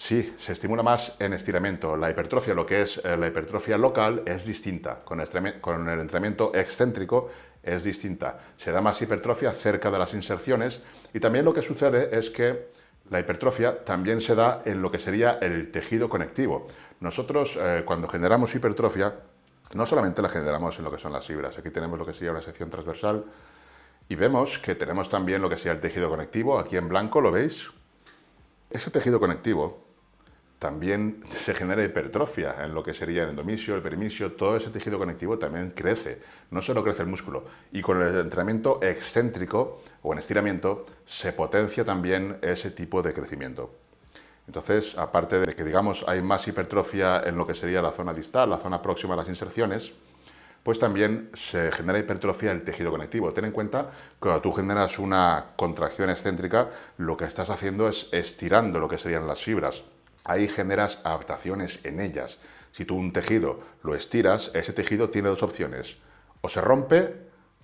Sí, 0.00 0.32
se 0.38 0.54
estimula 0.54 0.82
más 0.82 1.14
en 1.18 1.34
estiramiento. 1.34 1.94
La 1.94 2.08
hipertrofia, 2.08 2.54
lo 2.54 2.64
que 2.64 2.80
es 2.80 3.02
eh, 3.04 3.18
la 3.18 3.26
hipertrofia 3.28 3.76
local, 3.76 4.22
es 4.24 4.46
distinta. 4.46 5.04
Con 5.04 5.20
el, 5.20 6.00
entrenamiento 6.00 6.52
excéntrico 6.54 7.28
es 7.62 7.84
distinta. 7.84 8.40
Se 8.56 8.72
da 8.72 8.80
más 8.80 9.00
hipertrofia 9.02 9.52
cerca 9.52 9.90
de 9.90 9.98
las 9.98 10.14
inserciones 10.14 10.80
y 11.12 11.20
también 11.20 11.44
lo 11.44 11.52
que 11.52 11.60
sucede 11.60 12.18
es 12.18 12.30
que 12.30 12.70
la 13.10 13.20
hipertrofia 13.20 13.84
también 13.84 14.22
se 14.22 14.34
da 14.34 14.62
en 14.64 14.80
lo 14.80 14.90
que 14.90 14.98
sería 14.98 15.32
el 15.42 15.70
tejido 15.70 16.08
conectivo. 16.08 16.66
Nosotros 17.00 17.58
eh, 17.60 17.82
cuando 17.84 18.08
generamos 18.08 18.54
hipertrofia, 18.54 19.14
no 19.74 19.84
solamente 19.84 20.22
la 20.22 20.30
generamos 20.30 20.78
en 20.78 20.84
lo 20.86 20.90
que 20.90 20.98
son 20.98 21.12
las 21.12 21.26
fibras, 21.26 21.58
aquí 21.58 21.68
tenemos 21.68 21.98
lo 21.98 22.06
que 22.06 22.14
sería 22.14 22.30
una 22.30 22.40
sección 22.40 22.70
transversal 22.70 23.26
y 24.08 24.14
vemos 24.14 24.58
que 24.58 24.74
tenemos 24.74 25.10
también 25.10 25.42
lo 25.42 25.50
que 25.50 25.58
sería 25.58 25.72
el 25.72 25.80
tejido 25.80 26.08
conectivo, 26.08 26.58
aquí 26.58 26.78
en 26.78 26.88
blanco, 26.88 27.20
¿lo 27.20 27.30
veis? 27.30 27.68
Ese 28.70 28.90
tejido 28.90 29.20
conectivo 29.20 29.89
también 30.60 31.24
se 31.30 31.54
genera 31.54 31.82
hipertrofia 31.82 32.54
en 32.62 32.74
lo 32.74 32.82
que 32.84 32.92
sería 32.92 33.22
el 33.22 33.30
endomisio, 33.30 33.74
el 33.74 33.80
perimisio, 33.80 34.32
todo 34.32 34.58
ese 34.58 34.68
tejido 34.68 34.98
conectivo 34.98 35.38
también 35.38 35.70
crece, 35.70 36.20
no 36.50 36.60
solo 36.60 36.84
crece 36.84 37.00
el 37.00 37.08
músculo. 37.08 37.44
Y 37.72 37.80
con 37.80 38.00
el 38.02 38.14
entrenamiento 38.14 38.78
excéntrico 38.82 39.80
o 40.02 40.12
en 40.12 40.18
estiramiento 40.18 40.84
se 41.06 41.32
potencia 41.32 41.82
también 41.82 42.36
ese 42.42 42.70
tipo 42.72 43.02
de 43.02 43.14
crecimiento. 43.14 43.74
Entonces, 44.46 44.98
aparte 44.98 45.40
de 45.40 45.54
que 45.54 45.64
digamos 45.64 46.04
hay 46.06 46.20
más 46.20 46.46
hipertrofia 46.46 47.22
en 47.24 47.38
lo 47.38 47.46
que 47.46 47.54
sería 47.54 47.80
la 47.80 47.92
zona 47.92 48.12
distal, 48.12 48.50
la 48.50 48.58
zona 48.58 48.82
próxima 48.82 49.14
a 49.14 49.16
las 49.16 49.28
inserciones, 49.28 49.94
pues 50.62 50.78
también 50.78 51.30
se 51.32 51.72
genera 51.72 51.98
hipertrofia 51.98 52.50
del 52.50 52.64
tejido 52.64 52.90
conectivo. 52.90 53.32
Ten 53.32 53.46
en 53.46 53.52
cuenta 53.52 53.92
que 53.92 54.18
cuando 54.18 54.42
tú 54.42 54.52
generas 54.52 54.98
una 54.98 55.52
contracción 55.56 56.10
excéntrica, 56.10 56.68
lo 56.98 57.16
que 57.16 57.24
estás 57.24 57.48
haciendo 57.48 57.88
es 57.88 58.08
estirando 58.12 58.78
lo 58.78 58.88
que 58.88 58.98
serían 58.98 59.26
las 59.26 59.40
fibras 59.40 59.84
ahí 60.24 60.48
generas 60.48 60.98
adaptaciones 61.04 61.80
en 61.84 62.00
ellas. 62.00 62.38
Si 62.72 62.84
tú 62.84 62.96
un 62.96 63.12
tejido 63.12 63.60
lo 63.82 63.94
estiras, 63.94 64.50
ese 64.54 64.72
tejido 64.72 65.10
tiene 65.10 65.28
dos 65.28 65.42
opciones. 65.42 65.96
O 66.40 66.48
se 66.48 66.60
rompe 66.60 67.14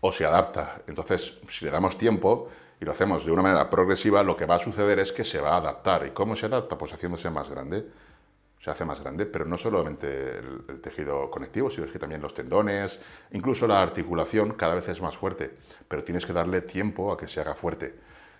o 0.00 0.12
se 0.12 0.24
adapta. 0.24 0.82
Entonces, 0.86 1.34
si 1.48 1.64
le 1.64 1.70
damos 1.70 1.96
tiempo 1.98 2.48
y 2.80 2.84
lo 2.84 2.92
hacemos 2.92 3.24
de 3.24 3.32
una 3.32 3.42
manera 3.42 3.70
progresiva, 3.70 4.22
lo 4.22 4.36
que 4.36 4.46
va 4.46 4.56
a 4.56 4.58
suceder 4.58 4.98
es 4.98 5.12
que 5.12 5.24
se 5.24 5.40
va 5.40 5.54
a 5.54 5.56
adaptar. 5.58 6.06
¿Y 6.06 6.10
cómo 6.10 6.36
se 6.36 6.46
adapta? 6.46 6.76
Pues 6.76 6.92
haciéndose 6.92 7.30
más 7.30 7.48
grande. 7.48 7.86
Se 8.60 8.70
hace 8.70 8.84
más 8.84 9.00
grande, 9.00 9.26
pero 9.26 9.44
no 9.44 9.56
solamente 9.56 10.38
el, 10.38 10.80
tejido 10.80 11.30
conectivo, 11.30 11.70
sino 11.70 11.90
que 11.90 11.98
también 12.00 12.20
los 12.20 12.34
tendones, 12.34 12.98
incluso 13.30 13.66
la 13.68 13.80
articulación 13.80 14.54
cada 14.54 14.74
vez 14.74 14.88
es 14.88 15.00
más 15.00 15.16
fuerte, 15.16 15.52
pero 15.86 16.02
tienes 16.02 16.26
que 16.26 16.32
darle 16.32 16.62
tiempo 16.62 17.12
a 17.12 17.16
que 17.16 17.28
se 17.28 17.40
haga 17.40 17.54
fuerte. 17.54 17.94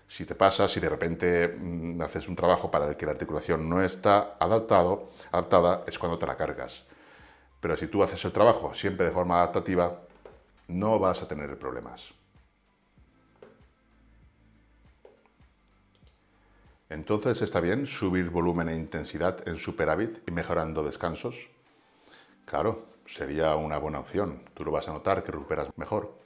Si 0.09 0.25
te 0.25 0.35
pasa, 0.35 0.69
si 0.69 0.81
de 0.81 0.89
repente 0.89 1.49
mm, 1.49 2.01
haces 2.01 2.29
un 2.29 2.37
trabajo 2.37 2.71
para 2.71 2.89
el 2.89 2.97
que 2.97 3.07
la 3.07 3.13
articulación 3.13 3.69
no 3.69 3.83
está 3.83 4.37
adaptado, 4.39 5.11
adaptada, 5.33 5.85
es 5.87 5.99
cuando 5.99 6.19
te 6.19 6.27
la 6.27 6.37
cargas. 6.37 6.85
Pero 7.61 7.77
si 7.77 7.89
tú 7.89 8.03
haces 8.03 8.25
el 8.25 8.33
trabajo 8.33 8.75
siempre 8.75 9.07
de 9.07 9.13
forma 9.13 9.37
adaptativa, 9.37 10.01
no 10.69 10.99
vas 10.99 11.23
a 11.23 11.29
tener 11.29 11.59
problemas. 11.59 12.13
Entonces 16.89 17.43
está 17.43 17.61
bien 17.61 17.87
subir 17.87 18.31
volumen 18.31 18.69
e 18.69 18.77
intensidad 18.77 19.47
en 19.49 19.59
superávit 19.59 20.23
y 20.29 20.31
mejorando 20.31 20.85
descansos. 20.85 21.49
Claro, 22.45 22.87
sería 23.07 23.57
una 23.57 23.79
buena 23.79 23.99
opción. 23.99 24.43
Tú 24.55 24.65
lo 24.65 24.71
vas 24.71 24.89
a 24.89 24.93
notar 24.93 25.25
que 25.25 25.33
recuperas 25.33 25.69
mejor. 25.77 26.26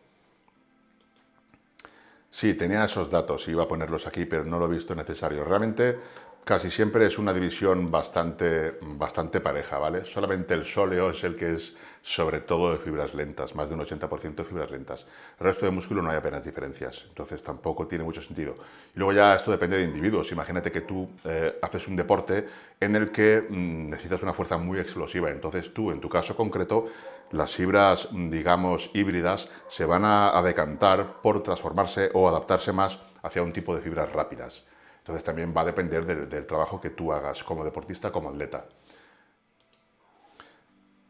Sí, 2.40 2.54
tenía 2.54 2.86
esos 2.86 3.10
datos, 3.10 3.46
iba 3.48 3.64
a 3.64 3.68
ponerlos 3.68 4.06
aquí, 4.06 4.24
pero 4.24 4.46
no 4.46 4.58
lo 4.58 4.64
he 4.64 4.70
visto 4.70 4.94
necesario. 4.94 5.44
Realmente 5.44 5.98
casi 6.44 6.70
siempre 6.70 7.06
es 7.06 7.18
una 7.18 7.32
división 7.32 7.90
bastante, 7.90 8.78
bastante 8.82 9.40
pareja, 9.40 9.78
¿vale? 9.78 10.04
Solamente 10.04 10.54
el 10.54 10.64
sóleo 10.64 11.10
es 11.10 11.22
el 11.24 11.36
que 11.36 11.54
es 11.54 11.74
sobre 12.02 12.40
todo 12.40 12.72
de 12.72 12.78
fibras 12.78 13.14
lentas, 13.14 13.54
más 13.54 13.68
de 13.68 13.74
un 13.74 13.82
80% 13.82 14.34
de 14.34 14.44
fibras 14.44 14.70
lentas. 14.70 15.06
El 15.38 15.46
resto 15.46 15.66
de 15.66 15.72
músculo 15.72 16.02
no 16.02 16.10
hay 16.10 16.16
apenas 16.16 16.44
diferencias, 16.44 17.04
entonces 17.08 17.42
tampoco 17.42 17.86
tiene 17.86 18.04
mucho 18.04 18.22
sentido. 18.22 18.56
Y 18.94 18.98
luego 18.98 19.12
ya 19.12 19.34
esto 19.34 19.50
depende 19.50 19.76
de 19.76 19.84
individuos. 19.84 20.32
Imagínate 20.32 20.72
que 20.72 20.80
tú 20.80 21.10
eh, 21.24 21.58
haces 21.60 21.86
un 21.88 21.96
deporte 21.96 22.48
en 22.80 22.96
el 22.96 23.10
que 23.10 23.46
mm, 23.48 23.90
necesitas 23.90 24.22
una 24.22 24.32
fuerza 24.32 24.56
muy 24.56 24.78
explosiva, 24.78 25.30
entonces 25.30 25.74
tú, 25.74 25.90
en 25.90 26.00
tu 26.00 26.08
caso 26.08 26.34
concreto, 26.34 26.86
las 27.32 27.54
fibras, 27.54 28.08
mm, 28.10 28.30
digamos, 28.30 28.90
híbridas 28.94 29.48
se 29.68 29.84
van 29.84 30.04
a, 30.04 30.40
decantar 30.42 31.20
por 31.20 31.42
transformarse 31.42 32.10
o 32.14 32.28
adaptarse 32.28 32.72
más 32.72 32.98
hacia 33.22 33.42
un 33.42 33.52
tipo 33.52 33.74
de 33.74 33.82
fibras 33.82 34.10
rápidas. 34.10 34.64
Entonces 35.00 35.24
también 35.24 35.52
va 35.56 35.62
a 35.62 35.64
depender 35.64 36.28
del 36.28 36.46
trabajo 36.46 36.80
que 36.80 36.90
tú 36.90 37.12
hagas 37.12 37.42
como 37.42 37.64
deportista, 37.64 38.12
como 38.12 38.30
atleta. 38.30 38.66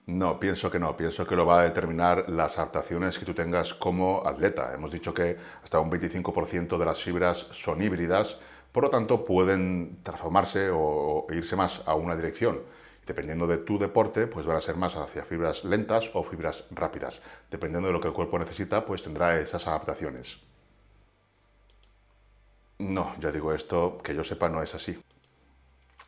No, 0.06 0.40
pienso 0.40 0.70
que 0.70 0.78
no. 0.80 0.96
Pienso 0.96 1.26
que 1.26 1.36
lo 1.36 1.46
va 1.46 1.60
a 1.60 1.64
determinar 1.64 2.28
las 2.28 2.58
adaptaciones 2.58 3.18
que 3.18 3.24
tú 3.24 3.32
tengas 3.32 3.74
como 3.74 4.26
atleta. 4.26 4.72
Hemos 4.74 4.90
dicho 4.90 5.14
que 5.14 5.36
hasta 5.62 5.78
un 5.78 5.90
25% 5.90 6.78
de 6.78 6.84
las 6.84 7.00
fibras 7.00 7.46
son 7.52 7.80
híbridas, 7.80 8.38
por 8.72 8.84
lo 8.84 8.90
tanto 8.90 9.24
pueden 9.24 10.02
transformarse 10.02 10.70
o 10.72 11.26
irse 11.30 11.54
más 11.54 11.82
a 11.86 11.94
una 11.94 12.16
dirección. 12.16 12.60
Dependiendo 13.06 13.46
de 13.46 13.58
tu 13.58 13.78
deporte, 13.78 14.26
pues 14.26 14.46
van 14.46 14.56
a 14.56 14.60
ser 14.60 14.76
más 14.76 14.96
hacia 14.96 15.24
fibras 15.24 15.64
lentas 15.64 16.10
o 16.14 16.22
fibras 16.24 16.64
rápidas. 16.70 17.22
Dependiendo 17.50 17.88
de 17.88 17.92
lo 17.92 18.00
que 18.00 18.08
el 18.08 18.14
cuerpo 18.14 18.38
necesita, 18.38 18.84
pues 18.84 19.02
tendrá 19.02 19.38
esas 19.40 19.66
adaptaciones. 19.68 20.49
No, 22.80 23.14
ya 23.20 23.30
digo 23.30 23.52
esto, 23.52 23.98
que 24.02 24.14
yo 24.14 24.24
sepa, 24.24 24.48
no 24.48 24.62
es 24.62 24.74
así. 24.74 24.98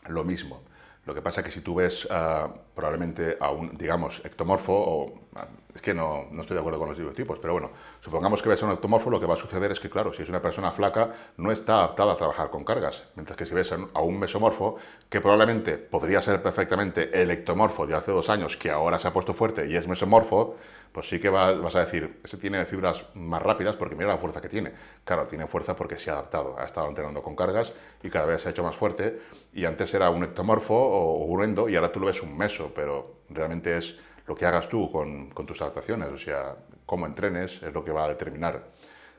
Lo 0.08 0.24
mismo. 0.24 0.62
Lo 1.04 1.14
que 1.14 1.20
pasa 1.20 1.40
es 1.40 1.46
que 1.46 1.52
si 1.52 1.60
tú 1.60 1.74
ves 1.74 2.08
ah, 2.10 2.48
probablemente 2.74 3.36
a 3.38 3.50
un, 3.50 3.76
digamos, 3.76 4.22
ectomorfo, 4.24 4.72
o 4.72 5.14
ah, 5.34 5.48
es 5.74 5.82
que 5.82 5.92
no, 5.92 6.28
no, 6.30 6.40
estoy 6.40 6.54
de 6.54 6.60
acuerdo 6.60 6.78
con 6.78 6.88
los 6.88 6.96
biotipos, 6.96 7.38
pero 7.40 7.52
bueno, 7.52 7.72
supongamos 8.00 8.40
que 8.40 8.48
ves 8.48 8.62
a 8.62 8.66
un 8.66 8.72
ectomorfo, 8.72 9.10
lo 9.10 9.20
que 9.20 9.26
va 9.26 9.34
a 9.34 9.36
suceder 9.36 9.70
es 9.70 9.80
que, 9.80 9.90
claro, 9.90 10.14
si 10.14 10.22
es 10.22 10.30
una 10.30 10.40
persona 10.40 10.72
flaca, 10.72 11.12
no 11.36 11.52
está 11.52 11.74
adaptada 11.74 12.14
a 12.14 12.16
trabajar 12.16 12.48
con 12.48 12.64
cargas. 12.64 13.04
Mientras 13.16 13.36
que 13.36 13.44
si 13.44 13.52
ves 13.52 13.70
a 13.72 14.00
un 14.00 14.18
mesomorfo, 14.18 14.76
que 15.10 15.20
probablemente 15.20 15.76
podría 15.76 16.22
ser 16.22 16.42
perfectamente 16.42 17.20
el 17.20 17.30
ectomorfo 17.30 17.86
de 17.86 17.96
hace 17.96 18.12
dos 18.12 18.30
años, 18.30 18.56
que 18.56 18.70
ahora 18.70 18.98
se 18.98 19.08
ha 19.08 19.12
puesto 19.12 19.34
fuerte 19.34 19.68
y 19.68 19.76
es 19.76 19.86
mesomorfo, 19.86 20.56
pues 20.92 21.08
sí 21.08 21.18
que 21.18 21.30
vas 21.30 21.74
a 21.74 21.84
decir, 21.84 22.20
ese 22.22 22.36
tiene 22.36 22.64
fibras 22.66 23.06
más 23.14 23.42
rápidas 23.42 23.76
porque 23.76 23.94
mira 23.94 24.08
la 24.08 24.18
fuerza 24.18 24.42
que 24.42 24.48
tiene. 24.48 24.72
Claro, 25.04 25.26
tiene 25.26 25.46
fuerza 25.46 25.74
porque 25.74 25.96
se 25.96 26.10
ha 26.10 26.14
adaptado, 26.14 26.54
ha 26.58 26.64
estado 26.64 26.88
entrenando 26.88 27.22
con 27.22 27.34
cargas 27.34 27.72
y 28.02 28.10
cada 28.10 28.26
vez 28.26 28.42
se 28.42 28.48
ha 28.48 28.50
hecho 28.50 28.62
más 28.62 28.76
fuerte. 28.76 29.20
Y 29.54 29.64
antes 29.64 29.92
era 29.94 30.10
un 30.10 30.22
ectomorfo 30.24 30.74
o 30.74 31.24
un 31.24 31.70
y 31.70 31.76
ahora 31.76 31.90
tú 31.90 32.00
lo 32.00 32.06
ves 32.06 32.22
un 32.22 32.36
meso, 32.36 32.72
pero 32.74 33.22
realmente 33.30 33.76
es 33.76 33.96
lo 34.26 34.34
que 34.34 34.44
hagas 34.44 34.68
tú 34.68 34.92
con, 34.92 35.30
con 35.30 35.46
tus 35.46 35.60
adaptaciones, 35.62 36.08
o 36.10 36.18
sea, 36.18 36.56
cómo 36.84 37.06
entrenes 37.06 37.62
es 37.62 37.72
lo 37.72 37.84
que 37.84 37.90
va 37.90 38.04
a 38.04 38.08
determinar. 38.08 38.62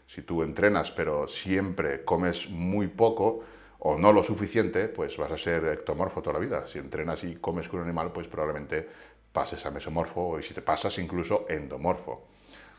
Si 0.06 0.22
tú 0.22 0.44
entrenas 0.44 0.92
pero 0.92 1.28
siempre 1.28 2.06
comes 2.06 2.50
muy 2.50 2.88
poco, 2.88 3.44
o 3.86 3.98
no 3.98 4.14
lo 4.14 4.24
suficiente, 4.24 4.88
pues 4.88 5.18
vas 5.18 5.30
a 5.30 5.38
ser 5.38 5.66
ectomorfo 5.66 6.22
toda 6.22 6.36
la 6.36 6.40
vida. 6.40 6.66
Si 6.68 6.80
entrenas 6.80 7.22
y 7.26 7.36
comes 7.36 7.68
con 7.68 7.82
un 7.82 7.86
animal, 7.86 8.14
pues 8.14 8.28
probablemente 8.28 8.88
pases 9.34 9.66
a 9.66 9.72
mesomorfo 9.72 10.40
y 10.40 10.44
si 10.44 10.54
te 10.54 10.62
pasas 10.62 10.98
incluso 11.00 11.46
endomorfo. 11.50 12.28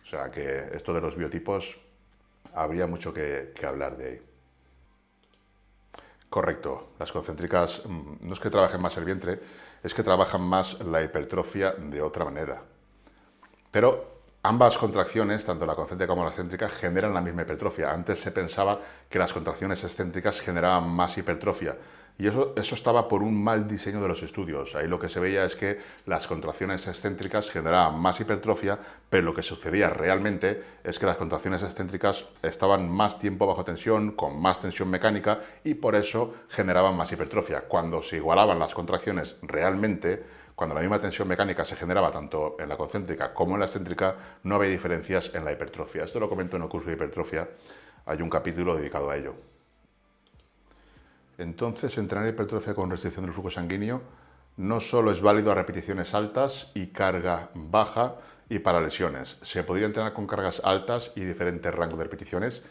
O 0.04 0.06
sea 0.08 0.30
que 0.30 0.70
esto 0.72 0.94
de 0.94 1.00
los 1.00 1.16
biotipos 1.16 1.76
habría 2.54 2.86
mucho 2.86 3.12
que, 3.12 3.52
hablar 3.66 3.96
de 3.96 4.06
ahí. 4.06 4.22
Correcto, 6.30 6.94
las 6.98 7.12
concéntricas 7.12 7.82
mm, 7.84 8.16
no 8.20 8.32
es 8.32 8.40
que 8.40 8.50
trabajen 8.50 8.80
más 8.80 8.96
el 8.96 9.04
vientre, 9.04 9.40
es 9.82 9.94
que 9.94 10.02
trabajan 10.02 10.42
más 10.42 10.80
la 10.80 11.02
hipertrofia 11.02 11.72
de 11.72 12.00
otra 12.00 12.24
manera. 12.24 12.62
Pero 13.70 14.22
ambas 14.42 14.78
contracciones, 14.78 15.44
tanto 15.44 15.66
la 15.66 15.74
concéntrica 15.74 16.12
como 16.12 16.24
la 16.24 16.30
excéntrica, 16.30 16.68
generan 16.68 17.14
la 17.14 17.20
misma 17.20 17.42
hipertrofia. 17.42 17.92
Antes 17.92 18.20
se 18.20 18.30
pensaba 18.30 18.80
que 19.08 19.18
las 19.18 19.32
contracciones 19.32 19.82
excéntricas 19.84 20.40
generaban 20.40 20.88
más 20.88 21.16
hipertrofia, 21.18 21.76
y 22.16 22.28
eso, 22.28 22.52
eso 22.56 22.74
estaba 22.76 23.08
por 23.08 23.22
un 23.22 23.42
mal 23.42 23.66
diseño 23.66 24.00
de 24.00 24.08
los 24.08 24.22
estudios. 24.22 24.74
Ahí 24.76 24.86
lo 24.86 25.00
que 25.00 25.08
se 25.08 25.18
veía 25.18 25.44
es 25.44 25.56
que 25.56 25.80
las 26.06 26.26
contracciones 26.28 26.86
excéntricas 26.86 27.50
generaban 27.50 27.98
más 27.98 28.20
hipertrofia, 28.20 28.78
pero 29.10 29.24
lo 29.24 29.34
que 29.34 29.42
sucedía 29.42 29.90
realmente 29.90 30.62
es 30.84 30.98
que 30.98 31.06
las 31.06 31.16
contracciones 31.16 31.62
excéntricas 31.62 32.26
estaban 32.42 32.88
más 32.88 33.18
tiempo 33.18 33.46
bajo 33.46 33.64
tensión, 33.64 34.12
con 34.12 34.40
más 34.40 34.60
tensión 34.60 34.90
mecánica, 34.90 35.40
y 35.64 35.74
por 35.74 35.96
eso 35.96 36.34
generaban 36.50 36.96
más 36.96 37.10
hipertrofia. 37.10 37.62
Cuando 37.62 38.00
se 38.00 38.16
igualaban 38.16 38.60
las 38.60 38.74
contracciones 38.74 39.38
realmente, 39.42 40.22
Cuando 40.54 40.74
la 40.76 40.82
misma 40.82 41.00
tensión 41.00 41.26
mecánica 41.26 41.64
se 41.64 41.74
generaba 41.74 42.12
tanto 42.12 42.56
en 42.60 42.68
la 42.68 42.76
concéntrica 42.76 43.34
como 43.34 43.54
en 43.54 43.60
la 43.60 43.66
excéntrica, 43.66 44.14
no 44.44 44.54
había 44.54 44.70
diferencias 44.70 45.32
en 45.34 45.44
la 45.44 45.52
hipertrofia. 45.52 46.04
Esto 46.04 46.20
lo 46.20 46.28
comento 46.28 46.56
en 46.56 46.62
el 46.62 46.68
curso 46.68 46.88
de 46.88 46.94
hipertrofia, 46.94 47.48
hay 48.06 48.22
un 48.22 48.30
capítulo 48.30 48.76
dedicado 48.76 49.10
a 49.10 49.16
ello. 49.16 49.34
Entonces, 51.38 51.98
entrenar 51.98 52.28
hipertrofia 52.28 52.74
con 52.74 52.90
restricción 52.90 53.24
del 53.24 53.34
flujo 53.34 53.50
sanguíneo 53.50 54.02
no 54.56 54.80
solo 54.80 55.10
es 55.10 55.20
válido 55.20 55.50
a 55.50 55.54
repeticiones 55.54 56.14
altas 56.14 56.70
y 56.74 56.88
carga 56.88 57.50
baja 57.54 58.16
y 58.48 58.60
para 58.60 58.80
lesiones. 58.80 59.38
Se 59.42 59.64
podría 59.64 59.86
entrenar 59.86 60.12
con 60.12 60.26
cargas 60.26 60.60
altas 60.64 61.12
y 61.16 61.24
diferentes 61.24 61.74
rangos 61.74 61.98
de 61.98 62.04
repeticiones. 62.04 62.62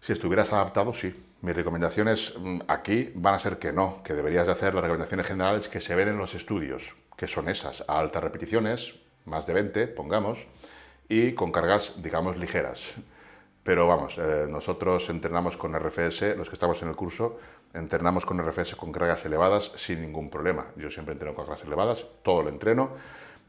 Si 0.00 0.12
estuvieras 0.12 0.52
adaptado, 0.52 0.92
sí. 0.92 1.14
Mis 1.42 1.56
recomendaciones 1.56 2.34
mm, 2.38 2.60
aquí 2.68 3.12
van 3.14 3.34
a 3.34 3.38
ser 3.38 3.58
que 3.58 3.72
no, 3.72 4.02
que 4.02 4.12
deberías 4.12 4.46
de 4.46 4.52
hacer 4.52 4.74
las 4.74 4.82
recomendaciones 4.82 5.26
generales 5.26 5.68
que 5.68 5.80
se 5.80 5.94
ven 5.94 6.08
en 6.08 6.18
los 6.18 6.34
estudios, 6.34 6.94
que 7.16 7.26
son 7.26 7.48
esas, 7.48 7.82
a 7.88 7.98
altas 7.98 8.22
repeticiones, 8.22 8.94
más 9.24 9.46
de 9.46 9.54
20, 9.54 9.88
pongamos, 9.88 10.46
y 11.08 11.32
con 11.32 11.50
cargas, 11.50 11.94
digamos, 12.02 12.36
ligeras. 12.36 12.80
Pero 13.62 13.86
vamos, 13.86 14.16
eh, 14.18 14.46
nosotros 14.48 15.08
entrenamos 15.10 15.56
con 15.56 15.78
RFS, 15.78 16.36
los 16.36 16.48
que 16.48 16.54
estamos 16.54 16.80
en 16.82 16.88
el 16.88 16.96
curso, 16.96 17.38
entrenamos 17.74 18.26
con 18.26 18.38
RFS 18.38 18.74
con 18.76 18.92
cargas 18.92 19.24
elevadas 19.24 19.72
sin 19.76 20.00
ningún 20.00 20.30
problema. 20.30 20.66
Yo 20.76 20.90
siempre 20.90 21.12
entreno 21.12 21.34
con 21.34 21.46
cargas 21.46 21.64
elevadas, 21.64 22.06
todo 22.22 22.42
lo 22.42 22.48
entreno 22.48 22.90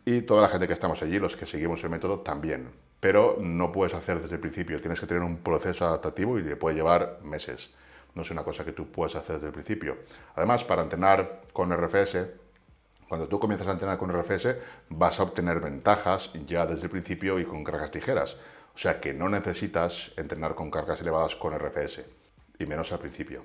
y 0.05 0.21
toda 0.21 0.43
la 0.43 0.49
gente 0.49 0.67
que 0.67 0.73
estamos 0.73 1.01
allí, 1.01 1.19
los 1.19 1.35
que 1.35 1.45
seguimos 1.45 1.83
el 1.83 1.89
método, 1.89 2.19
también. 2.19 2.69
Pero 2.99 3.37
no 3.39 3.71
puedes 3.71 3.93
hacer 3.93 4.21
desde 4.21 4.35
el 4.35 4.41
principio, 4.41 4.79
tienes 4.79 4.99
que 4.99 5.07
tener 5.07 5.23
un 5.23 5.37
proceso 5.37 5.87
adaptativo 5.87 6.37
y 6.37 6.43
le 6.43 6.55
puede 6.55 6.75
llevar 6.75 7.19
meses. 7.23 7.71
No 8.13 8.21
es 8.21 8.31
una 8.31 8.43
cosa 8.43 8.63
que 8.63 8.73
tú 8.73 8.91
puedas 8.91 9.15
hacer 9.15 9.35
desde 9.35 9.47
el 9.47 9.53
principio. 9.53 9.97
Además, 10.35 10.63
para 10.63 10.83
entrenar 10.83 11.41
con 11.53 11.71
RFS, 11.71 12.27
cuando 13.07 13.27
tú 13.27 13.39
comienzas 13.39 13.67
a 13.67 13.71
entrenar 13.71 13.97
con 13.97 14.11
RFS, 14.11 14.55
vas 14.89 15.19
a 15.19 15.23
obtener 15.23 15.59
ventajas 15.59 16.31
ya 16.45 16.65
desde 16.65 16.83
el 16.83 16.89
principio 16.89 17.39
y 17.39 17.45
con 17.45 17.63
cargas 17.63 17.93
ligeras. 17.93 18.37
O 18.73 18.77
sea 18.77 18.99
que 19.01 19.13
no 19.13 19.29
necesitas 19.29 20.11
entrenar 20.15 20.55
con 20.55 20.69
cargas 20.69 21.01
elevadas 21.01 21.35
con 21.35 21.57
RFS, 21.57 22.03
y 22.59 22.65
menos 22.65 22.91
al 22.91 22.99
principio 22.99 23.43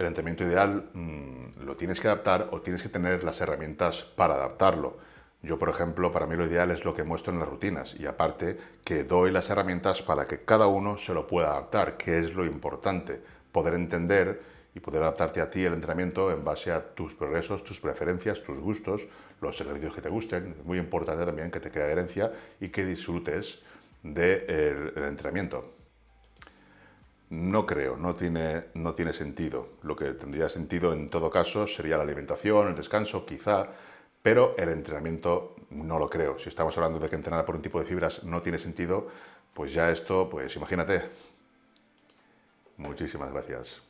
el 0.00 0.06
entrenamiento 0.06 0.44
ideal 0.44 0.88
mm, 0.94 1.62
lo 1.64 1.76
tienes 1.76 2.00
que 2.00 2.08
adaptar 2.08 2.48
o 2.52 2.62
tienes 2.62 2.82
que 2.82 2.88
tener 2.88 3.22
las 3.22 3.40
herramientas 3.42 4.02
para 4.02 4.34
adaptarlo. 4.34 4.96
Yo, 5.42 5.58
por 5.58 5.68
ejemplo, 5.68 6.10
para 6.10 6.26
mí 6.26 6.36
lo 6.36 6.46
ideal 6.46 6.70
es 6.70 6.86
lo 6.86 6.94
que 6.94 7.04
muestro 7.04 7.32
en 7.32 7.38
las 7.38 7.48
rutinas 7.48 7.94
y 7.98 8.06
aparte 8.06 8.58
que 8.82 9.04
doy 9.04 9.30
las 9.30 9.50
herramientas 9.50 10.00
para 10.00 10.26
que 10.26 10.42
cada 10.42 10.68
uno 10.68 10.96
se 10.96 11.12
lo 11.12 11.26
pueda 11.26 11.50
adaptar, 11.50 11.98
que 11.98 12.18
es 12.18 12.34
lo 12.34 12.46
importante, 12.46 13.20
poder 13.52 13.74
entender 13.74 14.40
y 14.74 14.80
poder 14.80 15.02
adaptarte 15.02 15.42
a 15.42 15.50
ti 15.50 15.64
el 15.64 15.74
entrenamiento 15.74 16.30
en 16.30 16.44
base 16.44 16.72
a 16.72 16.94
tus 16.94 17.14
progresos, 17.14 17.62
tus 17.62 17.78
preferencias, 17.78 18.42
tus 18.42 18.58
gustos, 18.58 19.06
los 19.42 19.60
ejercicios 19.60 19.94
que 19.94 20.00
te 20.00 20.08
gusten. 20.08 20.54
Es 20.58 20.64
muy 20.64 20.78
importante 20.78 21.26
también 21.26 21.50
que 21.50 21.60
te 21.60 21.70
crea 21.70 21.84
adherencia 21.84 22.32
y 22.58 22.70
que 22.70 22.86
disfrutes 22.86 23.58
del 24.02 24.92
entrenamiento. 24.96 25.79
No 27.30 27.64
creo, 27.64 27.96
no 27.96 28.14
tiene, 28.16 28.64
no 28.74 28.94
tiene 28.94 29.12
sentido. 29.12 29.68
Lo 29.82 29.94
que 29.94 30.14
tendría 30.14 30.48
sentido 30.48 30.92
en 30.92 31.10
todo 31.10 31.30
caso 31.30 31.64
sería 31.68 31.96
la 31.96 32.02
alimentación, 32.02 32.66
el 32.66 32.74
descanso, 32.74 33.24
quizá, 33.24 33.68
pero 34.20 34.56
el 34.58 34.68
entrenamiento 34.68 35.54
no 35.70 36.00
lo 36.00 36.10
creo. 36.10 36.40
Si 36.40 36.48
estamos 36.48 36.76
hablando 36.76 36.98
de 36.98 37.08
que 37.08 37.14
entrenar 37.14 37.44
por 37.44 37.54
un 37.54 37.62
tipo 37.62 37.78
de 37.78 37.86
fibras 37.86 38.24
no 38.24 38.42
tiene 38.42 38.58
sentido, 38.58 39.06
pues 39.54 39.72
ya 39.72 39.92
esto, 39.92 40.28
pues 40.28 40.56
imagínate. 40.56 41.04
Muchísimas 42.78 43.30
gracias. 43.32 43.80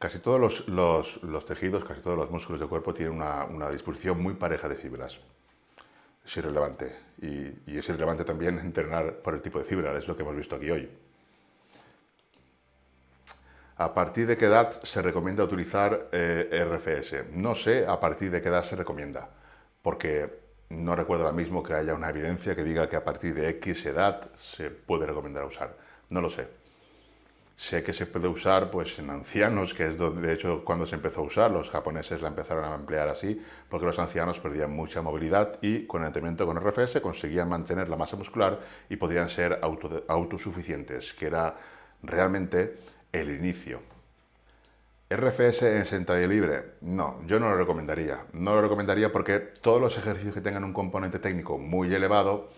Casi 0.00 0.18
todos 0.18 0.66
los, 0.66 1.44
tejidos, 1.44 1.84
casi 1.84 2.00
todos 2.00 2.16
los 2.16 2.28
músculos 2.28 2.58
del 2.58 2.68
cuerpo 2.68 2.92
tienen 2.92 3.14
una, 3.14 3.70
disposición 3.70 4.20
muy 4.20 4.34
pareja 4.34 4.68
de 4.68 4.74
fibras. 4.74 5.20
Es 6.24 6.36
irrelevante. 6.36 6.92
Y, 7.18 7.70
y 7.70 7.78
es 7.78 7.88
irrelevante 7.88 8.24
también 8.24 8.58
entrenar 8.58 9.18
por 9.18 9.34
el 9.34 9.42
tipo 9.42 9.60
de 9.60 9.64
fibra, 9.64 9.96
es 9.96 10.08
lo 10.08 10.16
que 10.16 10.22
hemos 10.22 10.34
visto 10.34 10.56
aquí 10.56 10.68
hoy. 10.68 10.90
¿A 13.76 13.94
partir 13.94 14.26
de 14.26 14.36
qué 14.36 14.46
edad 14.46 14.70
se 14.82 15.02
recomienda 15.02 15.44
utilizar 15.44 16.08
eh, 16.12 16.64
RFS? 16.64 17.32
No 17.32 17.54
sé 17.54 17.86
a 17.86 17.98
partir 17.98 18.30
de 18.30 18.42
qué 18.42 18.48
edad 18.48 18.64
se 18.64 18.76
recomienda, 18.76 19.30
porque 19.80 20.42
no 20.68 20.94
recuerdo 20.94 21.24
ahora 21.24 21.36
mismo 21.36 21.62
que 21.62 21.74
haya 21.74 21.94
una 21.94 22.10
evidencia 22.10 22.54
que 22.54 22.64
diga 22.64 22.88
que 22.88 22.96
a 22.96 23.04
partir 23.04 23.34
de 23.34 23.48
X 23.50 23.86
edad 23.86 24.30
se 24.36 24.70
puede 24.70 25.06
recomendar 25.06 25.44
usar. 25.44 25.76
No 26.10 26.20
lo 26.20 26.30
sé. 26.30 26.48
Sé 27.56 27.82
que 27.82 27.92
se 27.92 28.06
puede 28.06 28.28
usar 28.28 28.70
pues, 28.70 28.98
en 28.98 29.10
ancianos, 29.10 29.74
que 29.74 29.86
es 29.86 29.98
de 29.98 30.32
hecho 30.32 30.64
cuando 30.64 30.86
se 30.86 30.96
empezó 30.96 31.20
a 31.20 31.24
usar, 31.24 31.50
los 31.50 31.70
japoneses 31.70 32.22
la 32.22 32.28
empezaron 32.28 32.64
a 32.64 32.74
emplear 32.74 33.08
así, 33.08 33.40
porque 33.68 33.86
los 33.86 33.98
ancianos 33.98 34.40
perdían 34.40 34.74
mucha 34.74 35.02
movilidad 35.02 35.58
y 35.60 35.86
con 35.86 36.02
el 36.02 36.08
entrenamiento 36.08 36.46
con 36.46 36.58
RFS 36.58 37.00
conseguían 37.00 37.48
mantener 37.48 37.88
la 37.88 37.96
masa 37.96 38.16
muscular 38.16 38.58
y 38.88 38.96
podrían 38.96 39.28
ser 39.28 39.60
autosuficientes, 40.08 41.12
que 41.12 41.26
era 41.26 41.54
realmente 42.02 42.78
el 43.12 43.30
inicio. 43.30 43.80
RFS 45.10 45.62
en 45.76 45.84
sentadilla 45.84 46.26
libre, 46.26 46.64
no, 46.80 47.20
yo 47.26 47.38
no 47.38 47.50
lo 47.50 47.56
recomendaría. 47.56 48.24
No 48.32 48.54
lo 48.54 48.62
recomendaría 48.62 49.12
porque 49.12 49.38
todos 49.40 49.80
los 49.80 49.98
ejercicios 49.98 50.34
que 50.34 50.40
tengan 50.40 50.64
un 50.64 50.72
componente 50.72 51.18
técnico 51.18 51.58
muy 51.58 51.94
elevado, 51.94 52.48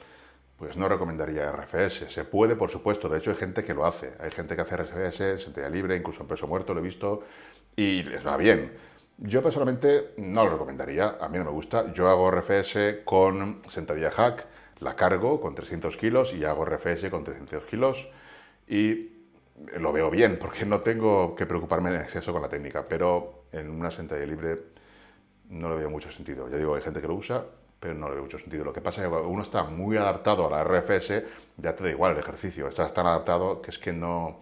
pues 0.56 0.76
no 0.76 0.88
recomendaría 0.88 1.50
RFS. 1.50 2.12
Se 2.12 2.24
puede, 2.24 2.54
por 2.54 2.70
supuesto, 2.70 3.08
de 3.08 3.18
hecho 3.18 3.32
hay 3.32 3.36
gente 3.36 3.64
que 3.64 3.74
lo 3.74 3.84
hace. 3.84 4.12
Hay 4.20 4.30
gente 4.30 4.54
que 4.54 4.62
hace 4.62 4.76
RFS 4.76 5.20
en 5.20 5.38
sentadilla 5.38 5.70
libre, 5.70 5.96
incluso 5.96 6.22
en 6.22 6.28
peso 6.28 6.46
muerto, 6.46 6.74
lo 6.74 6.80
he 6.80 6.84
visto, 6.84 7.24
y 7.74 8.04
les 8.04 8.24
va 8.24 8.36
bien. 8.36 8.72
Yo 9.18 9.42
personalmente 9.42 10.12
no 10.16 10.44
lo 10.44 10.50
recomendaría, 10.50 11.18
a 11.20 11.28
mí 11.28 11.38
no 11.38 11.44
me 11.44 11.50
gusta. 11.50 11.92
Yo 11.92 12.08
hago 12.08 12.30
RFS 12.30 13.02
con 13.04 13.62
sentadilla 13.68 14.10
hack, 14.10 14.46
la 14.78 14.94
cargo 14.94 15.40
con 15.40 15.54
300 15.54 15.96
kilos 15.96 16.34
y 16.34 16.44
hago 16.44 16.64
RFS 16.64 17.10
con 17.10 17.24
300 17.24 17.64
kilos 17.64 18.08
y 18.68 19.13
lo 19.78 19.92
veo 19.92 20.10
bien, 20.10 20.38
porque 20.38 20.64
no 20.64 20.80
tengo 20.80 21.34
que 21.34 21.46
preocuparme 21.46 21.90
en 21.90 22.00
exceso 22.00 22.32
con 22.32 22.42
la 22.42 22.48
técnica, 22.48 22.86
pero 22.88 23.44
en 23.52 23.70
una 23.70 23.90
sentadilla 23.90 24.26
libre 24.26 24.58
no 25.50 25.68
le 25.70 25.76
veo 25.76 25.90
mucho 25.90 26.10
sentido. 26.10 26.48
Ya 26.48 26.56
digo, 26.56 26.74
hay 26.74 26.82
gente 26.82 27.00
que 27.00 27.08
lo 27.08 27.14
usa, 27.14 27.44
pero 27.78 27.94
no 27.94 28.08
le 28.08 28.14
veo 28.14 28.24
mucho 28.24 28.38
sentido. 28.38 28.64
Lo 28.64 28.72
que 28.72 28.80
pasa 28.80 29.00
es 29.00 29.06
que 29.06 29.10
cuando 29.10 29.28
uno 29.28 29.42
está 29.42 29.64
muy 29.64 29.96
adaptado 29.96 30.46
a 30.46 30.50
la 30.50 30.64
RFS, 30.64 31.22
ya 31.56 31.76
te 31.76 31.84
da 31.84 31.90
igual 31.90 32.12
el 32.12 32.18
ejercicio, 32.18 32.66
estás 32.66 32.92
tan 32.92 33.06
adaptado 33.06 33.62
que 33.62 33.70
es 33.70 33.78
que 33.78 33.92
no, 33.92 34.40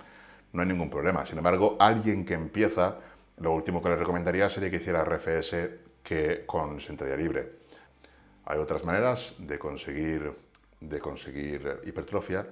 no 0.52 0.62
hay 0.62 0.68
ningún 0.68 0.88
problema. 0.88 1.26
Sin 1.26 1.38
embargo, 1.38 1.76
alguien 1.78 2.24
que 2.24 2.34
empieza, 2.34 2.96
lo 3.38 3.52
último 3.52 3.82
que 3.82 3.90
le 3.90 3.96
recomendaría 3.96 4.48
sería 4.48 4.70
que 4.70 4.76
hiciera 4.76 5.04
RFS 5.04 5.54
que 6.02 6.44
con 6.46 6.80
sentadilla 6.80 7.16
libre. 7.16 7.52
Hay 8.46 8.58
otras 8.58 8.84
maneras 8.84 9.34
de 9.38 9.58
conseguir, 9.58 10.32
de 10.80 11.00
conseguir 11.00 11.80
hipertrofia, 11.84 12.46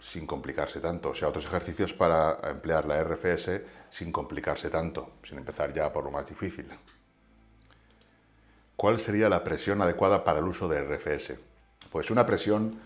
sin 0.00 0.26
complicarse 0.26 0.80
tanto. 0.80 1.10
O 1.10 1.14
sea, 1.14 1.28
otros 1.28 1.46
ejercicios 1.46 1.94
para 1.94 2.38
emplear 2.50 2.86
la 2.86 3.02
RFS 3.02 3.62
sin 3.90 4.12
complicarse 4.12 4.70
tanto, 4.70 5.14
sin 5.22 5.38
empezar 5.38 5.72
ya 5.72 5.92
por 5.92 6.04
lo 6.04 6.10
más 6.10 6.28
difícil. 6.28 6.66
¿Cuál 8.76 8.98
sería 8.98 9.28
la 9.28 9.44
presión 9.44 9.82
adecuada 9.82 10.24
para 10.24 10.38
el 10.38 10.46
uso 10.46 10.68
de 10.68 10.80
RFS? 10.80 11.34
Pues 11.92 12.10
una 12.10 12.24
presión 12.24 12.80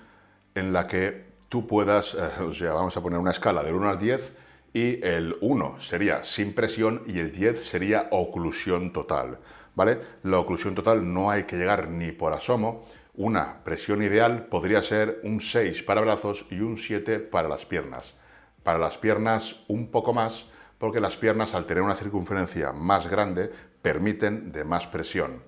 en 0.54 0.72
la 0.72 0.86
que 0.86 1.24
tú 1.48 1.66
puedas, 1.66 2.14
eh, 2.14 2.42
o 2.42 2.52
sea, 2.52 2.72
vamos 2.72 2.96
a 2.96 3.00
poner 3.00 3.18
una 3.18 3.30
escala 3.30 3.62
del 3.62 3.74
1 3.74 3.88
al 3.88 3.98
10 3.98 4.32
y 4.72 5.04
el 5.06 5.36
1 5.40 5.80
sería 5.80 6.24
sin 6.24 6.52
presión 6.52 7.04
y 7.06 7.20
el 7.20 7.30
10 7.30 7.64
sería 7.64 8.08
oclusión 8.10 8.92
total, 8.92 9.38
¿vale? 9.76 10.00
La 10.24 10.40
oclusión 10.40 10.74
total 10.74 11.12
no 11.14 11.30
hay 11.30 11.44
que 11.44 11.56
llegar 11.56 11.88
ni 11.88 12.10
por 12.10 12.32
asomo, 12.32 12.84
una 13.16 13.62
presión 13.62 14.02
ideal 14.02 14.46
podría 14.46 14.82
ser 14.82 15.20
un 15.22 15.40
6 15.40 15.82
para 15.84 16.00
brazos 16.00 16.46
y 16.50 16.60
un 16.60 16.76
7 16.76 17.20
para 17.20 17.48
las 17.48 17.64
piernas. 17.64 18.14
Para 18.62 18.78
las 18.78 18.98
piernas 18.98 19.60
un 19.68 19.90
poco 19.90 20.12
más, 20.12 20.46
porque 20.78 21.00
las 21.00 21.16
piernas 21.16 21.54
al 21.54 21.66
tener 21.66 21.82
una 21.82 21.94
circunferencia 21.94 22.72
más 22.72 23.08
grande 23.08 23.50
permiten 23.82 24.50
de 24.50 24.64
más 24.64 24.86
presión. 24.86 25.42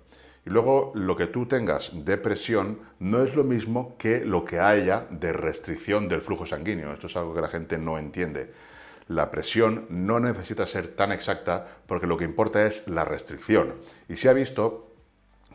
Y 0.45 0.51
luego 0.51 0.93
lo 0.95 1.17
que 1.17 1.27
tú 1.27 1.47
tengas 1.47 1.91
de 2.05 2.17
presión 2.19 2.79
no 3.01 3.25
es 3.25 3.35
lo 3.35 3.43
mismo 3.43 3.97
que 3.99 4.25
lo 4.25 4.45
que 4.45 4.61
haya 4.61 5.07
de 5.11 5.33
restricción 5.33 6.07
del 6.09 6.23
flujo 6.23 6.47
sanguíneo. 6.47 6.93
Esto 6.93 7.09
es 7.09 7.17
algo 7.17 7.35
que 7.35 7.41
la 7.41 7.49
gente 7.49 7.79
no 7.79 7.99
entiende. 7.99 8.53
La 9.09 9.31
presión 9.31 9.87
no 9.89 10.21
necesita 10.21 10.67
ser 10.67 10.95
tan 10.95 11.11
exacta 11.11 11.67
porque 11.87 12.07
lo 12.07 12.17
que 12.17 12.25
importa 12.25 12.65
es 12.65 12.87
la 12.87 13.05
restricción. 13.05 13.75
Y 14.09 14.15
se 14.15 14.29
ha 14.29 14.33
visto 14.33 14.93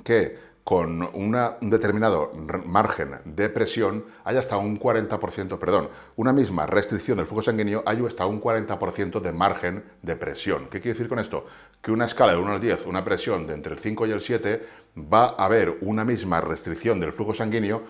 que 0.04 0.51
con 0.64 1.02
un 1.14 1.38
determinado 1.62 2.32
margen 2.66 3.18
de 3.26 3.50
presión 3.50 4.06
hay 4.24 4.38
hasta 4.38 4.58
un 4.58 4.80
40%, 4.80 5.58
perdón, 5.58 5.90
una 6.16 6.34
misma 6.34 6.66
restricción 6.66 7.18
del 7.18 7.26
flujo 7.26 7.42
sanguíneo 7.42 7.84
hay 7.86 8.04
hasta 8.06 8.26
un 8.26 8.42
40% 8.42 9.20
de 9.20 9.32
margen 9.32 9.84
de 10.02 10.16
presión. 10.16 10.66
¿Qué 10.66 10.80
quiere 10.80 10.94
decir 10.94 11.10
con 11.10 11.20
esto? 11.20 11.46
Que 11.82 11.92
una 11.92 12.06
escala 12.06 12.34
de 12.34 12.38
1 12.38 12.52
al 12.52 12.62
10, 12.62 12.86
una 12.86 13.04
presión 13.04 13.48
de 13.48 13.56
entre 13.56 13.74
el 13.74 13.80
5 13.80 14.08
y 14.08 14.12
el 14.12 14.22
7, 14.22 14.68
va 15.12 15.36
a 15.38 15.46
haber 15.46 15.78
una 15.82 16.06
misma 16.06 16.42
restricción 16.42 17.00
del 17.00 17.14
flujo 17.14 17.34
sanguíneo 17.34 17.84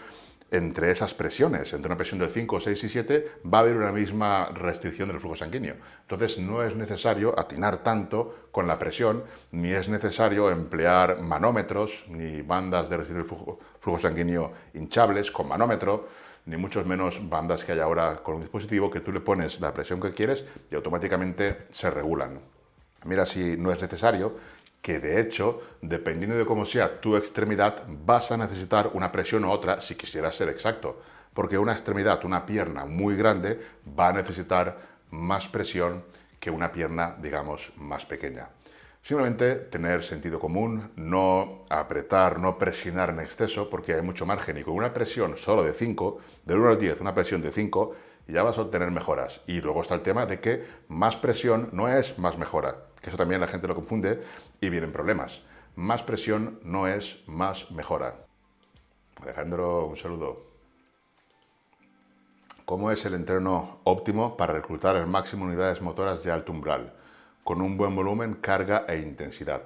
entre 0.52 0.91
esas 0.91 1.14
presiones, 1.14 1.72
entre 1.72 1.88
una 1.88 1.97
presión 1.97 2.20
del 2.20 2.30
5, 2.30 2.60
6 2.60 2.84
y 2.84 2.89
7, 2.89 3.32
va 3.52 3.60
a 3.60 3.62
haber 3.62 3.78
una 3.78 3.93
misma 3.93 4.49
restricción 4.49 5.08
del 5.08 5.22
flujo 5.22 5.38
sanguíneo. 5.38 5.76
Entonces 6.02 6.38
no 6.39 6.62
es 6.62 6.76
necesario 6.76 7.39
atinar 7.39 7.78
tanto 7.78 8.49
con 8.52 8.68
la 8.68 8.78
presión, 8.78 9.24
ni 9.52 9.72
es 9.72 9.88
necesario 9.88 10.52
emplear 10.52 11.22
manómetros, 11.22 12.04
ni 12.10 12.41
bandas 12.41 12.89
de 12.89 12.97
restricción 12.97 13.26
del 13.26 13.60
flujo, 13.80 13.99
sanguíneo 13.99 14.52
hinchables 14.74 15.32
con 15.32 15.47
manómetro, 15.47 16.10
ni 16.45 16.58
mucho 16.58 16.84
menos 16.84 17.30
bandas 17.30 17.64
que 17.64 17.72
hay 17.72 17.80
ahora 17.80 18.18
con 18.22 18.36
un 18.36 18.41
dispositivo 18.41 18.91
que 18.91 18.99
tú 18.99 19.14
le 19.14 19.22
pones 19.22 19.62
la 19.62 19.74
presión 19.74 20.02
que 20.02 20.14
quieres 20.14 20.43
y 20.70 20.76
automáticamente 20.76 21.68
se 21.72 21.89
regulan. 21.89 22.41
Mira 23.06 23.26
si 23.26 23.56
no 23.58 23.72
es 23.72 23.82
necesario 23.82 24.36
que 24.82 24.99
de 24.99 25.21
hecho, 25.21 25.61
dependiendo 25.82 26.36
de 26.36 26.45
cómo 26.45 26.65
sea 26.65 26.99
tu 26.99 27.15
extremidad, 27.15 27.84
vas 27.88 28.32
a 28.32 28.38
necesitar 28.38 28.89
una 28.93 29.11
presión 29.11 29.45
u 29.45 29.51
otra 29.51 29.79
si 29.79 29.95
quisieras 29.95 30.36
ser 30.36 30.49
exacto. 30.49 31.01
Porque 31.34 31.57
una 31.57 31.73
extremidad, 31.73 32.25
una 32.25 32.45
pierna 32.45 32.86
muy 32.86 33.15
grande, 33.15 33.61
va 33.97 34.09
a 34.09 34.13
necesitar 34.13 34.79
más 35.11 35.47
presión 35.47 36.03
que 36.39 36.49
una 36.49 36.71
pierna, 36.71 37.15
digamos, 37.21 37.71
más 37.77 38.05
pequeña. 38.05 38.49
Simplemente 39.03 39.55
tener 39.55 40.03
sentido 40.03 40.39
común, 40.39 40.91
no 40.95 41.63
apretar, 41.69 42.39
no 42.39 42.57
presionar 42.57 43.09
en 43.11 43.19
exceso, 43.19 43.69
porque 43.69 43.93
hay 43.93 44.01
mucho 44.01 44.25
margen. 44.25 44.57
Y 44.57 44.63
con 44.63 44.75
una 44.75 44.93
presión 44.93 45.38
solo 45.38 45.63
de 45.63 45.73
5, 45.73 46.19
del 46.45 46.59
1 46.59 46.69
al 46.69 46.77
10, 46.77 47.01
una 47.01 47.15
presión 47.15 47.41
de 47.41 47.51
5, 47.51 47.95
ya 48.27 48.43
vas 48.43 48.57
a 48.57 48.61
obtener 48.61 48.91
mejoras. 48.91 49.41
Y 49.47 49.61
luego 49.61 49.82
está 49.82 49.95
el 49.95 50.01
tema 50.01 50.25
de 50.25 50.39
que 50.39 50.65
más 50.88 51.15
presión 51.15 51.69
no 51.71 51.88
es 51.88 52.17
más 52.19 52.38
mejora 52.38 52.91
que 53.02 53.10
eso 53.10 53.18
también 53.18 53.41
la 53.41 53.47
gente 53.47 53.68
lo 53.68 53.76
confunde 53.76 54.24
y 54.60 54.70
vienen 54.70 54.91
problemas. 54.91 55.41
Más 55.76 56.04
presión 56.04 56.60
no 56.64 56.88
es 56.88 57.20
más 57.28 57.72
mejora. 57.72 58.26
Alejandro, 59.22 59.88
un 59.88 59.97
saludo. 59.97 60.52
¿Cómo 62.66 62.91
es 62.91 63.04
el 63.06 63.16
entreno 63.16 63.80
óptimo 63.84 64.38
para 64.38 64.54
reclutar 64.54 64.95
el 64.95 65.08
máximo 65.08 65.45
unidades 65.45 65.82
motoras 65.82 66.24
de 66.24 66.32
alto 66.32 66.52
umbral, 66.52 66.93
con 67.43 67.62
un 67.62 67.76
buen 67.76 67.95
volumen, 67.95 68.36
carga 68.36 68.86
e 68.88 68.99
intensidad? 68.99 69.64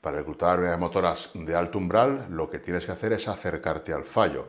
Para 0.00 0.18
reclutar 0.18 0.58
unidades 0.58 0.78
motoras 0.78 1.30
de 1.34 1.56
alto 1.56 1.78
umbral, 1.78 2.26
lo 2.30 2.48
que 2.50 2.58
tienes 2.58 2.84
que 2.84 2.92
hacer 2.92 3.12
es 3.12 3.26
acercarte 3.26 3.92
al 3.92 4.04
fallo. 4.04 4.48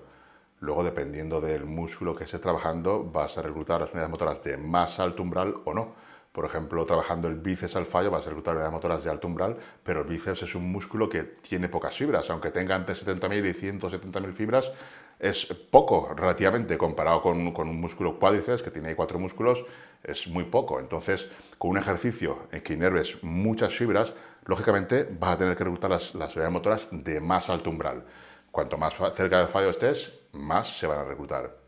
Luego, 0.60 0.84
dependiendo 0.84 1.40
del 1.40 1.66
músculo 1.66 2.16
que 2.16 2.26
estés 2.26 2.42
trabajando, 2.42 3.04
vas 3.04 3.38
a 3.38 3.42
reclutar 3.42 3.82
las 3.82 3.92
unidades 3.92 4.12
motoras 4.12 4.44
de 4.44 4.58
más 4.58 5.00
alto 5.00 5.24
umbral 5.24 5.56
o 5.66 5.74
no 5.74 6.09
por 6.32 6.46
ejemplo, 6.46 6.86
trabajando 6.86 7.28
el 7.28 7.36
bíceps 7.36 7.76
al 7.76 7.86
fallo, 7.86 8.12
vas 8.12 8.26
a 8.26 8.30
reclutar 8.30 8.54
unidades 8.54 8.74
motoras 8.74 9.04
de 9.04 9.10
alto 9.10 9.28
umbral, 9.28 9.58
pero 9.84 10.02
el 10.02 10.08
bíceps 10.08 10.44
es 10.44 10.56
un 10.56 10.72
músculo 10.72 11.10
que 11.10 11.24
tiene 11.24 11.70
pocas 11.70 11.96
fibras, 11.96 12.30
aunque 12.30 12.52
tenga 12.52 12.76
entre 12.76 12.96
70.000 12.96 13.50
y 13.50 13.80
170.000 13.80 14.34
fibras, 14.34 14.72
es 15.20 15.46
poco 15.46 16.14
relativamente 16.16 16.78
comparado 16.78 17.22
con, 17.22 17.38
un 17.38 17.82
músculo 17.82 18.18
cuádriceps 18.18 18.62
que 18.62 18.72
tiene 18.72 18.96
cuatro 18.96 19.20
músculos, 19.20 19.66
es 20.02 20.28
muy 20.28 20.46
poco. 20.46 20.80
Entonces, 20.80 21.30
con 21.58 21.72
un 21.72 21.78
ejercicio 21.78 22.48
en 22.52 22.62
que 22.62 22.74
inerves 22.74 23.22
muchas 23.22 23.74
fibras, 23.74 24.14
lógicamente 24.46 25.08
vas 25.20 25.36
a 25.36 25.38
tener 25.40 25.58
que 25.58 25.66
reclutar 25.66 25.92
las, 25.92 26.16
las 26.16 26.36
motoras 26.52 26.88
de 26.92 27.20
más 27.20 27.50
alto 27.50 27.70
umbral. 27.70 28.06
Cuanto 28.50 28.78
más 28.78 28.96
cerca 29.14 29.40
del 29.40 29.48
fallo 29.48 29.70
estés, 29.70 30.20
más 30.32 30.80
se 30.80 30.88
van 30.88 31.00
a 31.00 31.04
reclutar. 31.04 31.59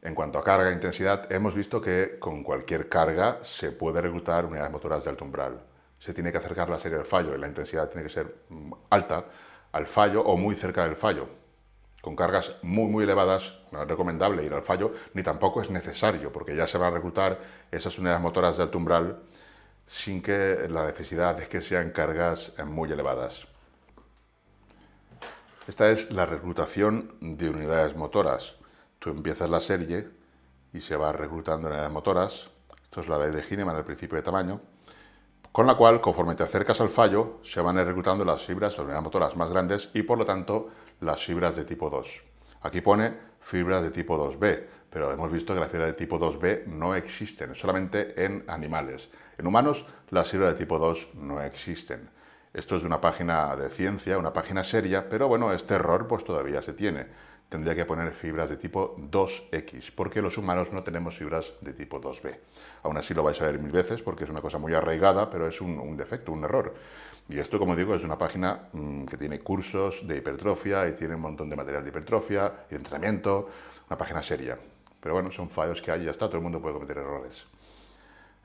En 0.00 0.14
cuanto 0.14 0.38
a 0.38 0.44
carga 0.44 0.70
e 0.70 0.74
intensidad, 0.74 1.30
hemos 1.32 1.54
visto 1.54 1.80
que 1.80 2.18
con 2.18 2.44
cualquier 2.44 2.88
carga 2.88 3.40
se 3.42 3.72
puede 3.72 4.00
reclutar 4.00 4.46
unidades 4.46 4.70
motoras 4.70 5.02
de 5.02 5.10
alto 5.10 5.24
umbral. 5.24 5.60
Se 5.98 6.14
tiene 6.14 6.30
que 6.30 6.38
acercar 6.38 6.70
la 6.70 6.78
serie 6.78 6.98
del 6.98 7.06
fallo 7.06 7.34
y 7.34 7.38
la 7.38 7.48
intensidad 7.48 7.88
tiene 7.88 8.04
que 8.04 8.12
ser 8.12 8.44
mm, 8.48 8.72
alta 8.90 9.24
al 9.72 9.86
fallo 9.86 10.22
o 10.22 10.36
muy 10.36 10.54
cerca 10.54 10.84
del 10.84 10.94
fallo. 10.94 11.28
Con 12.00 12.14
cargas 12.14 12.56
muy 12.62 12.88
muy 12.88 13.02
elevadas 13.02 13.58
no 13.72 13.82
es 13.82 13.88
recomendable 13.88 14.44
ir 14.44 14.54
al 14.54 14.62
fallo, 14.62 14.92
ni 15.14 15.24
tampoco 15.24 15.62
es 15.62 15.70
necesario, 15.70 16.32
porque 16.32 16.54
ya 16.54 16.68
se 16.68 16.78
van 16.78 16.92
a 16.92 16.96
reclutar 16.96 17.40
esas 17.72 17.98
unidades 17.98 18.22
motoras 18.22 18.56
de 18.56 18.62
alto 18.62 18.78
umbral 18.78 19.18
sin 19.86 20.22
que 20.22 20.68
la 20.68 20.84
necesidad 20.84 21.34
de 21.36 21.48
que 21.48 21.60
sean 21.60 21.90
cargas 21.90 22.52
muy 22.64 22.92
elevadas. 22.92 23.48
Esta 25.66 25.90
es 25.90 26.10
la 26.12 26.24
reclutación 26.24 27.16
de 27.20 27.50
unidades 27.50 27.96
motoras. 27.96 28.57
Tú 28.98 29.10
empiezas 29.10 29.48
la 29.48 29.60
serie 29.60 30.08
y 30.72 30.80
se 30.80 30.96
va 30.96 31.12
reclutando 31.12 31.68
unidades 31.68 31.90
motoras. 31.92 32.50
Esto 32.82 33.00
es 33.00 33.08
la 33.08 33.18
ley 33.18 33.30
de 33.30 33.42
Gineman, 33.44 33.76
el 33.76 33.84
principio 33.84 34.16
de 34.16 34.22
tamaño. 34.22 34.60
Con 35.52 35.68
la 35.68 35.76
cual, 35.76 36.00
conforme 36.00 36.34
te 36.34 36.42
acercas 36.42 36.80
al 36.80 36.90
fallo, 36.90 37.38
se 37.44 37.60
van 37.60 37.76
reclutando 37.76 38.24
las 38.24 38.44
fibras, 38.44 38.72
las 38.72 38.80
unidades 38.80 39.04
motoras 39.04 39.36
más 39.36 39.50
grandes 39.50 39.90
y 39.94 40.02
por 40.02 40.18
lo 40.18 40.26
tanto 40.26 40.70
las 41.00 41.24
fibras 41.24 41.54
de 41.54 41.64
tipo 41.64 41.88
2. 41.88 42.22
Aquí 42.62 42.80
pone 42.80 43.14
fibras 43.40 43.84
de 43.84 43.92
tipo 43.92 44.18
2B, 44.18 44.64
pero 44.90 45.12
hemos 45.12 45.30
visto 45.30 45.54
que 45.54 45.60
las 45.60 45.70
fibras 45.70 45.90
de 45.90 45.94
tipo 45.94 46.18
2B 46.18 46.66
no 46.66 46.96
existen, 46.96 47.54
solamente 47.54 48.24
en 48.24 48.44
animales. 48.48 49.10
En 49.38 49.46
humanos, 49.46 49.86
las 50.10 50.28
fibras 50.28 50.54
de 50.54 50.58
tipo 50.58 50.76
2 50.80 51.10
no 51.14 51.40
existen. 51.40 52.10
Esto 52.52 52.74
es 52.74 52.82
de 52.82 52.88
una 52.88 53.00
página 53.00 53.54
de 53.54 53.70
ciencia, 53.70 54.18
una 54.18 54.32
página 54.32 54.64
seria, 54.64 55.08
pero 55.08 55.28
bueno, 55.28 55.52
este 55.52 55.74
error 55.74 56.08
pues 56.08 56.24
todavía 56.24 56.62
se 56.62 56.72
tiene 56.72 57.27
tendría 57.48 57.74
que 57.74 57.86
poner 57.86 58.12
fibras 58.12 58.50
de 58.50 58.56
tipo 58.56 58.96
2X, 58.96 59.92
porque 59.94 60.20
los 60.20 60.36
humanos 60.36 60.72
no 60.72 60.82
tenemos 60.82 61.16
fibras 61.16 61.52
de 61.60 61.72
tipo 61.72 62.00
2B. 62.00 62.36
Aún 62.82 62.96
así 62.98 63.14
lo 63.14 63.22
vais 63.22 63.40
a 63.40 63.44
ver 63.44 63.58
mil 63.58 63.72
veces 63.72 64.02
porque 64.02 64.24
es 64.24 64.30
una 64.30 64.42
cosa 64.42 64.58
muy 64.58 64.74
arraigada, 64.74 65.30
pero 65.30 65.46
es 65.46 65.60
un, 65.60 65.96
defecto, 65.96 66.32
un 66.32 66.44
error. 66.44 66.74
Y 67.28 67.38
esto, 67.38 67.58
como 67.58 67.74
digo, 67.74 67.94
es 67.94 68.04
una 68.04 68.18
página 68.18 68.68
mm, 68.72 69.04
que 69.06 69.16
tiene 69.16 69.40
cursos 69.40 70.06
de 70.06 70.18
hipertrofia 70.18 70.88
y 70.88 70.92
tiene 70.94 71.14
un 71.14 71.22
montón 71.22 71.48
de 71.48 71.56
material 71.56 71.82
de 71.82 71.88
hipertrofia 71.90 72.52
y 72.68 72.70
de 72.70 72.76
entrenamiento, 72.76 73.48
una 73.88 73.96
página 73.96 74.22
seria. 74.22 74.58
Pero 75.00 75.14
bueno, 75.14 75.30
son 75.30 75.48
fallos 75.48 75.80
que 75.80 75.90
hay 75.90 76.02
y 76.02 76.04
ya 76.04 76.10
está, 76.10 76.26
todo 76.26 76.38
el 76.38 76.42
mundo 76.42 76.60
puede 76.60 76.74
cometer 76.74 76.98
errores. 76.98 77.46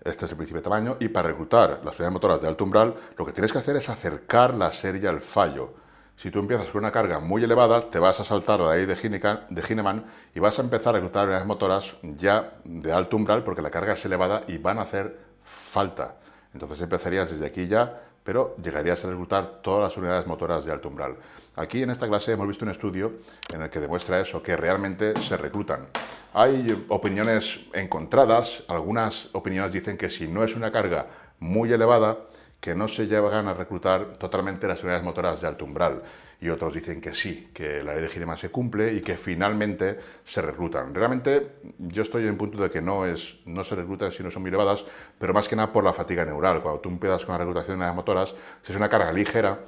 Este 0.01 0.25
es 0.25 0.31
el 0.31 0.37
principio 0.37 0.61
de 0.61 0.63
tamaño 0.63 0.97
y 0.99 1.09
para 1.09 1.29
reclutar 1.29 1.81
las 1.83 1.95
unidades 1.95 2.11
motoras 2.11 2.41
de 2.41 2.47
alto 2.47 2.63
umbral, 2.63 2.95
lo 3.17 3.25
que 3.25 3.31
tienes 3.31 3.51
que 3.51 3.57
hacer 3.57 3.75
es 3.75 3.89
acercar 3.89 4.53
la 4.53 4.71
serie 4.71 5.07
al 5.07 5.21
fallo 5.21 5.82
si 6.15 6.31
tú 6.31 6.39
empiezas 6.39 6.67
con 6.67 6.79
una 6.79 6.91
carga 6.91 7.19
muy 7.19 7.43
elevada, 7.43 7.89
te 7.89 7.99
vas 7.99 8.19
a 8.19 8.23
saltar 8.23 8.59
la 8.59 8.75
ley 8.75 8.85
de, 8.85 8.95
Gineman 8.95 10.05
y 10.33 10.39
vas 10.39 10.59
a 10.59 10.61
empezar 10.61 10.95
a 10.95 10.97
reclutar 10.99 11.25
unidades 11.25 11.47
motoras 11.47 11.95
ya 12.03 12.53
de 12.63 12.91
alto 12.91 13.17
umbral 13.17 13.43
porque 13.43 13.61
la 13.61 13.71
carga 13.71 13.93
es 13.93 14.05
elevada 14.05 14.43
y 14.47 14.57
van 14.57 14.77
a 14.77 14.83
hacer 14.83 15.17
falta. 15.43 16.17
Entonces 16.53 16.79
empezarías 16.81 17.31
desde 17.31 17.45
aquí 17.45 17.67
ya, 17.67 18.01
pero 18.23 18.55
llegarías 18.61 19.03
a 19.03 19.09
reclutar 19.09 19.61
todas 19.61 19.81
las 19.81 19.97
unidades 19.97 20.27
motoras 20.27 20.65
de 20.65 20.71
alto 20.71 20.87
umbral. 20.87 21.17
Aquí 21.55 21.83
en 21.83 21.89
esta 21.89 22.07
clase 22.07 22.31
hemos 22.31 22.47
visto 22.47 22.63
un 22.63 22.71
estudio 22.71 23.13
en 23.53 23.63
el 23.63 23.69
que 23.69 23.79
demuestra 23.79 24.19
eso, 24.19 24.41
que 24.41 24.55
realmente 24.55 25.19
se 25.19 25.35
reclutan. 25.35 25.87
Hay 26.33 26.85
opiniones 26.89 27.59
encontradas, 27.73 28.63
algunas 28.67 29.29
opiniones 29.33 29.71
dicen 29.71 29.97
que 29.97 30.09
si 30.09 30.27
no 30.27 30.43
es 30.43 30.55
una 30.55 30.71
carga 30.71 31.07
muy 31.39 31.71
elevada, 31.73 32.17
que 32.63 32.73
no 32.73 32.87
se 32.87 33.07
llegan 33.07 33.49
a 33.49 33.53
reclutar 33.53 34.13
totalmente 34.17 34.69
las 34.69 34.81
unidades 34.81 35.03
motoras 35.03 35.41
de 35.41 35.47
alto 35.47 35.65
umbral. 35.65 36.01
Y 36.39 36.47
otros 36.47 36.73
dicen 36.73 37.01
que 37.01 37.13
sí, 37.13 37.49
que 37.53 37.83
la 37.83 37.93
ley 37.93 38.03
de 38.03 38.07
Gineman 38.07 38.37
se 38.37 38.51
cumple 38.51 38.93
y 38.93 39.01
que 39.01 39.17
finalmente 39.17 39.99
se 40.23 40.41
reclutan. 40.41 40.95
Realmente 40.95 41.55
yo 41.77 42.03
estoy 42.03 42.25
en 42.25 42.37
punto 42.37 42.63
de 42.63 42.71
que 42.71 42.81
no, 42.81 43.05
es, 43.05 43.39
no 43.45 43.65
se 43.65 43.75
reclutan 43.75 44.13
si 44.13 44.23
no 44.23 44.31
son 44.31 44.43
muy 44.43 44.47
elevadas, 44.47 44.85
pero 45.19 45.33
más 45.33 45.49
que 45.49 45.57
nada 45.57 45.73
por 45.73 45.83
la 45.83 45.91
fatiga 45.91 46.23
neural. 46.23 46.61
Cuando 46.61 46.79
tú 46.79 46.87
empiezas 46.87 47.25
con 47.25 47.33
la 47.33 47.39
reclutación 47.39 47.71
de 47.71 47.81
unidades 47.81 47.95
motoras, 47.97 48.33
si 48.61 48.71
es 48.71 48.77
una 48.77 48.87
carga 48.87 49.11
ligera, 49.11 49.59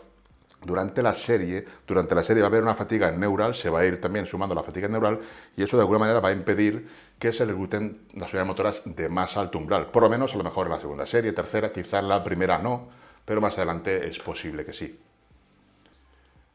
durante 0.63 1.03
la 1.03 1.13
serie, 1.13 1.65
durante 1.85 2.15
la 2.15 2.23
serie 2.23 2.41
va 2.41 2.47
a 2.47 2.49
haber 2.49 2.63
una 2.63 2.75
fatiga 2.75 3.11
neural, 3.11 3.53
se 3.53 3.69
va 3.69 3.81
a 3.81 3.85
ir 3.85 4.01
también 4.01 4.25
sumando 4.25 4.55
la 4.55 4.63
fatiga 4.63 4.87
neural 4.87 5.19
y 5.55 5.63
eso 5.63 5.77
de 5.77 5.81
alguna 5.81 5.99
manera 5.99 6.19
va 6.21 6.29
a 6.29 6.31
impedir 6.31 6.87
que 7.19 7.31
se 7.31 7.45
recluten 7.45 8.07
las 8.13 8.29
unidades 8.31 8.47
motoras 8.47 8.81
de 8.85 9.09
más 9.09 9.37
alto 9.37 9.57
umbral. 9.57 9.91
Por 9.91 10.03
lo 10.03 10.09
menos 10.09 10.33
a 10.33 10.37
lo 10.37 10.43
mejor 10.43 10.67
en 10.67 10.73
la 10.73 10.79
segunda 10.79 11.05
serie, 11.05 11.31
tercera, 11.31 11.71
quizás 11.71 12.03
la 12.03 12.23
primera 12.23 12.57
no, 12.59 12.89
pero 13.23 13.41
más 13.41 13.57
adelante 13.57 14.07
es 14.07 14.19
posible 14.19 14.65
que 14.65 14.73
sí. 14.73 14.99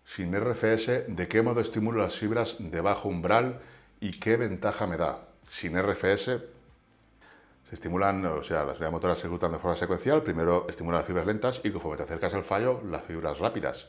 Sin 0.05 0.35
RFS, 0.35 1.05
¿de 1.09 1.29
qué 1.29 1.41
modo 1.43 1.61
estimulo 1.61 2.03
las 2.03 2.17
fibras 2.17 2.57
de 2.59 2.81
bajo 2.81 3.09
umbral 3.09 3.61
y 4.01 4.19
qué 4.19 4.37
ventaja 4.37 4.87
me 4.87 4.97
da? 4.97 5.29
Sin 5.51 5.81
RFS 5.81 6.25
se 6.25 7.75
estimulan, 7.75 8.25
o 8.27 8.43
sea, 8.43 8.65
las 8.65 8.75
unidades 8.75 8.93
motoras 8.93 9.19
se 9.19 9.27
ejecutan 9.29 9.53
de 9.53 9.59
forma 9.59 9.77
secuencial, 9.77 10.23
primero 10.23 10.67
estimulan 10.69 10.99
las 10.99 11.07
fibras 11.07 11.27
lentas 11.27 11.61
y 11.63 11.71
conforme 11.71 11.97
te 11.97 12.03
acercas 12.03 12.35
al 12.35 12.43
fallo, 12.43 12.83
las 12.85 13.05
fibras 13.05 13.39
rápidas. 13.39 13.89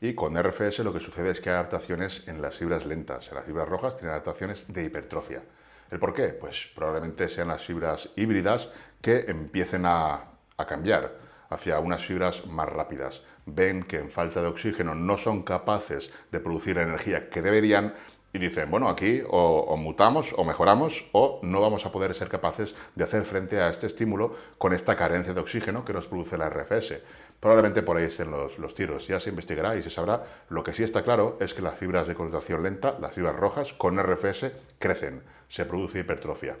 Y 0.00 0.14
con 0.14 0.34
RFS 0.34 0.78
lo 0.78 0.94
que 0.94 1.00
sucede 1.00 1.30
es 1.30 1.40
que 1.40 1.50
hay 1.50 1.56
adaptaciones 1.56 2.26
en 2.26 2.40
las 2.40 2.56
fibras 2.56 2.86
lentas. 2.86 3.28
En 3.28 3.34
las 3.34 3.44
fibras 3.44 3.68
rojas 3.68 3.98
tienen 3.98 4.12
adaptaciones 4.12 4.72
de 4.72 4.84
hipertrofia. 4.84 5.42
¿El 5.90 5.98
por 5.98 6.14
qué? 6.14 6.28
Pues 6.28 6.70
probablemente 6.74 7.28
sean 7.28 7.48
las 7.48 7.64
fibras 7.64 8.10
híbridas 8.16 8.70
que 9.00 9.24
empiecen 9.28 9.84
a, 9.86 10.26
cambiar 10.68 11.14
hacia 11.48 11.80
unas 11.80 12.04
fibras 12.04 12.46
más 12.46 12.68
rápidas. 12.68 13.22
Ven 13.46 13.82
que 13.82 13.96
en 13.96 14.10
falta 14.10 14.42
de 14.42 14.48
oxígeno 14.48 14.94
no 14.94 15.16
son 15.16 15.42
capaces 15.42 16.10
de 16.30 16.38
producir 16.38 16.76
la 16.76 16.82
energía 16.82 17.30
que 17.30 17.40
deberían 17.40 17.94
y 18.32 18.38
dicen, 18.38 18.70
bueno, 18.70 18.88
aquí 18.88 19.22
o, 19.28 19.74
mutamos 19.78 20.34
o 20.36 20.44
mejoramos 20.44 21.08
o 21.12 21.40
no 21.42 21.62
vamos 21.62 21.86
a 21.86 21.90
poder 21.90 22.14
ser 22.14 22.28
capaces 22.28 22.74
de 22.94 23.04
hacer 23.04 23.24
frente 23.24 23.58
a 23.58 23.70
este 23.70 23.86
estímulo 23.86 24.36
con 24.58 24.74
esta 24.74 24.96
carencia 24.96 25.32
de 25.32 25.40
oxígeno 25.40 25.84
que 25.84 25.94
nos 25.94 26.06
produce 26.06 26.36
la 26.36 26.50
RFS. 26.50 27.02
Probablemente 27.40 27.82
por 27.82 27.96
ahí 27.96 28.04
estén 28.04 28.30
los, 28.30 28.58
los, 28.58 28.74
tiros. 28.74 29.08
Ya 29.08 29.18
se 29.18 29.30
investigará 29.30 29.74
y 29.76 29.82
se 29.82 29.90
sabrá. 29.90 30.22
Lo 30.50 30.62
que 30.62 30.74
sí 30.74 30.84
está 30.84 31.02
claro 31.02 31.38
es 31.40 31.54
que 31.54 31.62
las 31.62 31.78
fibras 31.78 32.06
de 32.06 32.14
contracción 32.14 32.62
lenta, 32.62 32.98
las 33.00 33.14
fibras 33.14 33.34
rojas, 33.34 33.72
con 33.72 33.98
RFS, 33.98 34.52
crecen. 34.78 35.22
Se 35.50 35.66
produce 35.66 35.98
hipertrofia. 35.98 36.56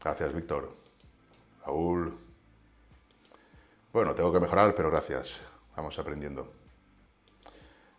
Gracias, 0.00 0.34
Víctor. 0.34 0.74
Raúl. 1.64 2.18
Bueno, 3.92 4.14
tengo 4.14 4.32
que 4.32 4.40
mejorar, 4.40 4.74
pero 4.74 4.90
gracias. 4.90 5.40
Vamos 5.76 5.98
aprendiendo. 5.98 6.50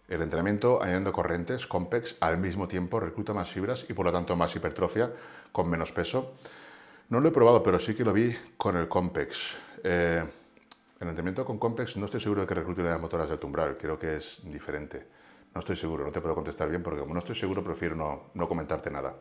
El 0.07 0.23
entrenamiento 0.23 0.81
añadiendo 0.81 1.13
corrientes, 1.13 1.67
COMPEX, 1.67 2.15
al 2.21 2.39
mismo 2.39 2.67
tiempo 2.67 2.99
recluta 2.99 3.35
más 3.35 3.51
fibras 3.51 3.85
y 3.87 3.93
por 3.93 4.05
lo 4.05 4.11
tanto 4.11 4.35
más 4.35 4.55
hipertrofia 4.55 5.13
con 5.51 5.69
menos 5.69 5.91
peso. 5.91 6.33
No 7.09 7.19
lo 7.19 7.29
he 7.29 7.31
probado, 7.31 7.61
pero 7.61 7.79
sí 7.79 7.93
que 7.93 8.03
lo 8.03 8.13
vi 8.13 8.35
con 8.57 8.75
el 8.75 8.87
COMPEX. 8.87 9.57
Eh, 9.83 10.25
el 10.99 11.07
entrenamiento 11.07 11.45
con 11.45 11.59
COMPEX 11.59 11.97
no 11.97 12.05
estoy 12.05 12.19
seguro 12.19 12.41
de 12.41 12.47
que 12.47 12.55
reclute 12.55 12.81
las 12.81 12.99
motoras 12.99 13.29
del 13.29 13.39
umbral, 13.43 13.77
creo 13.77 13.99
que 13.99 14.17
es 14.17 14.39
diferente. 14.43 15.05
No 15.53 15.59
estoy 15.59 15.75
seguro, 15.75 16.05
no 16.05 16.11
te 16.11 16.21
puedo 16.21 16.35
contestar 16.35 16.69
bien 16.69 16.83
porque 16.83 16.99
como 16.99 17.13
no 17.13 17.19
estoy 17.19 17.35
seguro 17.35 17.63
prefiero 17.63 17.95
no, 17.95 18.31
no 18.33 18.47
comentarte 18.47 18.91
nada. 18.91 19.15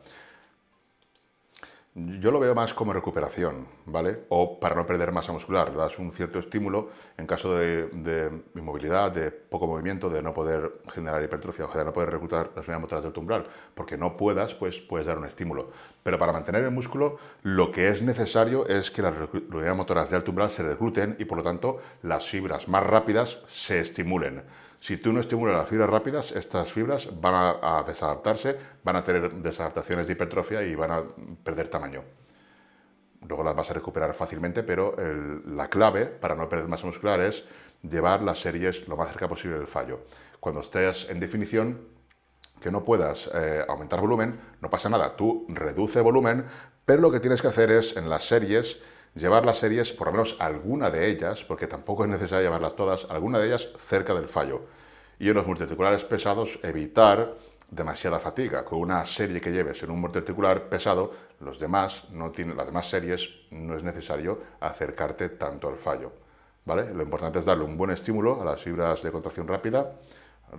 Yo 1.94 2.30
lo 2.30 2.38
veo 2.38 2.54
más 2.54 2.74
como 2.74 2.92
recuperación, 2.92 3.66
¿vale? 3.86 4.20
O 4.28 4.60
para 4.60 4.76
no 4.76 4.86
perder 4.86 5.10
masa 5.10 5.32
muscular, 5.32 5.74
das 5.74 5.98
un 5.98 6.12
cierto 6.12 6.38
estímulo 6.38 6.90
en 7.16 7.26
caso 7.26 7.56
de, 7.56 7.88
inmovilidad, 8.54 9.10
de 9.10 9.32
poco 9.32 9.66
movimiento, 9.66 10.08
de 10.08 10.22
no 10.22 10.32
poder 10.32 10.80
generar 10.94 11.24
hipertrofia, 11.24 11.64
o 11.64 11.84
no 11.84 11.92
poder 11.92 12.10
reclutar 12.10 12.52
las 12.54 12.68
unidades 12.68 12.82
motoras 12.82 13.04
del 13.04 13.18
umbral, 13.18 13.48
porque 13.74 13.96
no 13.96 14.16
puedas, 14.16 14.54
pues 14.54 14.78
puedes 14.78 15.08
dar 15.08 15.18
un 15.18 15.24
estímulo. 15.24 15.72
Pero 16.04 16.20
para 16.20 16.32
mantener 16.32 16.62
el 16.62 16.70
músculo, 16.70 17.16
lo 17.42 17.72
que 17.72 17.88
es 17.88 18.00
necesario 18.00 18.68
es 18.68 18.92
que 18.92 19.02
las 19.02 19.14
unidades 19.32 19.76
motoras 19.76 20.10
del 20.10 20.22
umbral 20.28 20.50
se 20.50 20.62
recluten 20.62 21.16
y 21.18 21.24
por 21.24 21.38
lo 21.38 21.44
tanto 21.44 21.78
las 22.02 22.28
fibras 22.28 22.68
más 22.68 22.84
rápidas 22.84 23.42
se 23.48 23.80
estimulen. 23.80 24.44
Si 24.80 24.96
tú 24.96 25.12
no 25.12 25.20
estimulas 25.20 25.56
las 25.56 25.68
fibras 25.68 25.90
rápidas, 25.90 26.32
estas 26.32 26.72
fibras 26.72 27.08
van 27.20 27.56
a, 27.60 27.82
desadaptarse, 27.86 28.56
van 28.84 28.96
a 28.96 29.04
tener 29.04 29.32
desadaptaciones 29.32 30.06
de 30.06 30.12
hipertrofia 30.12 30.62
y 30.62 30.74
van 30.74 30.90
a 30.92 31.02
perder 31.42 31.68
tamaño. 31.68 32.04
Luego 33.26 33.42
las 33.42 33.56
vas 33.56 33.70
a 33.70 33.74
recuperar 33.74 34.14
fácilmente, 34.14 34.62
pero 34.62 34.94
la 35.46 35.68
clave 35.68 36.06
para 36.06 36.36
no 36.36 36.48
perder 36.48 36.68
masa 36.68 36.86
muscular 36.86 37.20
es 37.20 37.44
llevar 37.82 38.22
las 38.22 38.40
series 38.40 38.86
lo 38.86 38.96
más 38.96 39.08
cerca 39.08 39.28
posible 39.28 39.58
del 39.58 39.66
fallo. 39.66 40.02
Cuando 40.38 40.60
estés 40.60 41.10
en 41.10 41.18
definición, 41.18 41.80
que 42.60 42.70
no 42.70 42.84
puedas 42.84 43.28
eh, 43.34 43.64
aumentar 43.68 44.00
volumen, 44.00 44.38
no 44.60 44.70
pasa 44.70 44.88
nada, 44.88 45.16
tú 45.16 45.46
reduce 45.48 46.00
volumen, 46.00 46.46
pero 46.84 47.00
lo 47.00 47.10
que 47.10 47.20
tienes 47.20 47.42
que 47.42 47.48
hacer 47.48 47.70
es 47.70 47.96
en 47.96 48.08
las 48.08 48.26
series 48.26 48.80
llevar 49.14 49.46
las 49.46 49.58
series, 49.58 49.92
por 49.92 50.08
lo 50.08 50.12
menos 50.12 50.36
alguna 50.38 50.90
de 50.90 51.08
ellas, 51.08 51.44
porque 51.44 51.66
tampoco 51.66 52.04
es 52.04 52.10
necesario 52.10 52.44
llevarlas 52.44 52.76
todas, 52.76 53.06
alguna 53.10 53.38
de 53.38 53.48
ellas 53.48 53.68
cerca 53.78 54.14
del 54.14 54.28
fallo. 54.28 54.62
Y 55.18 55.28
en 55.28 55.34
los 55.34 55.46
multiarticulares 55.46 56.04
pesados, 56.04 56.58
evitar 56.62 57.34
demasiada 57.70 58.18
fatiga. 58.18 58.64
Con 58.64 58.78
una 58.78 59.04
serie 59.04 59.40
que 59.40 59.52
lleves 59.52 59.82
en 59.82 59.90
un 59.90 60.00
multiarticular 60.00 60.68
pesado, 60.68 61.12
los 61.40 61.58
demás 61.58 62.04
no 62.10 62.30
tienen, 62.30 62.56
las 62.56 62.66
demás 62.66 62.88
series 62.88 63.28
no 63.50 63.76
es 63.76 63.82
necesario 63.82 64.40
acercarte 64.60 65.30
tanto 65.30 65.68
al 65.68 65.76
fallo. 65.76 66.12
¿Vale? 66.64 66.92
Lo 66.92 67.02
importante 67.02 67.38
es 67.38 67.44
darle 67.44 67.64
un 67.64 67.76
buen 67.76 67.90
estímulo 67.90 68.40
a 68.40 68.44
las 68.44 68.62
fibras 68.62 69.02
de 69.02 69.10
contracción 69.10 69.48
rápida, 69.48 69.92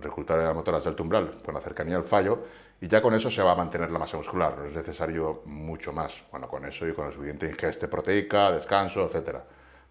reclutar 0.00 0.40
a 0.40 0.54
motoras 0.54 0.84
del 0.84 1.00
umbral 1.00 1.40
con 1.44 1.54
la 1.54 1.60
cercanía 1.60 1.96
al 1.96 2.04
fallo 2.04 2.44
y 2.80 2.88
ya 2.88 3.02
con 3.02 3.12
eso 3.14 3.30
se 3.30 3.42
va 3.42 3.52
a 3.52 3.56
mantener 3.56 3.90
la 3.90 3.98
masa 3.98 4.16
muscular, 4.16 4.56
no 4.56 4.64
es 4.64 4.74
necesario 4.74 5.42
mucho 5.44 5.92
más. 5.92 6.14
Bueno, 6.30 6.48
con 6.48 6.64
eso 6.64 6.88
y 6.88 6.94
con 6.94 7.06
el 7.06 7.12
suficiente 7.12 7.46
ingeste 7.46 7.88
proteica, 7.88 8.50
descanso, 8.50 9.04
etc. 9.04 9.38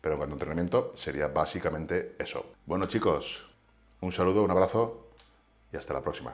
Pero 0.02 0.14
en 0.14 0.18
cuanto 0.18 0.34
a 0.34 0.38
entrenamiento 0.38 0.92
sería 0.96 1.28
básicamente 1.28 2.16
eso. 2.18 2.46
Bueno 2.66 2.88
chicos, 2.88 3.48
un 4.02 4.12
saludo, 4.12 4.44
un 4.44 4.52
abrazo 4.52 5.10
y 5.72 5.78
hasta 5.78 5.94
la 5.94 6.02
próxima. 6.02 6.34